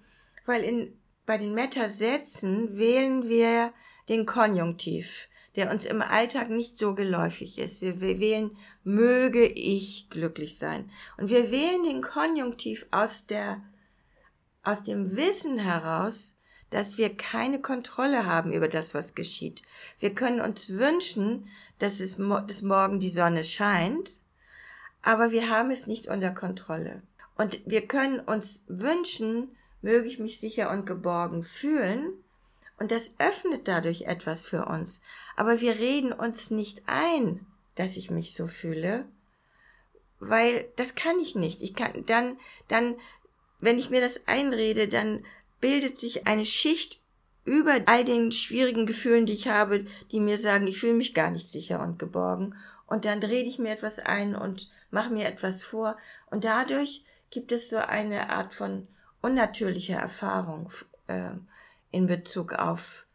weil 0.46 0.64
in 0.64 0.98
bei 1.26 1.38
den 1.38 1.54
Metasätzen 1.54 2.78
wählen 2.78 3.30
wir 3.30 3.72
den 4.10 4.26
Konjunktiv, 4.26 5.28
der 5.56 5.72
uns 5.72 5.86
im 5.86 6.02
Alltag 6.02 6.50
nicht 6.50 6.78
so 6.78 6.96
geläufig 6.96 7.60
ist. 7.60 7.82
Wir, 7.82 8.00
wählen 8.20 8.52
möge 8.84 9.46
ich 9.46 10.10
glücklich 10.10 10.58
sein. 10.58 10.90
Und 11.18 11.30
wir 11.30 11.52
wählen 11.52 11.84
den 11.84 12.02
Konjunktiv 12.02 12.86
aus 12.92 13.28
der, 13.28 13.62
aus 14.64 14.84
dem 14.84 15.16
Wissen 15.16 15.60
heraus, 15.60 16.38
dass 16.70 16.98
wir 16.98 17.16
keine 17.16 17.62
Kontrolle 17.62 18.26
haben 18.26 18.52
über 18.52 18.68
das, 18.68 18.96
was 18.96 19.14
geschieht. 19.14 19.62
Wir 20.00 20.16
können 20.16 20.42
uns 20.42 20.70
wünschen, 20.70 21.48
dass 21.78 22.00
es 22.00 22.18
dass 22.18 22.62
morgen 22.64 23.00
die 23.00 23.10
Sonne 23.10 23.44
scheint, 23.44 24.18
aber 25.04 25.32
wir 25.32 25.50
haben 25.50 25.70
es 25.70 25.86
nicht 25.86 26.08
unter 26.08 26.32
Kontrolle. 26.32 27.04
Und 27.36 27.62
wir 27.66 27.86
können 27.88 28.20
uns 28.20 28.64
wünschen, 28.68 29.56
möge 29.82 30.08
ich 30.08 30.18
mich 30.18 30.40
sicher 30.40 30.72
und 30.72 30.86
geborgen 30.86 31.44
fühlen. 31.44 32.23
Und 32.78 32.92
das 32.92 33.16
öffnet 33.20 33.68
dadurch 33.68 34.04
etwas 34.04 34.46
für 34.46 34.66
uns. 34.66 35.02
Aber 35.36 35.62
wir 35.62 35.80
reden 35.80 36.12
uns 36.12 36.52
nicht 36.52 36.84
ein, 36.88 37.46
dass 37.76 37.98
ich 37.98 38.12
mich 38.12 38.34
so 38.34 38.48
fühle, 38.48 39.06
weil 40.20 40.66
das 40.76 40.96
kann 40.96 41.20
ich 41.20 41.36
nicht. 41.36 41.62
Ich 41.62 41.74
kann 41.74 42.06
dann, 42.06 42.38
dann, 42.68 42.96
wenn 43.60 43.80
ich 43.80 43.90
mir 43.90 44.02
das 44.02 44.28
einrede, 44.28 44.88
dann 44.88 45.26
bildet 45.60 45.98
sich 45.98 46.28
eine 46.28 46.46
Schicht 46.46 47.00
über 47.46 47.80
all 47.86 48.06
den 48.06 48.32
schwierigen 48.32 48.86
Gefühlen, 48.86 49.26
die 49.26 49.34
ich 49.34 49.48
habe, 49.48 49.86
die 50.12 50.20
mir 50.20 50.38
sagen, 50.38 50.68
ich 50.68 50.80
fühle 50.80 50.94
mich 50.94 51.14
gar 51.14 51.30
nicht 51.30 51.50
sicher 51.50 51.82
und 51.82 52.00
geborgen. 52.00 52.56
Und 52.88 53.06
dann 53.06 53.20
rede 53.20 53.50
ich 53.50 53.60
mir 53.60 53.72
etwas 53.72 54.00
ein 54.00 54.36
und 54.36 54.70
mache 54.92 55.10
mir 55.10 55.26
etwas 55.26 55.64
vor. 55.64 55.98
Und 56.30 56.46
dadurch 56.46 57.04
gibt 57.30 57.52
es 57.52 57.70
so 57.70 57.78
eine 57.78 58.30
Art 58.30 58.54
von 58.54 58.88
unnatürliche 59.22 59.94
Erfahrung 59.94 60.72
äh, 61.08 61.32
in 61.94 62.08
Bezug 62.08 62.54
auf 62.54 63.08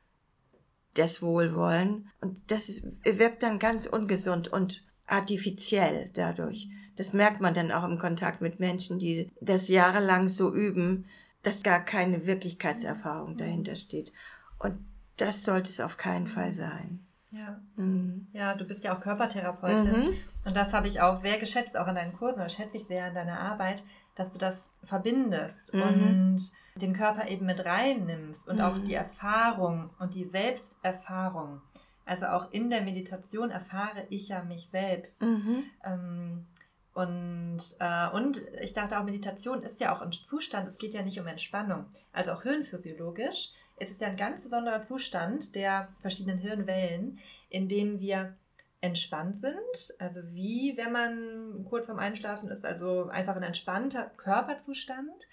das 0.95 1.21
Wohlwollen. 1.21 2.09
Und 2.21 2.51
das 2.51 2.69
ist, 2.69 2.87
wirkt 3.05 3.43
dann 3.43 3.59
ganz 3.59 3.87
ungesund 3.87 4.49
und 4.49 4.83
artifiziell 5.07 6.11
dadurch. 6.15 6.69
Das 6.97 7.13
merkt 7.13 7.41
man 7.41 7.55
dann 7.55 7.71
auch 7.71 7.85
im 7.85 7.99
Kontakt 7.99 8.41
mit 8.41 8.61
Menschen, 8.61 8.99
die 8.99 9.31
das 9.41 9.69
jahrelang 9.69 10.29
so 10.29 10.53
üben, 10.53 11.07
dass 11.43 11.63
gar 11.63 11.85
keine 11.85 12.27
Wirklichkeitserfahrung 12.27 13.37
dahinter 13.37 13.77
steht. 13.77 14.13
Und 14.59 14.79
das 15.17 15.45
sollte 15.45 15.71
es 15.71 15.81
auf 15.81 15.97
keinen 15.97 16.27
Fall 16.27 16.53
sein. 16.53 17.05
Ja. 17.31 17.61
Mhm. 17.77 18.27
ja, 18.33 18.55
du 18.55 18.65
bist 18.65 18.85
ja 18.85 18.97
auch 18.97 19.01
Körpertherapeutin. 19.01 19.91
Mhm. 19.91 20.15
Und 20.45 20.57
das 20.57 20.73
habe 20.73 20.89
ich 20.89 21.01
auch 21.01 21.21
sehr 21.21 21.39
geschätzt, 21.39 21.77
auch 21.77 21.87
in 21.87 21.95
deinen 21.95 22.15
Kursen, 22.15 22.39
das 22.39 22.55
schätze 22.55 22.79
ich 22.79 22.87
sehr 22.87 23.05
an 23.05 23.15
deiner 23.15 23.39
Arbeit, 23.39 23.83
dass 24.15 24.33
du 24.33 24.39
das 24.39 24.69
verbindest 24.83 25.75
mhm. 25.75 25.83
und 25.83 26.41
den 26.83 26.95
Körper 26.95 27.29
eben 27.29 27.47
mit 27.47 27.65
reinnimmst 27.65 28.49
und 28.49 28.57
mhm. 28.57 28.63
auch 28.63 28.79
die 28.79 28.95
Erfahrung 28.95 29.91
und 29.99 30.15
die 30.15 30.25
Selbsterfahrung. 30.25 31.61
Also 32.05 32.27
auch 32.27 32.51
in 32.53 32.71
der 32.71 32.83
Meditation 32.83 33.51
erfahre 33.51 34.05
ich 34.09 34.29
ja 34.29 34.43
mich 34.43 34.69
selbst. 34.71 35.21
Mhm. 35.23 35.65
Ähm, 35.85 36.47
und, 36.95 37.61
äh, 37.79 38.09
und 38.11 38.41
ich 38.61 38.73
dachte 38.73 38.99
auch, 38.99 39.05
Meditation 39.05 39.63
ist 39.63 39.79
ja 39.79 39.95
auch 39.95 40.01
ein 40.01 40.11
Zustand, 40.11 40.69
es 40.69 40.79
geht 40.79 40.95
ja 40.95 41.03
nicht 41.03 41.21
um 41.21 41.27
Entspannung. 41.27 41.85
Also 42.13 42.33
auch 42.33 42.43
hirnphysiologisch 42.43 43.51
es 43.81 43.91
ist 43.91 44.01
ja 44.01 44.09
ein 44.09 44.17
ganz 44.17 44.41
besonderer 44.41 44.83
Zustand 44.83 45.55
der 45.55 45.89
verschiedenen 46.01 46.39
Hirnwellen, 46.39 47.19
in 47.49 47.69
dem 47.69 48.01
wir 48.01 48.35
entspannt 48.81 49.37
sind, 49.37 49.95
also 49.99 50.21
wie 50.33 50.77
wenn 50.77 50.93
man 50.93 51.67
kurz 51.69 51.87
vorm 51.87 51.99
Einschlafen 51.99 52.49
ist, 52.49 52.65
also 52.65 53.09
einfach 53.09 53.35
ein 53.35 53.43
entspannter 53.43 54.05
Körperzustand, 54.17 55.27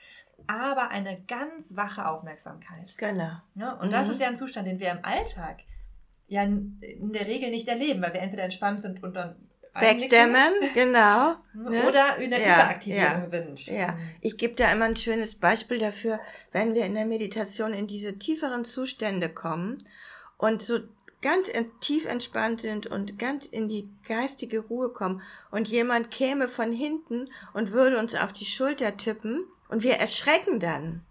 aber 0.48 0.90
eine 0.90 1.22
ganz 1.28 1.76
wache 1.76 2.08
Aufmerksamkeit. 2.08 2.96
Genau. 2.98 3.32
Ja, 3.56 3.74
und 3.74 3.88
mhm. 3.88 3.92
das 3.92 4.10
ist 4.10 4.20
ja 4.20 4.28
ein 4.28 4.38
Zustand, 4.38 4.68
den 4.68 4.80
wir 4.80 4.92
im 4.92 5.04
Alltag 5.04 5.60
ja 6.28 6.44
in 6.44 6.80
der 7.14 7.28
Regel 7.28 7.52
nicht 7.52 7.68
erleben, 7.68 8.02
weil 8.02 8.14
wir 8.14 8.22
entweder 8.22 8.44
entspannt 8.44 8.82
sind 8.82 9.04
und 9.04 9.14
dann 9.16 9.36
Wegdämmen, 9.78 10.54
genau. 10.74 11.36
Ne? 11.54 11.88
Oder 11.88 12.16
in 12.18 12.30
der 12.30 12.40
ja, 12.40 12.56
Überaktivierung 12.56 13.24
ja, 13.24 13.30
sind. 13.30 13.66
Ja, 13.66 13.92
mhm. 13.92 14.00
ich 14.22 14.38
gebe 14.38 14.56
da 14.56 14.72
immer 14.72 14.86
ein 14.86 14.96
schönes 14.96 15.36
Beispiel 15.36 15.80
dafür, 15.80 16.20
wenn 16.52 16.74
wir 16.74 16.86
in 16.86 16.96
der 16.96 17.06
Meditation 17.06 17.74
in 17.74 17.88
diese 17.88 18.18
tieferen 18.18 18.64
Zustände 18.64 19.30
kommen 19.30 19.84
und 20.38 20.62
so 20.62 20.80
ganz 21.22 21.50
tief 21.80 22.06
entspannt 22.06 22.62
sind 22.62 22.88
und 22.88 23.18
ganz 23.18 23.46
in 23.46 23.68
die 23.68 23.90
geistige 24.08 24.60
Ruhe 24.60 24.90
kommen 24.90 25.22
und 25.50 25.68
jemand 25.68 26.12
käme 26.12 26.48
von 26.48 26.72
hinten 26.72 27.26
und 27.54 27.72
würde 27.72 27.98
uns 27.98 28.16
auf 28.16 28.32
die 28.32 28.46
Schulter 28.46 28.96
tippen 28.96 29.46
und 29.70 29.84
wir 29.84 29.96
erschrecken 29.96 30.60
dann, 30.60 31.06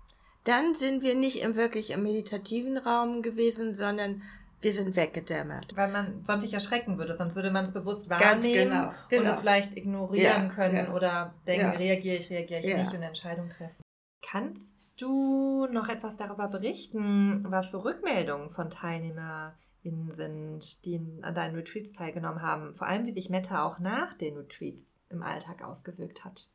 dann 0.44 0.74
sind 0.74 1.02
wir 1.02 1.14
nicht 1.14 1.40
im 1.40 1.56
wirklich 1.56 1.90
im 1.90 2.02
meditativen 2.02 2.76
Raum 2.76 3.22
gewesen, 3.22 3.74
sondern 3.74 4.22
wir 4.60 4.72
sind 4.72 4.96
weggedämmert. 4.96 5.76
Weil 5.76 5.90
man 5.90 6.24
sonst 6.24 6.42
nicht 6.42 6.54
erschrecken 6.54 6.98
würde, 6.98 7.16
sonst 7.16 7.34
würde 7.34 7.50
man 7.50 7.66
es 7.66 7.72
bewusst 7.72 8.08
wahrnehmen 8.08 8.70
genau, 8.70 8.92
genau. 9.10 9.22
und 9.22 9.28
es 9.28 9.40
vielleicht 9.40 9.76
ignorieren 9.76 10.44
ja, 10.44 10.48
können 10.48 10.86
ja. 10.86 10.92
oder 10.92 11.34
denken, 11.46 11.66
ja. 11.66 11.78
reagiere 11.78 12.16
ich, 12.16 12.30
reagiere 12.30 12.60
ich 12.60 12.74
nicht 12.74 12.88
und 12.88 12.94
eine 12.94 13.06
Entscheidung 13.06 13.48
treffen. 13.50 13.82
Kannst 14.22 14.74
du 15.00 15.66
noch 15.66 15.88
etwas 15.88 16.16
darüber 16.16 16.48
berichten, 16.48 17.44
was 17.48 17.70
so 17.70 17.80
Rückmeldungen 17.80 18.50
von 18.50 18.70
TeilnehmerInnen 18.70 20.60
sind, 20.60 20.84
die 20.86 21.00
an 21.22 21.34
deinen 21.34 21.56
Retreats 21.56 21.92
teilgenommen 21.92 22.40
haben? 22.42 22.74
Vor 22.74 22.86
allem, 22.86 23.04
wie 23.04 23.12
sich 23.12 23.28
Meta 23.28 23.64
auch 23.64 23.78
nach 23.80 24.14
den 24.14 24.36
Retreats 24.36 24.86
im 25.10 25.22
Alltag 25.22 25.62
ausgewirkt 25.62 26.24
hat. 26.24 26.48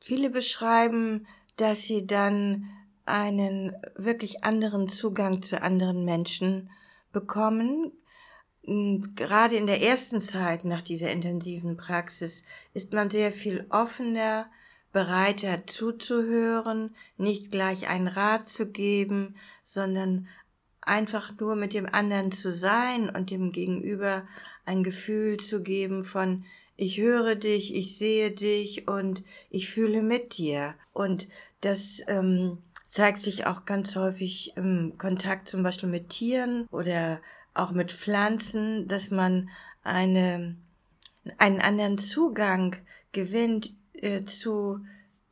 Viele 0.00 0.30
beschreiben, 0.30 1.26
dass 1.56 1.82
sie 1.84 2.06
dann 2.06 2.68
einen 3.04 3.72
wirklich 3.94 4.44
anderen 4.44 4.88
Zugang 4.88 5.42
zu 5.42 5.62
anderen 5.62 6.04
Menschen 6.04 6.70
bekommen. 7.12 7.92
Gerade 8.62 9.56
in 9.56 9.66
der 9.66 9.80
ersten 9.80 10.20
Zeit 10.20 10.64
nach 10.64 10.82
dieser 10.82 11.10
intensiven 11.10 11.76
Praxis 11.76 12.42
ist 12.74 12.92
man 12.92 13.10
sehr 13.10 13.30
viel 13.30 13.64
offener, 13.70 14.50
bereiter 14.92 15.66
zuzuhören, 15.66 16.94
nicht 17.16 17.50
gleich 17.50 17.88
einen 17.88 18.08
Rat 18.08 18.48
zu 18.48 18.72
geben, 18.72 19.36
sondern 19.62 20.26
einfach 20.80 21.32
nur 21.38 21.54
mit 21.54 21.74
dem 21.74 21.86
anderen 21.86 22.32
zu 22.32 22.50
sein 22.50 23.10
und 23.10 23.30
dem 23.30 23.52
Gegenüber 23.52 24.26
ein 24.64 24.82
Gefühl 24.82 25.36
zu 25.36 25.62
geben 25.62 26.02
von 26.02 26.44
ich 26.76 26.98
höre 26.98 27.34
dich, 27.34 27.74
ich 27.74 27.96
sehe 27.96 28.30
dich 28.30 28.88
und 28.88 29.22
ich 29.50 29.68
fühle 29.68 30.02
mit 30.02 30.36
dir. 30.36 30.74
Und 30.92 31.28
das 31.60 32.02
ähm, 32.06 32.58
zeigt 32.86 33.18
sich 33.18 33.46
auch 33.46 33.64
ganz 33.64 33.96
häufig 33.96 34.52
im 34.56 34.94
Kontakt 34.98 35.48
zum 35.48 35.62
Beispiel 35.62 35.88
mit 35.88 36.10
Tieren 36.10 36.66
oder 36.70 37.20
auch 37.54 37.72
mit 37.72 37.92
Pflanzen, 37.92 38.86
dass 38.88 39.10
man 39.10 39.48
eine, 39.82 40.56
einen 41.38 41.60
anderen 41.60 41.98
Zugang 41.98 42.76
gewinnt 43.12 43.72
äh, 43.94 44.24
zu 44.24 44.80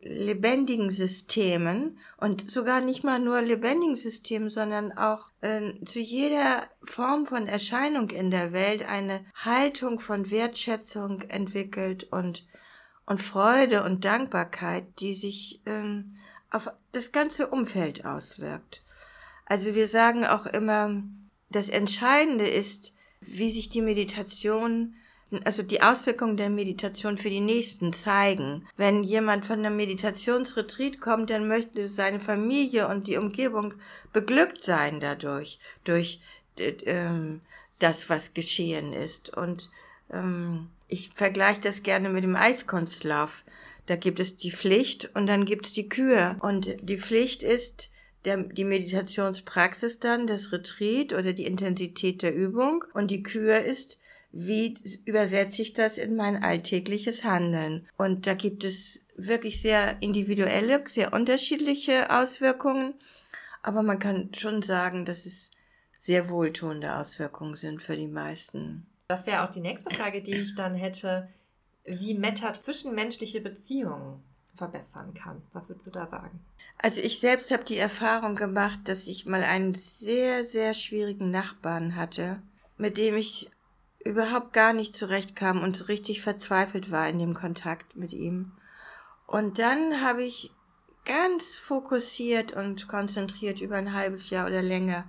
lebendigen 0.04 0.90
Systemen 0.90 1.98
und 2.18 2.50
sogar 2.50 2.80
nicht 2.80 3.04
mal 3.04 3.18
nur 3.18 3.40
lebendigen 3.40 3.96
Systemen, 3.96 4.50
sondern 4.50 4.92
auch 4.92 5.30
äh, 5.40 5.72
zu 5.84 5.98
jeder 5.98 6.68
Form 6.82 7.26
von 7.26 7.46
Erscheinung 7.46 8.10
in 8.10 8.30
der 8.30 8.52
Welt 8.52 8.88
eine 8.88 9.24
Haltung 9.34 9.98
von 9.98 10.30
Wertschätzung 10.30 11.22
entwickelt 11.22 12.04
und 12.04 12.44
und 13.06 13.20
Freude 13.20 13.84
und 13.84 14.04
Dankbarkeit, 14.04 15.00
die 15.00 15.14
sich 15.14 15.60
ähm, 15.66 16.16
auf 16.50 16.70
das 16.92 17.12
ganze 17.12 17.48
Umfeld 17.48 18.04
auswirkt. 18.04 18.82
Also 19.46 19.74
wir 19.74 19.88
sagen 19.88 20.24
auch 20.24 20.46
immer, 20.46 21.02
das 21.50 21.68
Entscheidende 21.68 22.48
ist, 22.48 22.94
wie 23.20 23.50
sich 23.50 23.68
die 23.68 23.82
Meditation 23.82 24.94
also 25.44 25.62
die 25.62 25.82
Auswirkungen 25.82 26.36
der 26.36 26.50
Meditation 26.50 27.18
für 27.18 27.30
die 27.30 27.40
Nächsten 27.40 27.92
zeigen. 27.92 28.66
Wenn 28.76 29.02
jemand 29.02 29.46
von 29.46 29.58
einem 29.58 29.76
Meditationsretreat 29.76 31.00
kommt, 31.00 31.30
dann 31.30 31.48
möchte 31.48 31.86
seine 31.86 32.20
Familie 32.20 32.88
und 32.88 33.06
die 33.08 33.16
Umgebung 33.16 33.74
beglückt 34.12 34.62
sein 34.62 35.00
dadurch, 35.00 35.58
durch 35.84 36.20
ähm, 36.58 37.40
das, 37.78 38.08
was 38.08 38.34
geschehen 38.34 38.92
ist. 38.92 39.36
Und 39.36 39.70
ähm, 40.12 40.68
ich 40.88 41.10
vergleiche 41.14 41.60
das 41.60 41.82
gerne 41.82 42.08
mit 42.08 42.24
dem 42.24 42.36
Eiskunstlauf. 42.36 43.44
Da 43.86 43.96
gibt 43.96 44.20
es 44.20 44.36
die 44.36 44.52
Pflicht 44.52 45.10
und 45.14 45.26
dann 45.26 45.44
gibt 45.44 45.66
es 45.66 45.72
die 45.72 45.88
Kür. 45.88 46.36
Und 46.40 46.76
die 46.80 46.98
Pflicht 46.98 47.42
ist, 47.42 47.90
der, 48.24 48.38
die 48.38 48.64
Meditationspraxis 48.64 50.00
dann, 50.00 50.26
das 50.26 50.52
Retreat 50.52 51.12
oder 51.12 51.32
die 51.32 51.44
Intensität 51.44 52.22
der 52.22 52.34
Übung. 52.34 52.84
Und 52.94 53.10
die 53.10 53.22
Kür 53.22 53.60
ist, 53.60 53.98
wie 54.36 54.74
übersetze 55.04 55.62
ich 55.62 55.74
das 55.74 55.96
in 55.96 56.16
mein 56.16 56.42
alltägliches 56.42 57.22
Handeln? 57.22 57.86
Und 57.96 58.26
da 58.26 58.34
gibt 58.34 58.64
es 58.64 59.06
wirklich 59.14 59.62
sehr 59.62 60.02
individuelle, 60.02 60.82
sehr 60.88 61.12
unterschiedliche 61.12 62.10
Auswirkungen. 62.10 62.94
Aber 63.62 63.82
man 63.84 64.00
kann 64.00 64.34
schon 64.34 64.60
sagen, 64.60 65.04
dass 65.04 65.24
es 65.24 65.52
sehr 66.00 66.30
wohltuende 66.30 66.96
Auswirkungen 66.96 67.54
sind 67.54 67.80
für 67.80 67.96
die 67.96 68.08
meisten. 68.08 68.86
Das 69.06 69.24
wäre 69.24 69.44
auch 69.44 69.50
die 69.50 69.60
nächste 69.60 69.94
Frage, 69.94 70.20
die 70.20 70.34
ich 70.34 70.56
dann 70.56 70.74
hätte. 70.74 71.28
Wie 71.84 72.14
Metta 72.14 72.54
zwischenmenschliche 72.54 73.40
Beziehungen 73.40 74.20
verbessern 74.56 75.14
kann. 75.14 75.42
Was 75.52 75.68
würdest 75.68 75.86
du 75.86 75.90
da 75.90 76.08
sagen? 76.08 76.40
Also 76.78 77.00
ich 77.00 77.20
selbst 77.20 77.52
habe 77.52 77.64
die 77.64 77.78
Erfahrung 77.78 78.34
gemacht, 78.34 78.80
dass 78.86 79.06
ich 79.06 79.26
mal 79.26 79.44
einen 79.44 79.74
sehr, 79.74 80.44
sehr 80.44 80.74
schwierigen 80.74 81.30
Nachbarn 81.30 81.94
hatte, 81.94 82.42
mit 82.76 82.98
dem 82.98 83.16
ich 83.16 83.48
überhaupt 84.04 84.52
gar 84.52 84.72
nicht 84.72 84.94
zurechtkam 84.94 85.62
und 85.62 85.88
richtig 85.88 86.22
verzweifelt 86.22 86.90
war 86.90 87.08
in 87.08 87.18
dem 87.18 87.34
Kontakt 87.34 87.96
mit 87.96 88.12
ihm. 88.12 88.52
Und 89.26 89.58
dann 89.58 90.02
habe 90.02 90.22
ich 90.22 90.52
ganz 91.04 91.56
fokussiert 91.56 92.52
und 92.52 92.88
konzentriert 92.88 93.60
über 93.60 93.76
ein 93.76 93.92
halbes 93.92 94.30
Jahr 94.30 94.46
oder 94.46 94.62
länger 94.62 95.08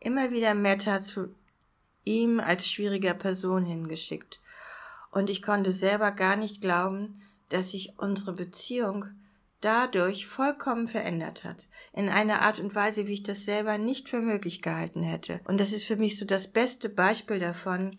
immer 0.00 0.30
wieder 0.30 0.54
Meta 0.54 1.00
zu 1.00 1.34
ihm 2.04 2.40
als 2.40 2.68
schwieriger 2.68 3.14
Person 3.14 3.64
hingeschickt. 3.64 4.40
Und 5.10 5.30
ich 5.30 5.42
konnte 5.42 5.72
selber 5.72 6.12
gar 6.12 6.36
nicht 6.36 6.60
glauben, 6.60 7.20
dass 7.48 7.70
sich 7.70 7.94
unsere 7.98 8.32
Beziehung 8.32 9.06
dadurch 9.60 10.26
vollkommen 10.26 10.86
verändert 10.86 11.44
hat. 11.44 11.66
In 11.92 12.08
einer 12.08 12.42
Art 12.42 12.60
und 12.60 12.74
Weise, 12.74 13.08
wie 13.08 13.14
ich 13.14 13.22
das 13.22 13.44
selber 13.44 13.76
nicht 13.78 14.08
für 14.08 14.20
möglich 14.20 14.62
gehalten 14.62 15.02
hätte. 15.02 15.40
Und 15.44 15.58
das 15.58 15.72
ist 15.72 15.84
für 15.84 15.96
mich 15.96 16.18
so 16.18 16.24
das 16.24 16.48
beste 16.48 16.88
Beispiel 16.88 17.40
davon, 17.40 17.96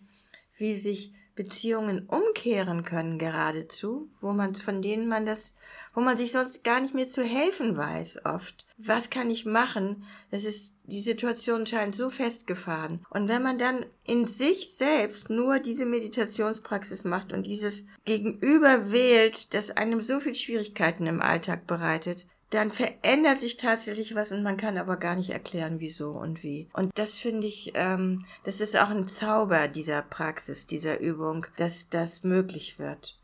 wie 0.60 0.74
sich 0.74 1.12
Beziehungen 1.34 2.06
umkehren 2.06 2.82
können 2.82 3.18
geradezu, 3.18 4.10
wo 4.20 4.32
man 4.32 4.54
von 4.54 4.82
denen 4.82 5.08
man 5.08 5.24
das, 5.24 5.54
wo 5.94 6.02
man 6.02 6.16
sich 6.16 6.32
sonst 6.32 6.64
gar 6.64 6.80
nicht 6.80 6.92
mehr 6.92 7.06
zu 7.06 7.22
helfen 7.22 7.78
weiß 7.78 8.26
oft. 8.26 8.66
Was 8.76 9.08
kann 9.08 9.30
ich 9.30 9.46
machen? 9.46 10.04
Das 10.30 10.44
ist, 10.44 10.76
die 10.84 11.00
Situation 11.00 11.66
scheint 11.66 11.94
so 11.94 12.10
festgefahren. 12.10 13.06
Und 13.08 13.28
wenn 13.28 13.42
man 13.42 13.58
dann 13.58 13.86
in 14.04 14.26
sich 14.26 14.74
selbst 14.74 15.30
nur 15.30 15.60
diese 15.60 15.86
Meditationspraxis 15.86 17.04
macht 17.04 17.32
und 17.32 17.46
dieses 17.46 17.86
Gegenüber 18.04 18.92
wählt, 18.92 19.54
das 19.54 19.70
einem 19.70 20.02
so 20.02 20.20
viel 20.20 20.34
Schwierigkeiten 20.34 21.06
im 21.06 21.22
Alltag 21.22 21.66
bereitet, 21.66 22.26
dann 22.50 22.72
verändert 22.72 23.38
sich 23.38 23.56
tatsächlich 23.56 24.14
was 24.16 24.32
und 24.32 24.42
man 24.42 24.56
kann 24.56 24.76
aber 24.76 24.96
gar 24.96 25.14
nicht 25.14 25.30
erklären, 25.30 25.78
wieso 25.78 26.10
und 26.10 26.42
wie. 26.42 26.68
Und 26.72 26.90
das 26.96 27.18
finde 27.18 27.46
ich, 27.46 27.72
ähm, 27.74 28.26
das 28.42 28.60
ist 28.60 28.76
auch 28.76 28.90
ein 28.90 29.06
Zauber 29.06 29.68
dieser 29.68 30.02
Praxis, 30.02 30.66
dieser 30.66 31.00
Übung, 31.00 31.46
dass 31.56 31.88
das 31.90 32.24
möglich 32.24 32.80
wird. 32.80 33.18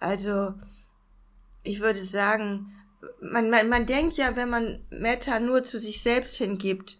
Also, 0.00 0.54
ich 1.62 1.80
würde 1.80 2.02
sagen, 2.02 2.74
man, 3.20 3.48
man, 3.48 3.68
man 3.68 3.86
denkt 3.86 4.16
ja, 4.16 4.34
wenn 4.34 4.50
man 4.50 4.84
Meta 4.90 5.38
nur 5.38 5.62
zu 5.62 5.78
sich 5.78 6.02
selbst 6.02 6.36
hingibt, 6.36 6.98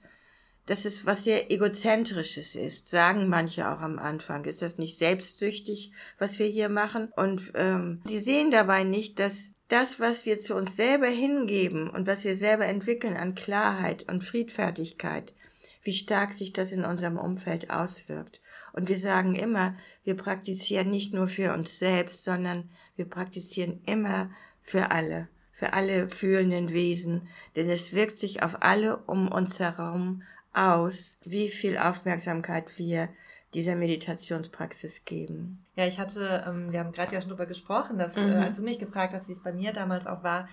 dass 0.67 0.85
es 0.85 1.05
was 1.05 1.25
sehr 1.25 1.51
egozentrisches 1.51 2.55
ist, 2.55 2.89
sagen 2.89 3.29
manche 3.29 3.71
auch 3.71 3.81
am 3.81 3.99
Anfang. 3.99 4.45
Ist 4.45 4.63
das 4.63 4.79
nicht 4.79 4.97
selbstsüchtig, 4.97 5.93
was 6.19 6.39
wir 6.39 6.47
hier 6.47 6.69
machen? 6.69 7.11
Und 7.17 7.53
ähm, 7.55 8.01
die 8.09 8.19
sehen 8.19 8.51
dabei 8.51 8.85
nicht, 8.85 9.19
dass 9.19 9.53
das, 9.75 9.99
was 9.99 10.25
wir 10.25 10.39
zu 10.39 10.55
uns 10.55 10.77
selber 10.77 11.09
hingeben 11.09 11.91
und 11.91 12.07
was 12.07 12.23
wir 12.23 12.37
selber 12.37 12.65
entwickeln 12.65 13.17
an 13.17 13.35
Klarheit 13.35 14.05
und 14.09 14.23
Friedfertigkeit, 14.23 15.35
wie 15.83 15.93
stark 15.93 16.33
sich 16.33 16.53
das 16.53 16.71
in 16.71 16.85
unserem 16.85 17.19
Umfeld 17.19 17.71
auswirkt. 17.71 18.41
Und 18.73 18.89
wir 18.89 18.97
sagen 18.97 19.35
immer, 19.35 19.75
wir 20.05 20.17
praktizieren 20.17 20.91
nicht 20.91 21.13
nur 21.13 21.27
für 21.27 21.53
uns 21.53 21.81
selbst, 21.81 22.23
sondern 22.23 22.71
wir 22.95 23.07
praktizieren 23.07 23.83
immer 23.85 24.31
für 24.63 24.93
alle, 24.93 25.29
für 25.51 25.73
alle 25.73 26.07
fühlenden 26.07 26.73
Wesen, 26.73 27.27
denn 27.57 27.69
es 27.69 27.95
wirkt 27.95 28.17
sich 28.17 28.45
auf 28.45 28.63
alle 28.63 28.99
um 28.99 29.27
uns 29.27 29.59
herum 29.59 30.23
aus, 30.53 31.19
wie 31.25 31.49
viel 31.49 31.79
Aufmerksamkeit 31.79 32.79
wir 32.79 33.09
dieser 33.55 33.77
Meditationspraxis 33.77 35.05
geben. 35.05 35.65
Ja, 35.77 35.87
ich 35.87 35.99
hatte, 35.99 36.45
ähm, 36.47 36.73
wir 36.73 36.81
haben 36.81 36.93
gerade 36.93 37.15
ja 37.15 37.21
schon 37.21 37.31
darüber 37.31 37.47
gesprochen, 37.47 37.99
dass, 37.99 38.17
äh, 38.17 38.21
mhm. 38.21 38.33
äh, 38.33 38.37
als 38.37 38.57
du 38.57 38.63
mich 38.63 38.79
gefragt 38.79 39.15
hast, 39.15 39.29
wie 39.29 39.33
es 39.33 39.43
bei 39.43 39.53
mir 39.53 39.73
damals 39.73 40.07
auch 40.07 40.23
war, 40.23 40.49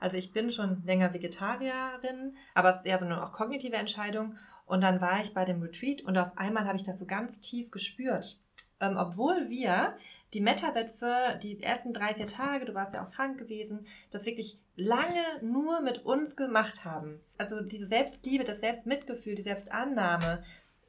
also 0.00 0.16
ich 0.16 0.32
bin 0.32 0.50
schon 0.50 0.82
länger 0.84 1.14
Vegetarierin, 1.14 2.36
aber 2.54 2.82
ja, 2.84 2.98
so 2.98 3.06
eine 3.06 3.24
auch 3.24 3.32
kognitive 3.32 3.76
Entscheidung. 3.76 4.36
Und 4.66 4.82
dann 4.82 5.00
war 5.00 5.22
ich 5.22 5.32
bei 5.32 5.46
dem 5.46 5.62
Retreat 5.62 6.02
und 6.02 6.18
auf 6.18 6.36
einmal 6.36 6.66
habe 6.66 6.76
ich 6.76 6.82
das 6.82 6.98
so 6.98 7.06
ganz 7.06 7.40
tief 7.40 7.70
gespürt. 7.70 8.38
Ähm, 8.80 8.96
obwohl 8.98 9.48
wir 9.48 9.96
die 10.34 10.40
Meta-Sätze, 10.40 11.38
die 11.42 11.62
ersten 11.62 11.94
drei, 11.94 12.14
vier 12.14 12.26
Tage, 12.26 12.64
du 12.64 12.74
warst 12.74 12.92
ja 12.92 13.04
auch 13.04 13.10
krank 13.10 13.38
gewesen, 13.38 13.86
das 14.10 14.26
wirklich 14.26 14.58
lange 14.76 15.22
nur 15.42 15.80
mit 15.80 16.04
uns 16.04 16.36
gemacht 16.36 16.84
haben. 16.84 17.20
Also 17.38 17.62
diese 17.62 17.86
Selbstliebe, 17.86 18.44
das 18.44 18.60
Selbstmitgefühl, 18.60 19.36
die 19.36 19.42
Selbstannahme 19.42 20.42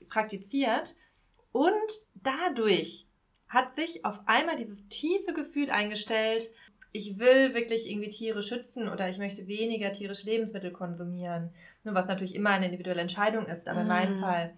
praktiziert 0.09 0.95
und 1.55 1.71
dadurch 2.15 3.07
hat 3.47 3.77
sich 3.77 4.03
auf 4.03 4.19
einmal 4.25 4.57
dieses 4.57 4.85
tiefe 4.89 5.31
Gefühl 5.33 5.69
eingestellt, 5.69 6.49
ich 6.91 7.17
will 7.17 7.53
wirklich 7.53 7.89
irgendwie 7.89 8.09
Tiere 8.09 8.43
schützen 8.43 8.89
oder 8.89 9.07
ich 9.07 9.19
möchte 9.19 9.47
weniger 9.47 9.93
tierische 9.93 10.25
Lebensmittel 10.25 10.73
konsumieren. 10.73 11.53
Was 11.85 12.07
natürlich 12.07 12.35
immer 12.35 12.49
eine 12.49 12.65
individuelle 12.65 12.99
Entscheidung 12.99 13.45
ist, 13.45 13.69
aber 13.69 13.83
in 13.83 13.87
meinem 13.87 14.17
mm. 14.17 14.19
Fall 14.19 14.53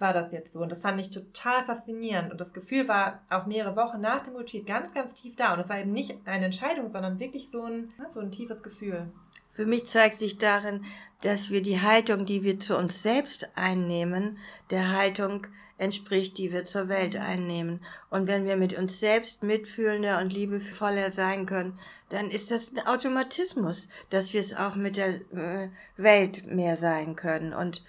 war 0.00 0.12
das 0.12 0.32
jetzt 0.32 0.52
so. 0.52 0.58
Und 0.58 0.72
das 0.72 0.80
fand 0.80 1.00
ich 1.00 1.10
total 1.10 1.64
faszinierend. 1.64 2.32
Und 2.32 2.40
das 2.40 2.52
Gefühl 2.52 2.88
war 2.88 3.24
auch 3.30 3.46
mehrere 3.46 3.76
Wochen 3.76 4.00
nach 4.00 4.24
dem 4.24 4.34
Retreat 4.34 4.66
ganz, 4.66 4.92
ganz 4.92 5.14
tief 5.14 5.36
da. 5.36 5.54
Und 5.54 5.60
es 5.60 5.68
war 5.68 5.78
eben 5.78 5.92
nicht 5.92 6.16
eine 6.24 6.46
Entscheidung, 6.46 6.90
sondern 6.90 7.20
wirklich 7.20 7.50
so 7.52 7.62
ein, 7.62 7.94
so 8.12 8.18
ein 8.18 8.32
tiefes 8.32 8.64
Gefühl. 8.64 9.12
Für 9.50 9.66
mich 9.66 9.86
zeigt 9.86 10.14
sich 10.14 10.38
darin, 10.38 10.84
dass 11.22 11.50
wir 11.50 11.62
die 11.62 11.80
Haltung, 11.80 12.26
die 12.26 12.42
wir 12.42 12.58
zu 12.58 12.76
uns 12.76 13.04
selbst 13.04 13.50
einnehmen, 13.54 14.38
der 14.70 14.96
Haltung 14.96 15.46
entspricht, 15.80 16.36
die 16.36 16.52
wir 16.52 16.64
zur 16.64 16.88
Welt 16.88 17.16
einnehmen. 17.16 17.80
Und 18.10 18.28
wenn 18.28 18.44
wir 18.44 18.56
mit 18.56 18.76
uns 18.76 19.00
selbst 19.00 19.42
mitfühlender 19.42 20.18
und 20.20 20.32
liebevoller 20.32 21.10
sein 21.10 21.46
können, 21.46 21.78
dann 22.10 22.30
ist 22.30 22.50
das 22.50 22.72
ein 22.72 22.86
Automatismus, 22.86 23.88
dass 24.10 24.32
wir 24.32 24.40
es 24.40 24.54
auch 24.54 24.76
mit 24.76 24.96
der 24.96 25.14
äh, 25.32 25.68
Welt 25.96 26.46
mehr 26.46 26.76
sein 26.76 27.16
können. 27.16 27.54
Und 27.54 27.82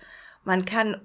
man 0.46 0.64
kann 0.66 1.02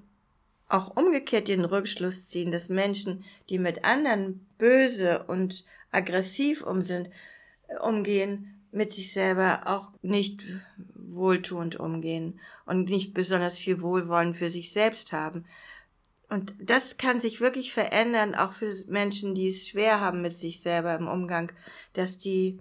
auch 0.68 0.96
umgekehrt 0.96 1.48
den 1.48 1.64
Rückschluss 1.64 2.28
ziehen, 2.28 2.52
dass 2.52 2.68
Menschen, 2.68 3.24
die 3.50 3.58
mit 3.58 3.84
anderen 3.84 4.46
böse 4.58 5.24
und 5.24 5.64
aggressiv 5.90 6.62
um 6.62 6.82
sind, 6.82 7.10
umgehen, 7.82 8.52
mit 8.70 8.92
sich 8.92 9.12
selber 9.12 9.62
auch 9.66 9.90
nicht 10.02 10.44
wohltuend 10.94 11.76
umgehen 11.76 12.38
und 12.66 12.90
nicht 12.90 13.14
besonders 13.14 13.58
viel 13.58 13.80
Wohlwollen 13.80 14.34
für 14.34 14.50
sich 14.50 14.72
selbst 14.72 15.12
haben. 15.12 15.46
Und 16.28 16.54
das 16.58 16.96
kann 16.96 17.20
sich 17.20 17.40
wirklich 17.40 17.72
verändern, 17.72 18.34
auch 18.34 18.52
für 18.52 18.72
Menschen, 18.88 19.34
die 19.34 19.48
es 19.48 19.68
schwer 19.68 20.00
haben 20.00 20.22
mit 20.22 20.34
sich 20.34 20.60
selber 20.60 20.94
im 20.94 21.06
Umgang, 21.06 21.52
dass 21.92 22.18
die 22.18 22.58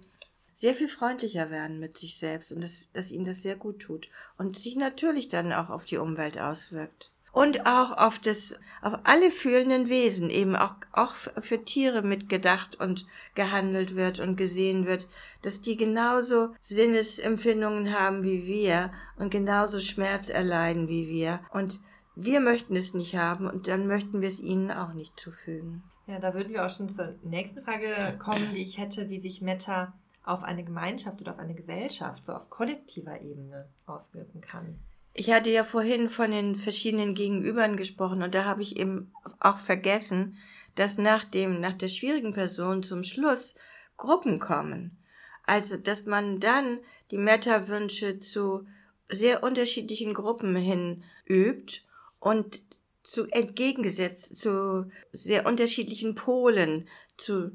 sehr 0.54 0.74
viel 0.74 0.88
freundlicher 0.88 1.50
werden 1.50 1.80
mit 1.80 1.98
sich 1.98 2.18
selbst 2.18 2.52
und 2.52 2.62
dass, 2.62 2.88
dass 2.92 3.10
ihnen 3.10 3.26
das 3.26 3.42
sehr 3.42 3.56
gut 3.56 3.80
tut 3.80 4.08
und 4.38 4.56
sich 4.56 4.76
natürlich 4.76 5.28
dann 5.28 5.52
auch 5.52 5.68
auf 5.68 5.84
die 5.84 5.98
Umwelt 5.98 6.38
auswirkt 6.38 7.10
und 7.36 7.66
auch 7.66 7.98
auf 7.98 8.18
das, 8.18 8.56
auf 8.80 8.94
alle 9.04 9.30
fühlenden 9.30 9.90
Wesen, 9.90 10.30
eben 10.30 10.56
auch, 10.56 10.76
auch 10.92 11.12
für 11.12 11.62
Tiere 11.62 12.00
mitgedacht 12.00 12.80
und 12.80 13.04
gehandelt 13.34 13.94
wird 13.94 14.20
und 14.20 14.36
gesehen 14.36 14.86
wird, 14.86 15.06
dass 15.42 15.60
die 15.60 15.76
genauso 15.76 16.54
Sinnesempfindungen 16.62 17.92
haben 17.92 18.24
wie 18.24 18.46
wir 18.46 18.90
und 19.18 19.28
genauso 19.28 19.80
Schmerz 19.80 20.30
erleiden 20.30 20.88
wie 20.88 21.10
wir. 21.10 21.40
Und 21.50 21.78
wir 22.16 22.40
möchten 22.40 22.74
es 22.74 22.94
nicht 22.94 23.14
haben 23.14 23.46
und 23.46 23.68
dann 23.68 23.86
möchten 23.86 24.22
wir 24.22 24.28
es 24.28 24.40
ihnen 24.40 24.70
auch 24.70 24.94
nicht 24.94 25.20
zufügen. 25.20 25.84
Ja, 26.06 26.18
da 26.18 26.34
würden 26.34 26.52
wir 26.52 26.64
auch 26.64 26.70
schon 26.70 26.88
zur 26.88 27.14
nächsten 27.22 27.62
Frage 27.62 28.16
kommen, 28.18 28.54
die 28.54 28.62
ich 28.62 28.78
hätte, 28.78 29.10
wie 29.10 29.20
sich 29.20 29.42
Meta 29.42 29.92
auf 30.24 30.42
eine 30.42 30.64
Gemeinschaft 30.64 31.20
oder 31.20 31.32
auf 31.32 31.38
eine 31.38 31.54
Gesellschaft, 31.54 32.24
so 32.24 32.32
auf 32.32 32.48
kollektiver 32.48 33.20
Ebene 33.20 33.68
auswirken 33.86 34.40
kann. 34.40 34.78
Ich 35.12 35.30
hatte 35.30 35.50
ja 35.50 35.62
vorhin 35.62 36.08
von 36.08 36.30
den 36.30 36.56
verschiedenen 36.56 37.14
Gegenübern 37.14 37.76
gesprochen 37.76 38.22
und 38.22 38.34
da 38.34 38.44
habe 38.44 38.62
ich 38.62 38.78
eben 38.78 39.12
auch 39.40 39.58
vergessen, 39.58 40.36
dass 40.74 40.98
nach 40.98 41.24
dem, 41.24 41.60
nach 41.60 41.72
der 41.72 41.88
schwierigen 41.88 42.32
Person 42.32 42.82
zum 42.82 43.04
Schluss 43.04 43.54
Gruppen 43.96 44.38
kommen. 44.38 44.98
Also, 45.44 45.76
dass 45.76 46.06
man 46.06 46.40
dann 46.40 46.80
die 47.10 47.18
Meta-Wünsche 47.18 48.18
zu 48.18 48.66
sehr 49.08 49.42
unterschiedlichen 49.42 50.12
Gruppen 50.12 50.56
hin 50.56 51.04
übt 51.26 51.85
und 52.26 52.60
zu 53.04 53.28
entgegengesetzt 53.30 54.36
zu 54.36 54.90
sehr 55.12 55.46
unterschiedlichen 55.46 56.16
Polen, 56.16 56.88
zu 57.16 57.52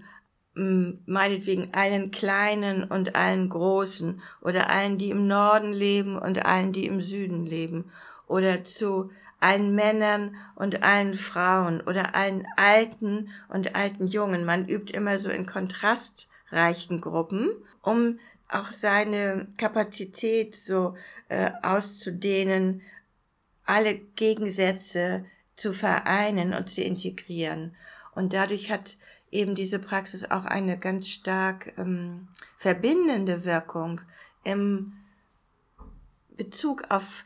meinetwegen 0.53 1.73
allen 1.73 2.11
Kleinen 2.11 2.85
und 2.85 3.15
allen 3.17 3.49
Großen 3.49 4.21
oder 4.41 4.69
allen, 4.69 4.97
die 4.97 5.09
im 5.09 5.27
Norden 5.27 5.73
leben 5.73 6.17
und 6.17 6.45
allen, 6.45 6.71
die 6.71 6.85
im 6.85 7.01
Süden 7.01 7.45
leben 7.45 7.91
oder 8.27 8.63
zu 8.63 9.11
allen 9.41 9.75
Männern 9.75 10.37
und 10.55 10.83
allen 10.83 11.15
Frauen 11.15 11.81
oder 11.81 12.15
allen 12.15 12.47
Alten 12.55 13.29
und 13.49 13.75
alten 13.75 14.07
Jungen. 14.07 14.45
Man 14.45 14.69
übt 14.69 14.93
immer 14.93 15.19
so 15.19 15.29
in 15.29 15.45
kontrastreichen 15.45 17.01
Gruppen, 17.01 17.49
um 17.81 18.19
auch 18.47 18.71
seine 18.71 19.49
Kapazität 19.57 20.55
so 20.55 20.95
äh, 21.27 21.51
auszudehnen, 21.61 22.81
alle 23.71 23.95
Gegensätze 23.95 25.23
zu 25.55 25.71
vereinen 25.71 26.53
und 26.53 26.67
zu 26.67 26.81
integrieren. 26.81 27.73
Und 28.13 28.33
dadurch 28.33 28.69
hat 28.69 28.97
eben 29.31 29.55
diese 29.55 29.79
Praxis 29.79 30.29
auch 30.29 30.43
eine 30.43 30.77
ganz 30.77 31.07
stark 31.07 31.73
ähm, 31.77 32.27
verbindende 32.57 33.45
Wirkung 33.45 34.01
im 34.43 34.91
Bezug 36.35 36.83
auf, 36.89 37.23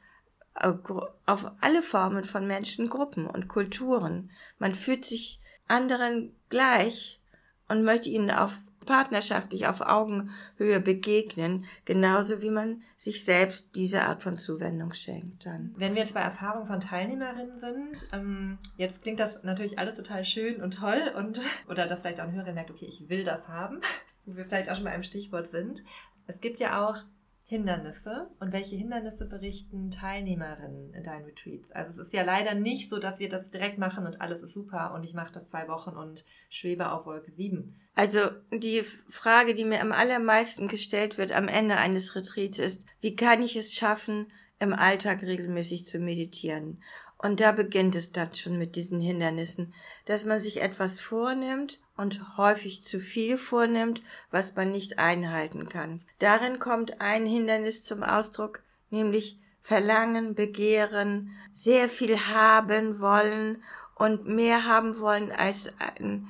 auf 0.53 1.51
alle 1.61 1.81
Formen 1.81 2.23
von 2.23 2.45
Menschengruppen 2.45 3.25
und 3.25 3.47
Kulturen. 3.47 4.29
Man 4.59 4.75
fühlt 4.75 5.03
sich 5.03 5.39
anderen 5.67 6.35
gleich 6.49 7.19
und 7.67 7.83
möchte 7.83 8.09
ihnen 8.09 8.29
auf 8.29 8.59
partnerschaftlich 8.85 9.67
auf 9.67 9.81
Augenhöhe 9.81 10.79
begegnen, 10.79 11.65
genauso 11.85 12.41
wie 12.41 12.49
man 12.49 12.81
sich 12.97 13.23
selbst 13.25 13.75
diese 13.75 14.03
Art 14.03 14.23
von 14.23 14.37
Zuwendung 14.37 14.93
schenkt 14.93 15.45
dann. 15.45 15.73
Wenn 15.77 15.95
wir 15.95 16.03
jetzt 16.03 16.13
bei 16.13 16.21
Erfahrungen 16.21 16.65
von 16.65 16.79
Teilnehmerinnen 16.79 17.59
sind, 17.59 18.07
ähm, 18.13 18.57
jetzt 18.77 19.01
klingt 19.01 19.19
das 19.19 19.43
natürlich 19.43 19.79
alles 19.79 19.95
total 19.95 20.25
schön 20.25 20.61
und 20.61 20.75
toll 20.75 21.13
und 21.17 21.41
oder 21.69 21.87
dass 21.87 22.01
vielleicht 22.01 22.19
auch 22.19 22.25
ein 22.25 22.33
Hörer 22.33 22.53
merkt, 22.53 22.71
okay, 22.71 22.85
ich 22.85 23.09
will 23.09 23.23
das 23.23 23.47
haben, 23.47 23.81
wo 24.25 24.35
wir 24.35 24.45
vielleicht 24.45 24.69
auch 24.69 24.75
schon 24.75 24.85
bei 24.85 24.91
einem 24.91 25.03
Stichwort 25.03 25.49
sind. 25.49 25.83
Es 26.27 26.41
gibt 26.41 26.59
ja 26.59 26.87
auch 26.87 27.03
Hindernisse 27.47 28.31
und 28.39 28.53
welche 28.53 28.75
Hindernisse 28.75 29.25
berichten 29.25 29.91
Teilnehmerinnen 29.91 30.93
in 30.95 31.03
deinen 31.03 31.25
Retreats? 31.25 31.71
Also 31.71 31.91
es 31.91 32.07
ist 32.07 32.13
ja 32.13 32.23
leider 32.23 32.55
nicht 32.55 32.89
so, 32.89 32.97
dass 32.97 33.19
wir 33.19 33.29
das 33.29 33.51
direkt 33.51 33.77
machen 33.77 34.07
und 34.07 34.19
alles 34.19 34.41
ist 34.41 34.53
super 34.53 34.93
und 34.95 35.05
ich 35.05 35.13
mache 35.13 35.31
das 35.31 35.49
zwei 35.49 35.67
Wochen 35.67 35.91
und 35.91 36.25
schwebe 36.49 36.91
auf 36.91 37.05
Wolke 37.05 37.31
7. 37.31 37.75
Also 37.93 38.19
die 38.51 38.81
Frage, 38.81 39.53
die 39.53 39.63
mir 39.63 39.81
am 39.81 39.91
allermeisten 39.91 40.67
gestellt 40.67 41.19
wird 41.19 41.31
am 41.31 41.47
Ende 41.47 41.77
eines 41.77 42.15
Retreats 42.15 42.57
ist, 42.57 42.83
wie 42.99 43.15
kann 43.15 43.43
ich 43.43 43.55
es 43.55 43.73
schaffen, 43.73 44.31
im 44.59 44.73
Alltag 44.73 45.21
regelmäßig 45.21 45.85
zu 45.85 45.99
meditieren? 45.99 46.81
Und 47.19 47.41
da 47.41 47.51
beginnt 47.51 47.93
es 47.93 48.11
dann 48.11 48.33
schon 48.33 48.57
mit 48.57 48.75
diesen 48.75 48.99
Hindernissen, 48.99 49.71
dass 50.05 50.25
man 50.25 50.39
sich 50.39 50.61
etwas 50.61 50.99
vornimmt 50.99 51.79
und 51.97 52.37
häufig 52.37 52.83
zu 52.83 52.99
viel 52.99 53.37
vornimmt, 53.37 54.01
was 54.31 54.55
man 54.55 54.71
nicht 54.71 54.99
einhalten 54.99 55.67
kann. 55.69 56.01
Darin 56.19 56.59
kommt 56.59 57.01
ein 57.01 57.25
Hindernis 57.25 57.83
zum 57.83 58.03
Ausdruck, 58.03 58.61
nämlich 58.89 59.37
Verlangen, 59.61 60.35
Begehren, 60.35 61.31
sehr 61.53 61.89
viel 61.89 62.17
haben 62.17 62.99
wollen 62.99 63.63
und 63.95 64.27
mehr 64.27 64.65
haben 64.65 64.99
wollen 64.99 65.31
als 65.31 65.71
ein, 65.97 66.27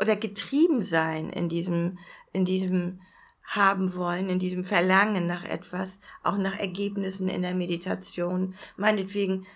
oder 0.00 0.16
getrieben 0.16 0.82
sein 0.82 1.30
in 1.30 1.48
diesem, 1.48 1.98
in 2.32 2.44
diesem 2.44 3.00
haben 3.44 3.94
wollen, 3.96 4.30
in 4.30 4.38
diesem 4.38 4.64
Verlangen 4.64 5.26
nach 5.26 5.44
etwas, 5.44 6.00
auch 6.22 6.38
nach 6.38 6.58
Ergebnissen 6.58 7.28
in 7.28 7.42
der 7.42 7.54
Meditation. 7.54 8.54
Meinetwegen 8.76 9.46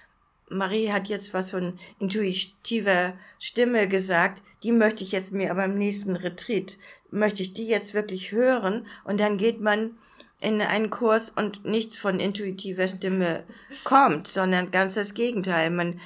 Marie 0.48 0.92
hat 0.92 1.08
jetzt 1.08 1.34
was 1.34 1.50
von 1.50 1.78
intuitiver 1.98 3.14
Stimme 3.38 3.88
gesagt, 3.88 4.42
die 4.62 4.72
möchte 4.72 5.02
ich 5.02 5.12
jetzt 5.12 5.32
mir 5.32 5.50
aber 5.50 5.64
im 5.64 5.76
nächsten 5.76 6.16
Retreat, 6.16 6.78
möchte 7.10 7.42
ich 7.42 7.52
die 7.52 7.66
jetzt 7.66 7.94
wirklich 7.94 8.32
hören? 8.32 8.86
Und 9.04 9.18
dann 9.18 9.38
geht 9.38 9.60
man 9.60 9.96
in 10.40 10.60
einen 10.60 10.90
Kurs 10.90 11.30
und 11.30 11.64
nichts 11.64 11.98
von 11.98 12.20
intuitiver 12.20 12.88
Stimme 12.88 13.44
kommt, 13.84 14.28
sondern 14.28 14.70
ganz 14.70 14.94
das 14.94 15.14
Gegenteil. 15.14 15.70
Man 15.70 16.00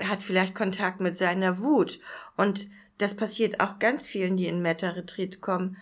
hat 0.00 0.22
vielleicht 0.22 0.54
Kontakt 0.54 1.00
mit 1.00 1.16
seiner 1.16 1.60
Wut. 1.60 2.00
Und 2.36 2.68
das 2.98 3.14
passiert 3.14 3.60
auch 3.60 3.78
ganz 3.78 4.06
vielen, 4.06 4.36
die 4.36 4.46
in 4.46 4.62
Meta-Retreat 4.62 5.40
kommen, 5.40 5.76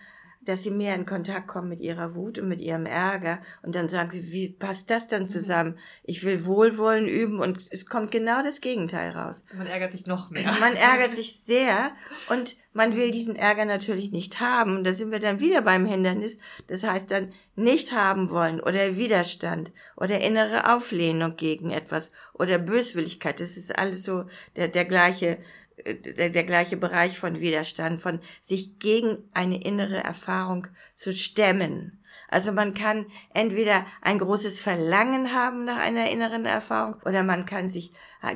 dass 0.45 0.63
sie 0.63 0.71
mehr 0.71 0.95
in 0.95 1.05
Kontakt 1.05 1.47
kommen 1.47 1.69
mit 1.69 1.79
ihrer 1.79 2.15
Wut 2.15 2.39
und 2.39 2.47
mit 2.47 2.61
ihrem 2.61 2.85
Ärger. 2.85 3.39
Und 3.61 3.75
dann 3.75 3.89
sagen 3.89 4.11
sie, 4.11 4.31
wie 4.31 4.49
passt 4.49 4.89
das 4.89 5.07
dann 5.07 5.27
zusammen? 5.27 5.77
Ich 6.03 6.23
will 6.23 6.45
Wohlwollen 6.45 7.07
üben 7.07 7.39
und 7.39 7.67
es 7.71 7.85
kommt 7.85 8.11
genau 8.11 8.43
das 8.43 8.61
Gegenteil 8.61 9.11
raus. 9.11 9.43
Man 9.55 9.67
ärgert 9.67 9.91
sich 9.91 10.05
noch 10.05 10.29
mehr. 10.29 10.51
Man 10.59 10.75
ärgert 10.75 11.11
sich 11.11 11.39
sehr 11.39 11.91
und 12.29 12.55
man 12.73 12.95
will 12.95 13.11
diesen 13.11 13.35
Ärger 13.35 13.65
natürlich 13.65 14.11
nicht 14.11 14.39
haben. 14.39 14.77
Und 14.77 14.83
da 14.83 14.93
sind 14.93 15.11
wir 15.11 15.19
dann 15.19 15.39
wieder 15.39 15.61
beim 15.61 15.85
Hindernis. 15.85 16.37
Das 16.67 16.83
heißt 16.83 17.11
dann 17.11 17.31
nicht 17.55 17.91
haben 17.91 18.29
wollen 18.29 18.59
oder 18.59 18.97
Widerstand 18.97 19.71
oder 19.95 20.19
innere 20.19 20.73
Auflehnung 20.73 21.35
gegen 21.35 21.69
etwas 21.69 22.11
oder 22.33 22.57
Böswilligkeit. 22.57 23.39
Das 23.39 23.57
ist 23.57 23.77
alles 23.77 24.03
so 24.03 24.25
der, 24.55 24.67
der 24.67 24.85
gleiche 24.85 25.37
der, 25.85 26.29
der 26.29 26.43
gleiche 26.43 26.77
Bereich 26.77 27.17
von 27.17 27.39
Widerstand, 27.39 27.99
von 27.99 28.19
sich 28.41 28.79
gegen 28.79 29.17
eine 29.33 29.63
innere 29.63 30.03
Erfahrung 30.03 30.67
zu 30.95 31.13
stemmen. 31.13 31.99
Also 32.29 32.51
man 32.51 32.73
kann 32.73 33.05
entweder 33.33 33.85
ein 34.01 34.17
großes 34.17 34.59
Verlangen 34.59 35.33
haben 35.33 35.65
nach 35.65 35.77
einer 35.77 36.09
inneren 36.09 36.45
Erfahrung 36.45 36.95
oder 37.05 37.21
man 37.21 37.45
kann 37.45 37.69
sich, 37.69 37.91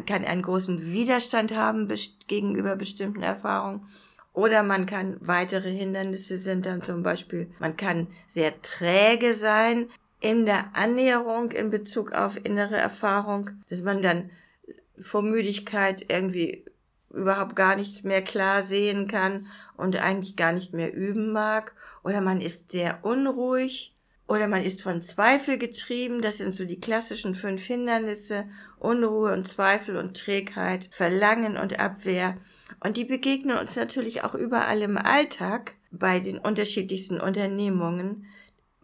kann 0.06 0.24
einen 0.24 0.44
großen 0.44 0.92
Widerstand 0.92 1.56
haben 1.56 1.92
gegenüber 2.28 2.76
bestimmten 2.76 3.24
Erfahrungen. 3.24 3.88
Oder 4.34 4.62
man 4.62 4.86
kann 4.86 5.18
weitere 5.20 5.72
Hindernisse 5.72 6.38
sind 6.38 6.68
dann 6.68 6.84
zum 6.84 7.02
Beispiel, 7.02 7.50
man 7.58 7.76
kann 7.76 8.06
sehr 8.28 8.62
träge 8.62 9.34
sein 9.34 9.90
in 10.20 10.46
der 10.46 10.76
Annäherung 10.76 11.50
in 11.50 11.72
Bezug 11.72 12.12
auf 12.12 12.38
innere 12.46 12.76
Erfahrung, 12.76 13.50
dass 13.68 13.82
man 13.82 14.04
dann 14.04 14.30
vor 15.00 15.24
Müdigkeit 15.24 16.06
irgendwie 16.08 16.66
überhaupt 17.12 17.56
gar 17.56 17.76
nichts 17.76 18.04
mehr 18.04 18.22
klar 18.22 18.64
sehen 18.64 19.08
kann 19.08 19.48
und 19.76 19.96
eigentlich 19.98 20.36
gar 20.36 20.52
nicht 20.52 20.74
mehr 20.74 20.94
üben 20.94 21.32
mag. 21.32 21.74
Oder 22.04 22.22
man 22.22 22.42
ist 22.42 22.72
sehr 22.72 23.00
unruhig 23.04 23.96
Oder 24.28 24.48
man 24.48 24.64
ist 24.64 24.82
von 24.82 25.02
Zweifel 25.02 25.58
getrieben, 25.58 26.22
das 26.22 26.38
sind 26.38 26.54
so 26.54 26.66
die 26.66 26.82
klassischen 26.82 27.34
fünf 27.34 27.64
Hindernisse, 27.66 28.46
Unruhe 28.78 29.32
und 29.34 29.48
Zweifel 29.48 29.96
und 29.96 30.18
Trägheit, 30.18 30.90
Verlangen 30.92 31.58
und 31.58 31.80
Abwehr. 31.80 32.36
Und 32.82 32.98
die 32.98 33.06
begegnen 33.06 33.58
uns 33.58 33.78
natürlich 33.78 34.24
auch 34.24 34.36
überall 34.36 34.82
im 34.82 34.98
Alltag 34.98 35.76
bei 35.92 36.20
den 36.20 36.38
unterschiedlichsten 36.38 37.22
Unternehmungen, 37.22 38.26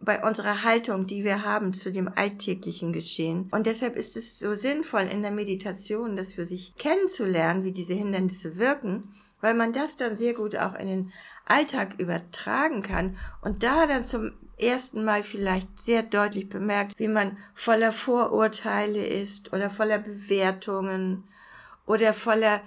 bei 0.04 0.22
unserer 0.22 0.62
Haltung, 0.62 1.06
die 1.06 1.24
wir 1.24 1.44
haben 1.44 1.72
zu 1.72 1.90
dem 1.90 2.08
alltäglichen 2.14 2.92
Geschehen. 2.92 3.48
Und 3.50 3.66
deshalb 3.66 3.96
ist 3.96 4.16
es 4.16 4.38
so 4.38 4.54
sinnvoll 4.54 5.02
in 5.02 5.22
der 5.22 5.30
Meditation, 5.30 6.16
das 6.16 6.32
für 6.32 6.44
sich 6.44 6.74
kennenzulernen, 6.76 7.64
wie 7.64 7.72
diese 7.72 7.94
Hindernisse 7.94 8.58
wirken, 8.58 9.14
weil 9.40 9.54
man 9.54 9.72
das 9.72 9.96
dann 9.96 10.14
sehr 10.14 10.34
gut 10.34 10.56
auch 10.56 10.74
in 10.74 10.88
den 10.88 11.12
Alltag 11.44 11.98
übertragen 11.98 12.82
kann 12.82 13.16
und 13.42 13.62
da 13.62 13.86
dann 13.86 14.02
zum 14.02 14.32
ersten 14.58 15.04
Mal 15.04 15.22
vielleicht 15.22 15.78
sehr 15.78 16.02
deutlich 16.02 16.48
bemerkt, 16.48 16.98
wie 16.98 17.08
man 17.08 17.36
voller 17.52 17.92
Vorurteile 17.92 19.04
ist 19.04 19.52
oder 19.52 19.68
voller 19.68 19.98
Bewertungen 19.98 21.24
oder 21.86 22.12
voller 22.12 22.60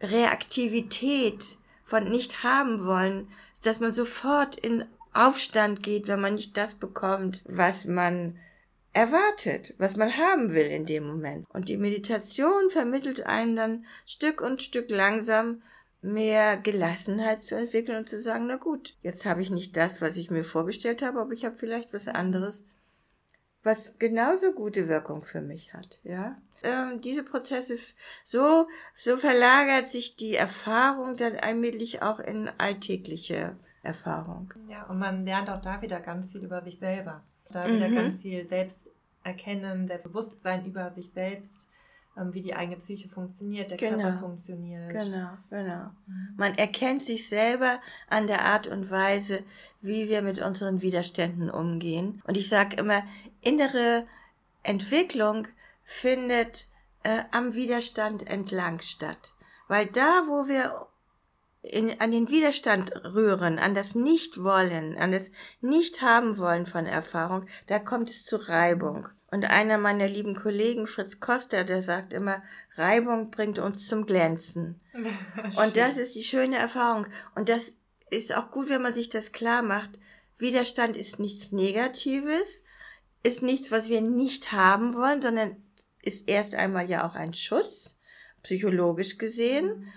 Reaktivität 0.00 1.58
von 1.82 2.04
nicht 2.04 2.44
haben 2.44 2.84
wollen, 2.84 3.28
dass 3.64 3.80
man 3.80 3.90
sofort 3.90 4.56
in 4.56 4.84
Aufstand 5.12 5.82
geht, 5.82 6.08
wenn 6.08 6.20
man 6.20 6.34
nicht 6.34 6.56
das 6.56 6.74
bekommt, 6.74 7.42
was 7.46 7.84
man 7.84 8.38
erwartet, 8.92 9.74
was 9.78 9.96
man 9.96 10.16
haben 10.16 10.52
will 10.54 10.66
in 10.66 10.86
dem 10.86 11.06
Moment. 11.06 11.46
Und 11.50 11.68
die 11.68 11.76
Meditation 11.76 12.70
vermittelt 12.70 13.26
einem 13.26 13.56
dann 13.56 13.86
Stück 14.06 14.40
und 14.40 14.62
Stück 14.62 14.90
langsam 14.90 15.62
mehr 16.02 16.56
Gelassenheit 16.56 17.42
zu 17.42 17.56
entwickeln 17.56 17.98
und 17.98 18.08
zu 18.08 18.20
sagen, 18.20 18.46
na 18.46 18.56
gut, 18.56 18.94
jetzt 19.02 19.26
habe 19.26 19.42
ich 19.42 19.50
nicht 19.50 19.76
das, 19.76 20.00
was 20.00 20.16
ich 20.16 20.30
mir 20.30 20.44
vorgestellt 20.44 21.02
habe, 21.02 21.20
aber 21.20 21.32
ich 21.32 21.44
habe 21.44 21.56
vielleicht 21.56 21.92
was 21.92 22.08
anderes, 22.08 22.64
was 23.62 23.98
genauso 23.98 24.52
gute 24.52 24.88
Wirkung 24.88 25.22
für 25.22 25.42
mich 25.42 25.74
hat, 25.74 26.00
ja. 26.02 26.40
Ähm, 26.62 27.00
diese 27.00 27.22
Prozesse, 27.22 27.78
so, 28.22 28.66
so 28.94 29.16
verlagert 29.16 29.88
sich 29.88 30.16
die 30.16 30.34
Erfahrung 30.34 31.16
dann 31.16 31.36
allmählich 31.36 32.02
auch 32.02 32.18
in 32.18 32.50
alltägliche 32.58 33.56
Erfahrung. 33.82 34.52
Ja, 34.68 34.84
und 34.84 34.98
man 34.98 35.24
lernt 35.24 35.50
auch 35.50 35.60
da 35.60 35.80
wieder 35.82 36.00
ganz 36.00 36.30
viel 36.30 36.42
über 36.42 36.60
sich 36.60 36.78
selber. 36.78 37.22
Da 37.50 37.66
wieder 37.66 37.88
mhm. 37.88 37.94
ganz 37.94 38.20
viel 38.20 38.46
Selbsterkennen, 38.46 39.88
Selbstbewusstsein 39.88 40.64
über 40.66 40.90
sich 40.90 41.10
selbst, 41.12 41.68
ähm, 42.16 42.34
wie 42.34 42.42
die 42.42 42.54
eigene 42.54 42.76
Psyche 42.76 43.08
funktioniert, 43.08 43.70
der 43.70 43.78
genau. 43.78 43.98
Körper 43.98 44.18
funktioniert. 44.18 44.90
Genau, 44.90 45.30
genau. 45.48 45.90
Mhm. 46.06 46.34
Man 46.36 46.54
erkennt 46.56 47.02
sich 47.02 47.28
selber 47.28 47.80
an 48.08 48.26
der 48.26 48.44
Art 48.44 48.68
und 48.68 48.90
Weise, 48.90 49.42
wie 49.80 50.08
wir 50.08 50.22
mit 50.22 50.40
unseren 50.40 50.82
Widerständen 50.82 51.50
umgehen. 51.50 52.22
Und 52.26 52.36
ich 52.36 52.48
sage 52.48 52.76
immer, 52.76 53.02
innere 53.40 54.06
Entwicklung 54.62 55.48
findet 55.82 56.68
äh, 57.02 57.22
am 57.32 57.54
Widerstand 57.54 58.28
entlang 58.28 58.80
statt. 58.80 59.32
Weil 59.68 59.86
da, 59.86 60.24
wo 60.26 60.48
wir 60.48 60.86
in, 61.62 62.00
an 62.00 62.10
den 62.10 62.30
Widerstand 62.30 62.92
rühren, 63.14 63.58
an 63.58 63.74
das 63.74 63.94
Nichtwollen, 63.94 64.96
an 64.96 65.12
das 65.12 65.32
Nicht-Haben-Wollen 65.60 66.66
von 66.66 66.86
Erfahrung, 66.86 67.46
da 67.66 67.78
kommt 67.78 68.10
es 68.10 68.24
zu 68.24 68.36
Reibung. 68.36 69.08
Und 69.30 69.44
einer 69.44 69.78
meiner 69.78 70.08
lieben 70.08 70.34
Kollegen, 70.34 70.86
Fritz 70.86 71.20
Koster, 71.20 71.64
der 71.64 71.82
sagt 71.82 72.12
immer, 72.12 72.42
Reibung 72.74 73.30
bringt 73.30 73.58
uns 73.58 73.86
zum 73.86 74.06
Glänzen. 74.06 74.80
und 75.56 75.76
das 75.76 75.98
ist 75.98 76.16
die 76.16 76.24
schöne 76.24 76.56
Erfahrung. 76.56 77.06
Und 77.36 77.48
das 77.48 77.76
ist 78.10 78.34
auch 78.34 78.50
gut, 78.50 78.68
wenn 78.68 78.82
man 78.82 78.92
sich 78.92 79.08
das 79.08 79.32
klar 79.32 79.62
macht. 79.62 79.90
Widerstand 80.36 80.96
ist 80.96 81.20
nichts 81.20 81.52
Negatives, 81.52 82.64
ist 83.22 83.42
nichts, 83.42 83.70
was 83.70 83.88
wir 83.88 84.00
nicht 84.00 84.52
haben 84.52 84.96
wollen, 84.96 85.22
sondern 85.22 85.62
ist 86.02 86.28
erst 86.28 86.54
einmal 86.54 86.88
ja 86.88 87.06
auch 87.06 87.14
ein 87.14 87.34
Schutz, 87.34 87.96
psychologisch 88.42 89.18
gesehen. 89.18 89.80
Mhm. 89.80 89.92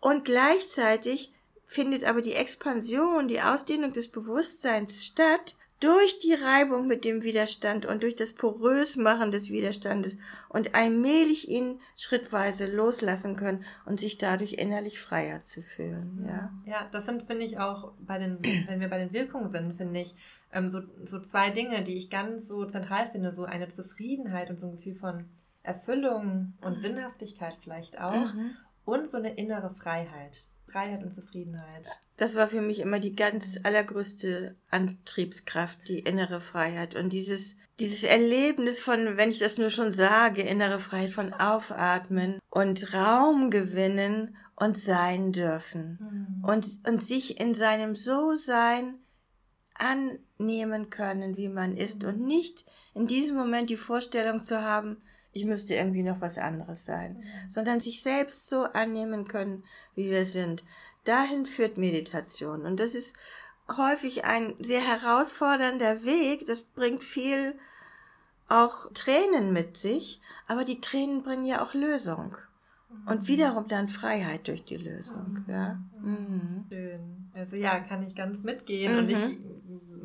Und 0.00 0.24
gleichzeitig 0.24 1.32
findet 1.66 2.04
aber 2.04 2.22
die 2.22 2.34
Expansion, 2.34 3.28
die 3.28 3.40
Ausdehnung 3.40 3.92
des 3.92 4.08
Bewusstseins 4.08 5.04
statt 5.04 5.54
durch 5.80 6.18
die 6.18 6.34
Reibung 6.34 6.86
mit 6.86 7.06
dem 7.06 7.22
Widerstand 7.22 7.86
und 7.86 8.02
durch 8.02 8.14
das 8.14 8.34
Porösmachen 8.34 9.32
des 9.32 9.48
Widerstandes 9.48 10.18
und 10.50 10.74
allmählich 10.74 11.48
ihn 11.48 11.80
schrittweise 11.96 12.70
loslassen 12.70 13.34
können 13.34 13.64
und 13.86 13.98
sich 13.98 14.18
dadurch 14.18 14.54
innerlich 14.54 15.00
freier 15.00 15.40
zu 15.40 15.62
fühlen. 15.62 16.26
Ja, 16.28 16.52
ja 16.66 16.88
das 16.92 17.06
sind, 17.06 17.22
finde 17.22 17.44
ich, 17.44 17.58
auch 17.58 17.92
bei 18.00 18.18
den, 18.18 18.40
wenn 18.68 18.80
wir 18.80 18.88
bei 18.88 18.98
den 18.98 19.12
Wirkungen 19.12 19.48
sind, 19.48 19.74
finde 19.74 20.00
ich, 20.00 20.14
ähm, 20.52 20.70
so, 20.70 20.80
so 21.06 21.20
zwei 21.20 21.50
Dinge, 21.50 21.82
die 21.82 21.96
ich 21.96 22.10
ganz 22.10 22.46
so 22.46 22.66
zentral 22.66 23.10
finde, 23.10 23.34
so 23.34 23.44
eine 23.44 23.70
Zufriedenheit 23.70 24.50
und 24.50 24.60
so 24.60 24.66
ein 24.66 24.76
Gefühl 24.76 24.96
von 24.96 25.24
Erfüllung 25.62 26.54
und 26.60 26.76
mhm. 26.76 26.80
Sinnhaftigkeit 26.80 27.56
vielleicht 27.62 28.00
auch 28.00 28.34
mhm. 28.34 28.56
Und 28.84 29.10
so 29.10 29.16
eine 29.16 29.34
innere 29.34 29.72
Freiheit. 29.74 30.44
Freiheit 30.70 31.02
und 31.02 31.12
Zufriedenheit. 31.12 31.88
Das 32.16 32.36
war 32.36 32.46
für 32.46 32.60
mich 32.60 32.78
immer 32.78 33.00
die 33.00 33.16
ganz 33.16 33.58
allergrößte 33.64 34.56
Antriebskraft, 34.70 35.88
die 35.88 35.98
innere 35.98 36.40
Freiheit 36.40 36.94
und 36.94 37.12
dieses 37.12 37.56
dieses 37.80 38.02
Erlebnis 38.02 38.78
von, 38.78 39.16
wenn 39.16 39.30
ich 39.30 39.38
das 39.38 39.56
nur 39.56 39.70
schon 39.70 39.90
sage, 39.90 40.42
innere 40.42 40.78
Freiheit 40.78 41.10
von 41.10 41.32
Aufatmen 41.32 42.38
und 42.50 42.92
Raum 42.92 43.50
gewinnen 43.50 44.36
und 44.54 44.76
sein 44.76 45.32
dürfen 45.32 46.42
mhm. 46.42 46.44
und, 46.48 46.80
und 46.86 47.02
sich 47.02 47.40
in 47.40 47.54
seinem 47.54 47.96
So-Sein 47.96 48.98
annehmen 49.74 50.90
können, 50.90 51.38
wie 51.38 51.48
man 51.48 51.74
ist 51.74 52.02
mhm. 52.02 52.08
und 52.10 52.20
nicht 52.20 52.66
in 52.94 53.06
diesem 53.06 53.38
Moment 53.38 53.70
die 53.70 53.76
Vorstellung 53.76 54.44
zu 54.44 54.62
haben, 54.62 54.98
ich 55.32 55.44
müsste 55.44 55.74
irgendwie 55.74 56.02
noch 56.02 56.20
was 56.20 56.38
anderes 56.38 56.84
sein, 56.84 57.18
mhm. 57.18 57.50
sondern 57.50 57.80
sich 57.80 58.02
selbst 58.02 58.48
so 58.48 58.64
annehmen 58.64 59.28
können, 59.28 59.64
wie 59.94 60.10
wir 60.10 60.24
sind. 60.24 60.64
Dahin 61.04 61.46
führt 61.46 61.78
Meditation. 61.78 62.62
Und 62.62 62.80
das 62.80 62.94
ist 62.94 63.16
häufig 63.76 64.24
ein 64.24 64.54
sehr 64.60 64.80
herausfordernder 64.80 66.04
Weg. 66.04 66.46
Das 66.46 66.62
bringt 66.62 67.04
viel 67.04 67.54
auch 68.48 68.92
Tränen 68.92 69.52
mit 69.52 69.76
sich, 69.76 70.20
aber 70.48 70.64
die 70.64 70.80
Tränen 70.80 71.22
bringen 71.22 71.46
ja 71.46 71.62
auch 71.62 71.74
Lösung. 71.74 72.36
Und 73.06 73.22
mhm. 73.22 73.28
wiederum 73.28 73.68
dann 73.68 73.88
Freiheit 73.88 74.48
durch 74.48 74.64
die 74.64 74.76
Lösung. 74.76 75.44
Mhm. 75.46 75.52
Ja. 75.52 75.78
Mhm. 76.00 76.66
Schön. 76.68 77.30
Also 77.32 77.54
ja, 77.54 77.78
kann 77.80 78.02
ich 78.02 78.16
ganz 78.16 78.42
mitgehen. 78.42 78.98
Und 78.98 79.08
ich 79.08 79.38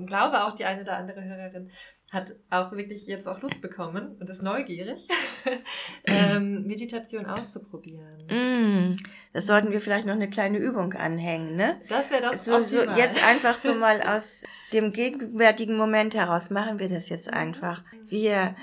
glaube 0.05 0.43
auch 0.43 0.55
die 0.55 0.65
eine 0.65 0.81
oder 0.81 0.97
andere 0.97 1.23
Hörerin 1.23 1.71
hat 2.11 2.35
auch 2.49 2.71
wirklich 2.71 3.07
jetzt 3.07 3.27
auch 3.27 3.41
Lust 3.41 3.61
bekommen 3.61 4.15
und 4.19 4.29
ist 4.29 4.43
neugierig, 4.43 5.07
ähm, 6.05 6.65
Meditation 6.65 7.25
auszuprobieren. 7.25 8.27
Mm, 8.29 8.95
das 9.33 9.47
sollten 9.47 9.71
wir 9.71 9.81
vielleicht 9.81 10.05
noch 10.05 10.13
eine 10.13 10.29
kleine 10.29 10.59
Übung 10.59 10.93
anhängen, 10.93 11.55
ne? 11.55 11.81
Das 11.89 12.09
wäre 12.11 12.21
doch 12.21 12.33
so, 12.33 12.59
so 12.59 12.81
Jetzt 12.95 13.23
einfach 13.25 13.55
so 13.55 13.73
mal 13.75 14.01
aus 14.01 14.43
dem 14.71 14.93
gegenwärtigen 14.93 15.77
Moment 15.77 16.15
heraus 16.15 16.49
machen 16.49 16.79
wir 16.79 16.89
das 16.89 17.09
jetzt 17.09 17.33
einfach. 17.33 17.83
Wir, 18.07 18.55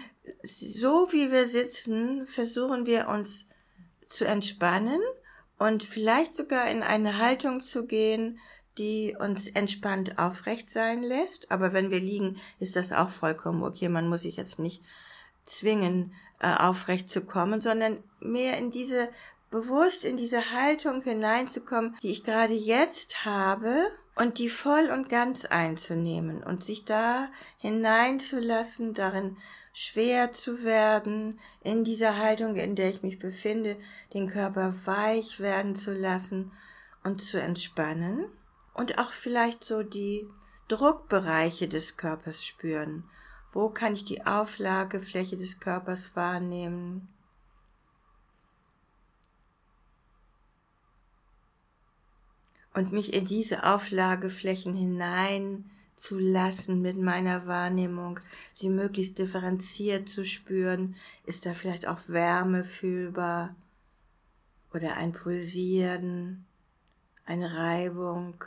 so 0.42 1.08
wie 1.12 1.32
wir 1.32 1.46
sitzen, 1.46 2.26
versuchen 2.26 2.86
wir 2.86 3.08
uns 3.08 3.48
zu 4.06 4.24
entspannen 4.24 5.00
und 5.58 5.82
vielleicht 5.82 6.34
sogar 6.34 6.70
in 6.70 6.82
eine 6.82 7.18
Haltung 7.18 7.60
zu 7.60 7.86
gehen, 7.86 8.38
die 8.78 9.16
uns 9.18 9.48
entspannt 9.48 10.18
aufrecht 10.18 10.68
sein 10.68 11.02
lässt. 11.02 11.50
Aber 11.50 11.72
wenn 11.72 11.90
wir 11.90 12.00
liegen, 12.00 12.40
ist 12.58 12.76
das 12.76 12.92
auch 12.92 13.10
vollkommen 13.10 13.62
okay. 13.62 13.88
Man 13.88 14.08
muss 14.08 14.22
sich 14.22 14.36
jetzt 14.36 14.58
nicht 14.58 14.82
zwingen, 15.44 16.14
äh, 16.40 16.54
aufrecht 16.54 17.08
zu 17.08 17.22
kommen, 17.22 17.60
sondern 17.60 18.02
mehr 18.20 18.58
in 18.58 18.70
diese, 18.70 19.08
bewusst 19.50 20.04
in 20.04 20.16
diese 20.16 20.52
Haltung 20.52 21.02
hineinzukommen, 21.02 21.96
die 22.02 22.10
ich 22.10 22.24
gerade 22.24 22.54
jetzt 22.54 23.24
habe 23.24 23.86
und 24.14 24.38
die 24.38 24.48
voll 24.48 24.90
und 24.90 25.08
ganz 25.08 25.44
einzunehmen 25.44 26.42
und 26.42 26.64
sich 26.64 26.84
da 26.84 27.28
hineinzulassen, 27.58 28.94
darin 28.94 29.36
schwer 29.72 30.32
zu 30.32 30.64
werden, 30.64 31.38
in 31.62 31.84
dieser 31.84 32.18
Haltung, 32.18 32.56
in 32.56 32.76
der 32.76 32.90
ich 32.90 33.02
mich 33.02 33.18
befinde, 33.18 33.76
den 34.12 34.28
Körper 34.28 34.74
weich 34.84 35.40
werden 35.40 35.74
zu 35.74 35.94
lassen 35.94 36.52
und 37.04 37.22
zu 37.22 37.40
entspannen 37.40 38.26
und 38.74 38.98
auch 38.98 39.12
vielleicht 39.12 39.64
so 39.64 39.82
die 39.82 40.26
Druckbereiche 40.68 41.68
des 41.68 41.96
Körpers 41.96 42.44
spüren. 42.44 43.04
Wo 43.52 43.68
kann 43.68 43.92
ich 43.92 44.04
die 44.04 44.24
Auflagefläche 44.24 45.36
des 45.36 45.60
Körpers 45.60 46.16
wahrnehmen? 46.16 47.08
Und 52.74 52.92
mich 52.92 53.12
in 53.12 53.26
diese 53.26 53.64
Auflageflächen 53.64 54.74
hinein 54.74 55.70
zu 55.94 56.18
lassen 56.18 56.80
mit 56.80 56.96
meiner 56.96 57.46
Wahrnehmung, 57.46 58.18
sie 58.54 58.70
möglichst 58.70 59.18
differenziert 59.18 60.08
zu 60.08 60.24
spüren. 60.24 60.96
Ist 61.26 61.44
da 61.44 61.52
vielleicht 61.52 61.86
auch 61.86 62.08
Wärme 62.08 62.64
fühlbar 62.64 63.54
oder 64.72 64.96
ein 64.96 65.12
Pulsieren, 65.12 66.46
eine 67.26 67.54
Reibung? 67.54 68.42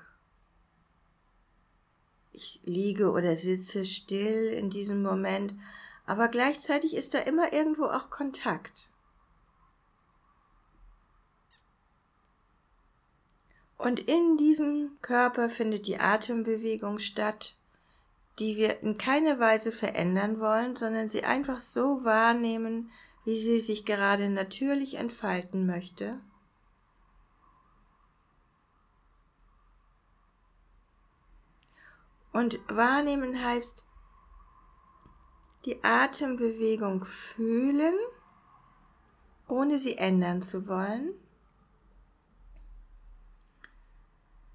Ich 2.36 2.60
liege 2.64 3.12
oder 3.12 3.36
sitze 3.36 3.86
still 3.86 4.48
in 4.48 4.70
diesem 4.70 5.02
Moment, 5.02 5.54
aber 6.06 6.28
gleichzeitig 6.28 6.96
ist 6.96 7.14
da 7.14 7.20
immer 7.20 7.54
irgendwo 7.54 7.86
auch 7.86 8.10
Kontakt. 8.10 8.90
Und 13.78 14.00
in 14.00 14.38
diesem 14.38 14.98
Körper 15.02 15.50
findet 15.50 15.88
die 15.88 16.00
Atembewegung 16.00 17.00
statt, 17.00 17.56
die 18.40 18.58
wir 18.58 18.82
in 18.82 18.98
keiner 18.98 19.40
Weise 19.40 19.72
verändern 19.72 20.40
wollen, 20.40 20.76
sondern 20.76 21.10
sie 21.10 21.24
einfach 21.24 21.60
so 21.60 22.04
wahrnehmen, 22.04 22.92
wie 23.26 23.38
sie 23.38 23.60
sich 23.60 23.86
gerade 23.86 24.30
natürlich 24.30 24.96
entfalten 24.96 25.66
möchte. 25.66 26.20
Und 32.36 32.60
wahrnehmen 32.68 33.42
heißt 33.42 33.86
die 35.64 35.82
Atembewegung 35.86 37.06
fühlen, 37.06 37.96
ohne 39.48 39.80
sie 39.80 39.98
ändern 39.98 40.42
zu 40.42 40.68
wollen. 40.68 41.14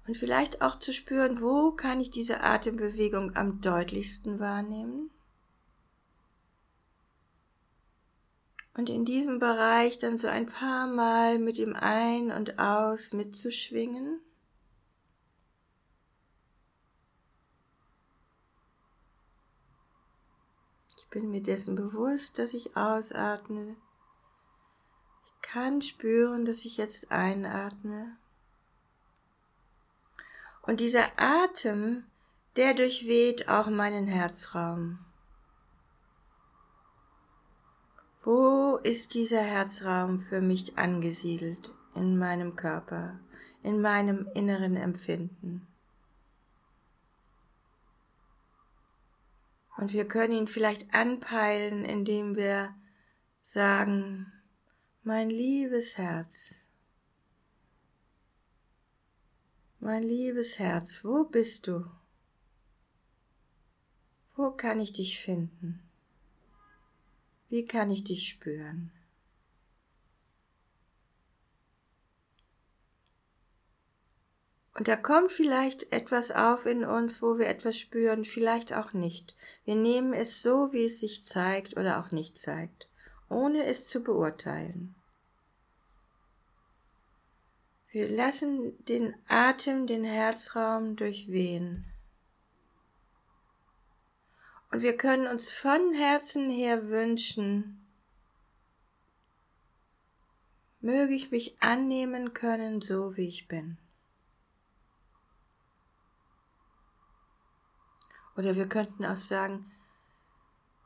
Und 0.05 0.15
vielleicht 0.15 0.61
auch 0.61 0.77
zu 0.77 0.93
spüren, 0.93 1.41
wo 1.41 1.71
kann 1.71 1.99
ich 1.99 2.11
diese 2.11 2.41
Atembewegung 2.43 3.35
am 3.35 3.61
deutlichsten 3.61 4.39
wahrnehmen. 4.39 5.09
Und 8.75 8.91
in 8.91 9.05
diesem 9.05 9.39
Bereich 9.39 9.97
dann 9.97 10.17
so 10.17 10.27
ein 10.27 10.45
paar 10.45 10.85
Mal 10.85 11.39
mit 11.39 11.57
dem 11.57 11.75
Ein- 11.75 12.31
und 12.31 12.59
Aus 12.59 13.11
mitzuschwingen. 13.11 14.21
Bin 21.11 21.29
mir 21.29 21.43
dessen 21.43 21.75
bewusst, 21.75 22.39
dass 22.39 22.53
ich 22.53 22.75
ausatme. 22.75 23.75
Ich 25.25 25.41
kann 25.41 25.81
spüren, 25.81 26.45
dass 26.45 26.65
ich 26.65 26.77
jetzt 26.77 27.11
einatme. 27.11 28.17
Und 30.61 30.79
dieser 30.79 31.05
Atem, 31.17 32.05
der 32.55 32.73
durchweht 32.73 33.49
auch 33.49 33.67
meinen 33.67 34.07
Herzraum. 34.07 34.99
Wo 38.23 38.77
ist 38.83 39.13
dieser 39.13 39.41
Herzraum 39.41 40.19
für 40.19 40.41
mich 40.41 40.77
angesiedelt 40.77 41.73
in 41.95 42.17
meinem 42.17 42.55
Körper, 42.55 43.19
in 43.63 43.81
meinem 43.81 44.29
inneren 44.33 44.75
Empfinden? 44.75 45.67
Und 49.81 49.93
wir 49.93 50.07
können 50.07 50.33
ihn 50.33 50.47
vielleicht 50.47 50.93
anpeilen, 50.93 51.85
indem 51.85 52.35
wir 52.35 52.75
sagen, 53.41 54.31
mein 55.01 55.31
liebes 55.31 55.97
Herz, 55.97 56.67
mein 59.79 60.03
liebes 60.03 60.59
Herz, 60.59 61.03
wo 61.03 61.23
bist 61.23 61.65
du? 61.65 61.83
Wo 64.35 64.51
kann 64.51 64.79
ich 64.79 64.93
dich 64.93 65.19
finden? 65.19 65.81
Wie 67.49 67.65
kann 67.65 67.89
ich 67.89 68.03
dich 68.03 68.29
spüren? 68.29 68.91
Und 74.81 74.87
da 74.87 74.95
kommt 74.95 75.31
vielleicht 75.31 75.93
etwas 75.93 76.31
auf 76.31 76.65
in 76.65 76.83
uns, 76.83 77.21
wo 77.21 77.37
wir 77.37 77.45
etwas 77.45 77.77
spüren, 77.77 78.25
vielleicht 78.25 78.73
auch 78.73 78.93
nicht. 78.93 79.35
Wir 79.63 79.75
nehmen 79.75 80.11
es 80.11 80.41
so, 80.41 80.73
wie 80.73 80.85
es 80.85 80.99
sich 80.99 81.23
zeigt 81.23 81.77
oder 81.77 81.99
auch 81.99 82.09
nicht 82.09 82.35
zeigt, 82.39 82.89
ohne 83.29 83.63
es 83.65 83.87
zu 83.87 84.01
beurteilen. 84.01 84.95
Wir 87.91 88.09
lassen 88.09 88.83
den 88.85 89.13
Atem, 89.27 89.85
den 89.85 90.03
Herzraum 90.03 90.95
durchwehen. 90.95 91.85
Und 94.71 94.81
wir 94.81 94.97
können 94.97 95.27
uns 95.27 95.53
von 95.53 95.93
Herzen 95.93 96.49
her 96.49 96.87
wünschen, 96.87 97.87
möge 100.79 101.13
ich 101.13 101.29
mich 101.29 101.61
annehmen 101.61 102.33
können, 102.33 102.81
so 102.81 103.15
wie 103.15 103.27
ich 103.27 103.47
bin. 103.47 103.77
Oder 108.37 108.55
wir 108.55 108.67
könnten 108.67 109.05
auch 109.05 109.15
sagen, 109.15 109.71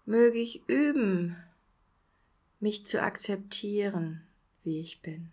möge 0.05 0.39
ich 0.39 0.67
üben, 0.67 1.37
mich 2.59 2.85
zu 2.85 3.01
akzeptieren, 3.01 4.27
wie 4.63 4.79
ich 4.79 5.01
bin. 5.01 5.31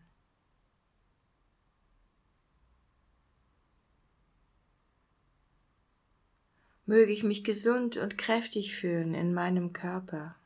Möge 6.84 7.12
ich 7.12 7.22
mich 7.22 7.44
gesund 7.44 7.96
und 7.96 8.18
kräftig 8.18 8.74
fühlen 8.74 9.14
in 9.14 9.32
meinem 9.32 9.72
Körper. 9.72 10.36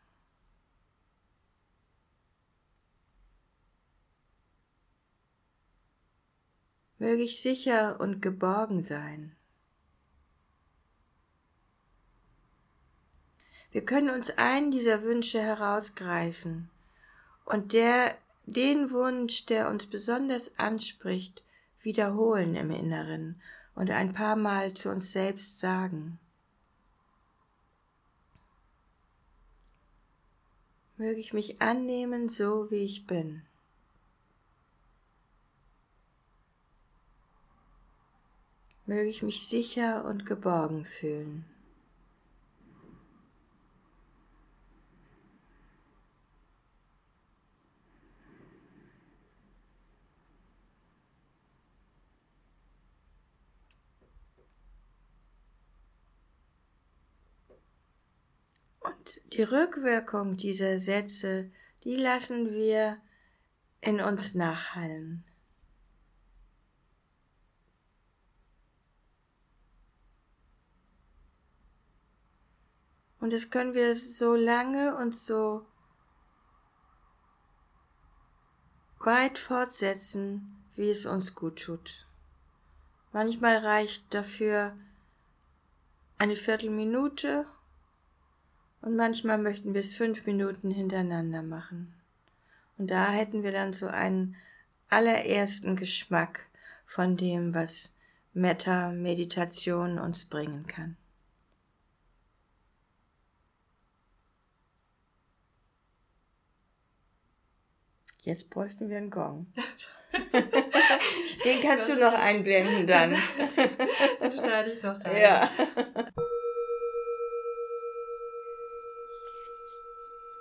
Möge 6.98 7.22
ich 7.22 7.40
sicher 7.40 8.00
und 8.00 8.22
geborgen 8.22 8.82
sein. 8.82 9.35
Wir 13.76 13.84
können 13.84 14.08
uns 14.08 14.30
einen 14.38 14.70
dieser 14.70 15.02
Wünsche 15.02 15.38
herausgreifen 15.38 16.70
und 17.44 17.74
der, 17.74 18.16
den 18.46 18.90
Wunsch, 18.90 19.44
der 19.44 19.68
uns 19.68 19.84
besonders 19.84 20.58
anspricht, 20.58 21.44
wiederholen 21.82 22.56
im 22.56 22.70
Inneren 22.70 23.38
und 23.74 23.90
ein 23.90 24.14
paar 24.14 24.34
Mal 24.34 24.72
zu 24.72 24.88
uns 24.88 25.12
selbst 25.12 25.60
sagen. 25.60 26.18
Möge 30.96 31.20
ich 31.20 31.34
mich 31.34 31.60
annehmen, 31.60 32.30
so 32.30 32.70
wie 32.70 32.82
ich 32.82 33.06
bin. 33.06 33.42
Möge 38.86 39.10
ich 39.10 39.22
mich 39.22 39.46
sicher 39.46 40.06
und 40.06 40.24
geborgen 40.24 40.86
fühlen. 40.86 41.44
Und 59.06 59.20
die 59.34 59.44
Rückwirkung 59.44 60.36
dieser 60.36 60.78
Sätze, 60.78 61.48
die 61.84 61.94
lassen 61.94 62.50
wir 62.50 63.00
in 63.80 64.00
uns 64.00 64.34
nachhallen. 64.34 65.22
Und 73.20 73.32
das 73.32 73.50
können 73.50 73.74
wir 73.74 73.94
so 73.94 74.34
lange 74.34 74.96
und 74.96 75.14
so 75.14 75.64
weit 78.98 79.38
fortsetzen, 79.38 80.64
wie 80.74 80.90
es 80.90 81.06
uns 81.06 81.36
gut 81.36 81.62
tut. 81.62 82.08
Manchmal 83.12 83.58
reicht 83.58 84.12
dafür 84.12 84.76
eine 86.18 86.34
Viertelminute 86.34 87.46
und 88.86 88.94
manchmal 88.94 89.36
möchten 89.36 89.74
wir 89.74 89.80
es 89.80 89.96
fünf 89.96 90.26
Minuten 90.26 90.70
hintereinander 90.70 91.42
machen. 91.42 91.92
Und 92.78 92.88
da 92.88 93.10
hätten 93.10 93.42
wir 93.42 93.50
dann 93.50 93.72
so 93.72 93.88
einen 93.88 94.36
allerersten 94.88 95.74
Geschmack 95.74 96.46
von 96.84 97.16
dem, 97.16 97.52
was 97.52 97.94
Metta-Meditation 98.32 99.98
uns 99.98 100.26
bringen 100.26 100.68
kann. 100.68 100.96
Jetzt 108.22 108.50
bräuchten 108.50 108.88
wir 108.88 108.98
einen 108.98 109.10
Gong. 109.10 109.48
Den 111.44 111.60
kannst 111.60 111.88
du 111.88 111.96
noch 111.96 112.12
einblenden 112.12 112.86
dann. 112.86 113.10
Den 114.20 114.32
schneide 114.32 114.70
ich 114.70 114.82
noch 114.84 115.04
rein. 115.04 115.20
Ja. 115.20 115.50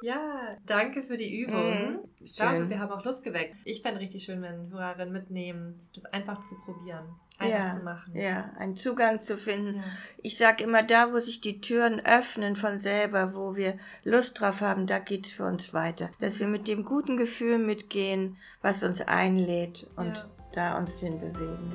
Ja, 0.05 0.55
danke 0.67 1.01
für 1.01 1.17
die 1.17 1.41
Übung. 1.41 1.69
Mhm, 1.89 1.99
ich 2.21 2.35
glaube, 2.35 2.69
wir 2.69 2.79
haben 2.79 2.91
auch 2.91 3.03
Lust 3.03 3.23
geweckt. 3.23 3.55
Ich 3.65 3.81
fände 3.81 3.99
richtig 3.99 4.23
schön, 4.23 4.39
wenn 4.43 4.69
Hörerinnen 4.71 5.11
mitnehmen, 5.11 5.79
das 5.95 6.05
einfach 6.13 6.39
zu 6.47 6.53
probieren, 6.63 7.05
einfach 7.39 7.57
Ja, 7.59 7.75
zu 7.75 7.83
machen. 7.83 8.15
ja, 8.15 8.51
einen 8.59 8.75
Zugang 8.75 9.19
zu 9.19 9.35
finden. 9.35 9.77
Ja. 9.77 9.83
Ich 10.21 10.37
sage 10.37 10.63
immer, 10.63 10.83
da, 10.83 11.11
wo 11.11 11.17
sich 11.17 11.41
die 11.41 11.59
Türen 11.59 12.05
öffnen 12.05 12.55
von 12.55 12.77
selber, 12.77 13.33
wo 13.33 13.55
wir 13.55 13.79
Lust 14.03 14.39
drauf 14.39 14.61
haben, 14.61 14.85
da 14.85 14.99
geht's 14.99 15.31
für 15.31 15.45
uns 15.45 15.73
weiter. 15.73 16.11
Dass 16.19 16.39
wir 16.39 16.47
mit 16.47 16.67
dem 16.67 16.85
guten 16.85 17.17
Gefühl 17.17 17.57
mitgehen, 17.57 18.37
was 18.61 18.83
uns 18.83 19.01
einlädt 19.01 19.87
und 19.95 20.15
Ja. 20.17 20.25
da 20.53 20.77
uns 20.77 20.99
hinbewegen. 20.99 21.73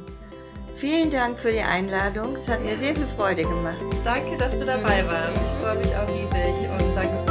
Vielen 0.73 1.11
Dank 1.11 1.37
für 1.37 1.51
die 1.51 1.63
Einladung. 1.63 2.35
Es 2.35 2.49
hat 2.49 2.63
mir 2.63 2.77
sehr 2.79 2.95
viel 2.95 3.07
Freude 3.07 3.43
gemacht. 3.43 3.77
Danke, 4.05 4.37
dass 4.37 4.53
du 4.57 4.65
dabei 4.65 5.05
warst. 5.05 5.37
Ich 5.43 5.61
freue 5.61 5.79
mich 5.79 5.97
auch 5.97 6.09
riesig 6.09 6.71
und 6.71 6.95
danke 6.95 7.19
für 7.27 7.30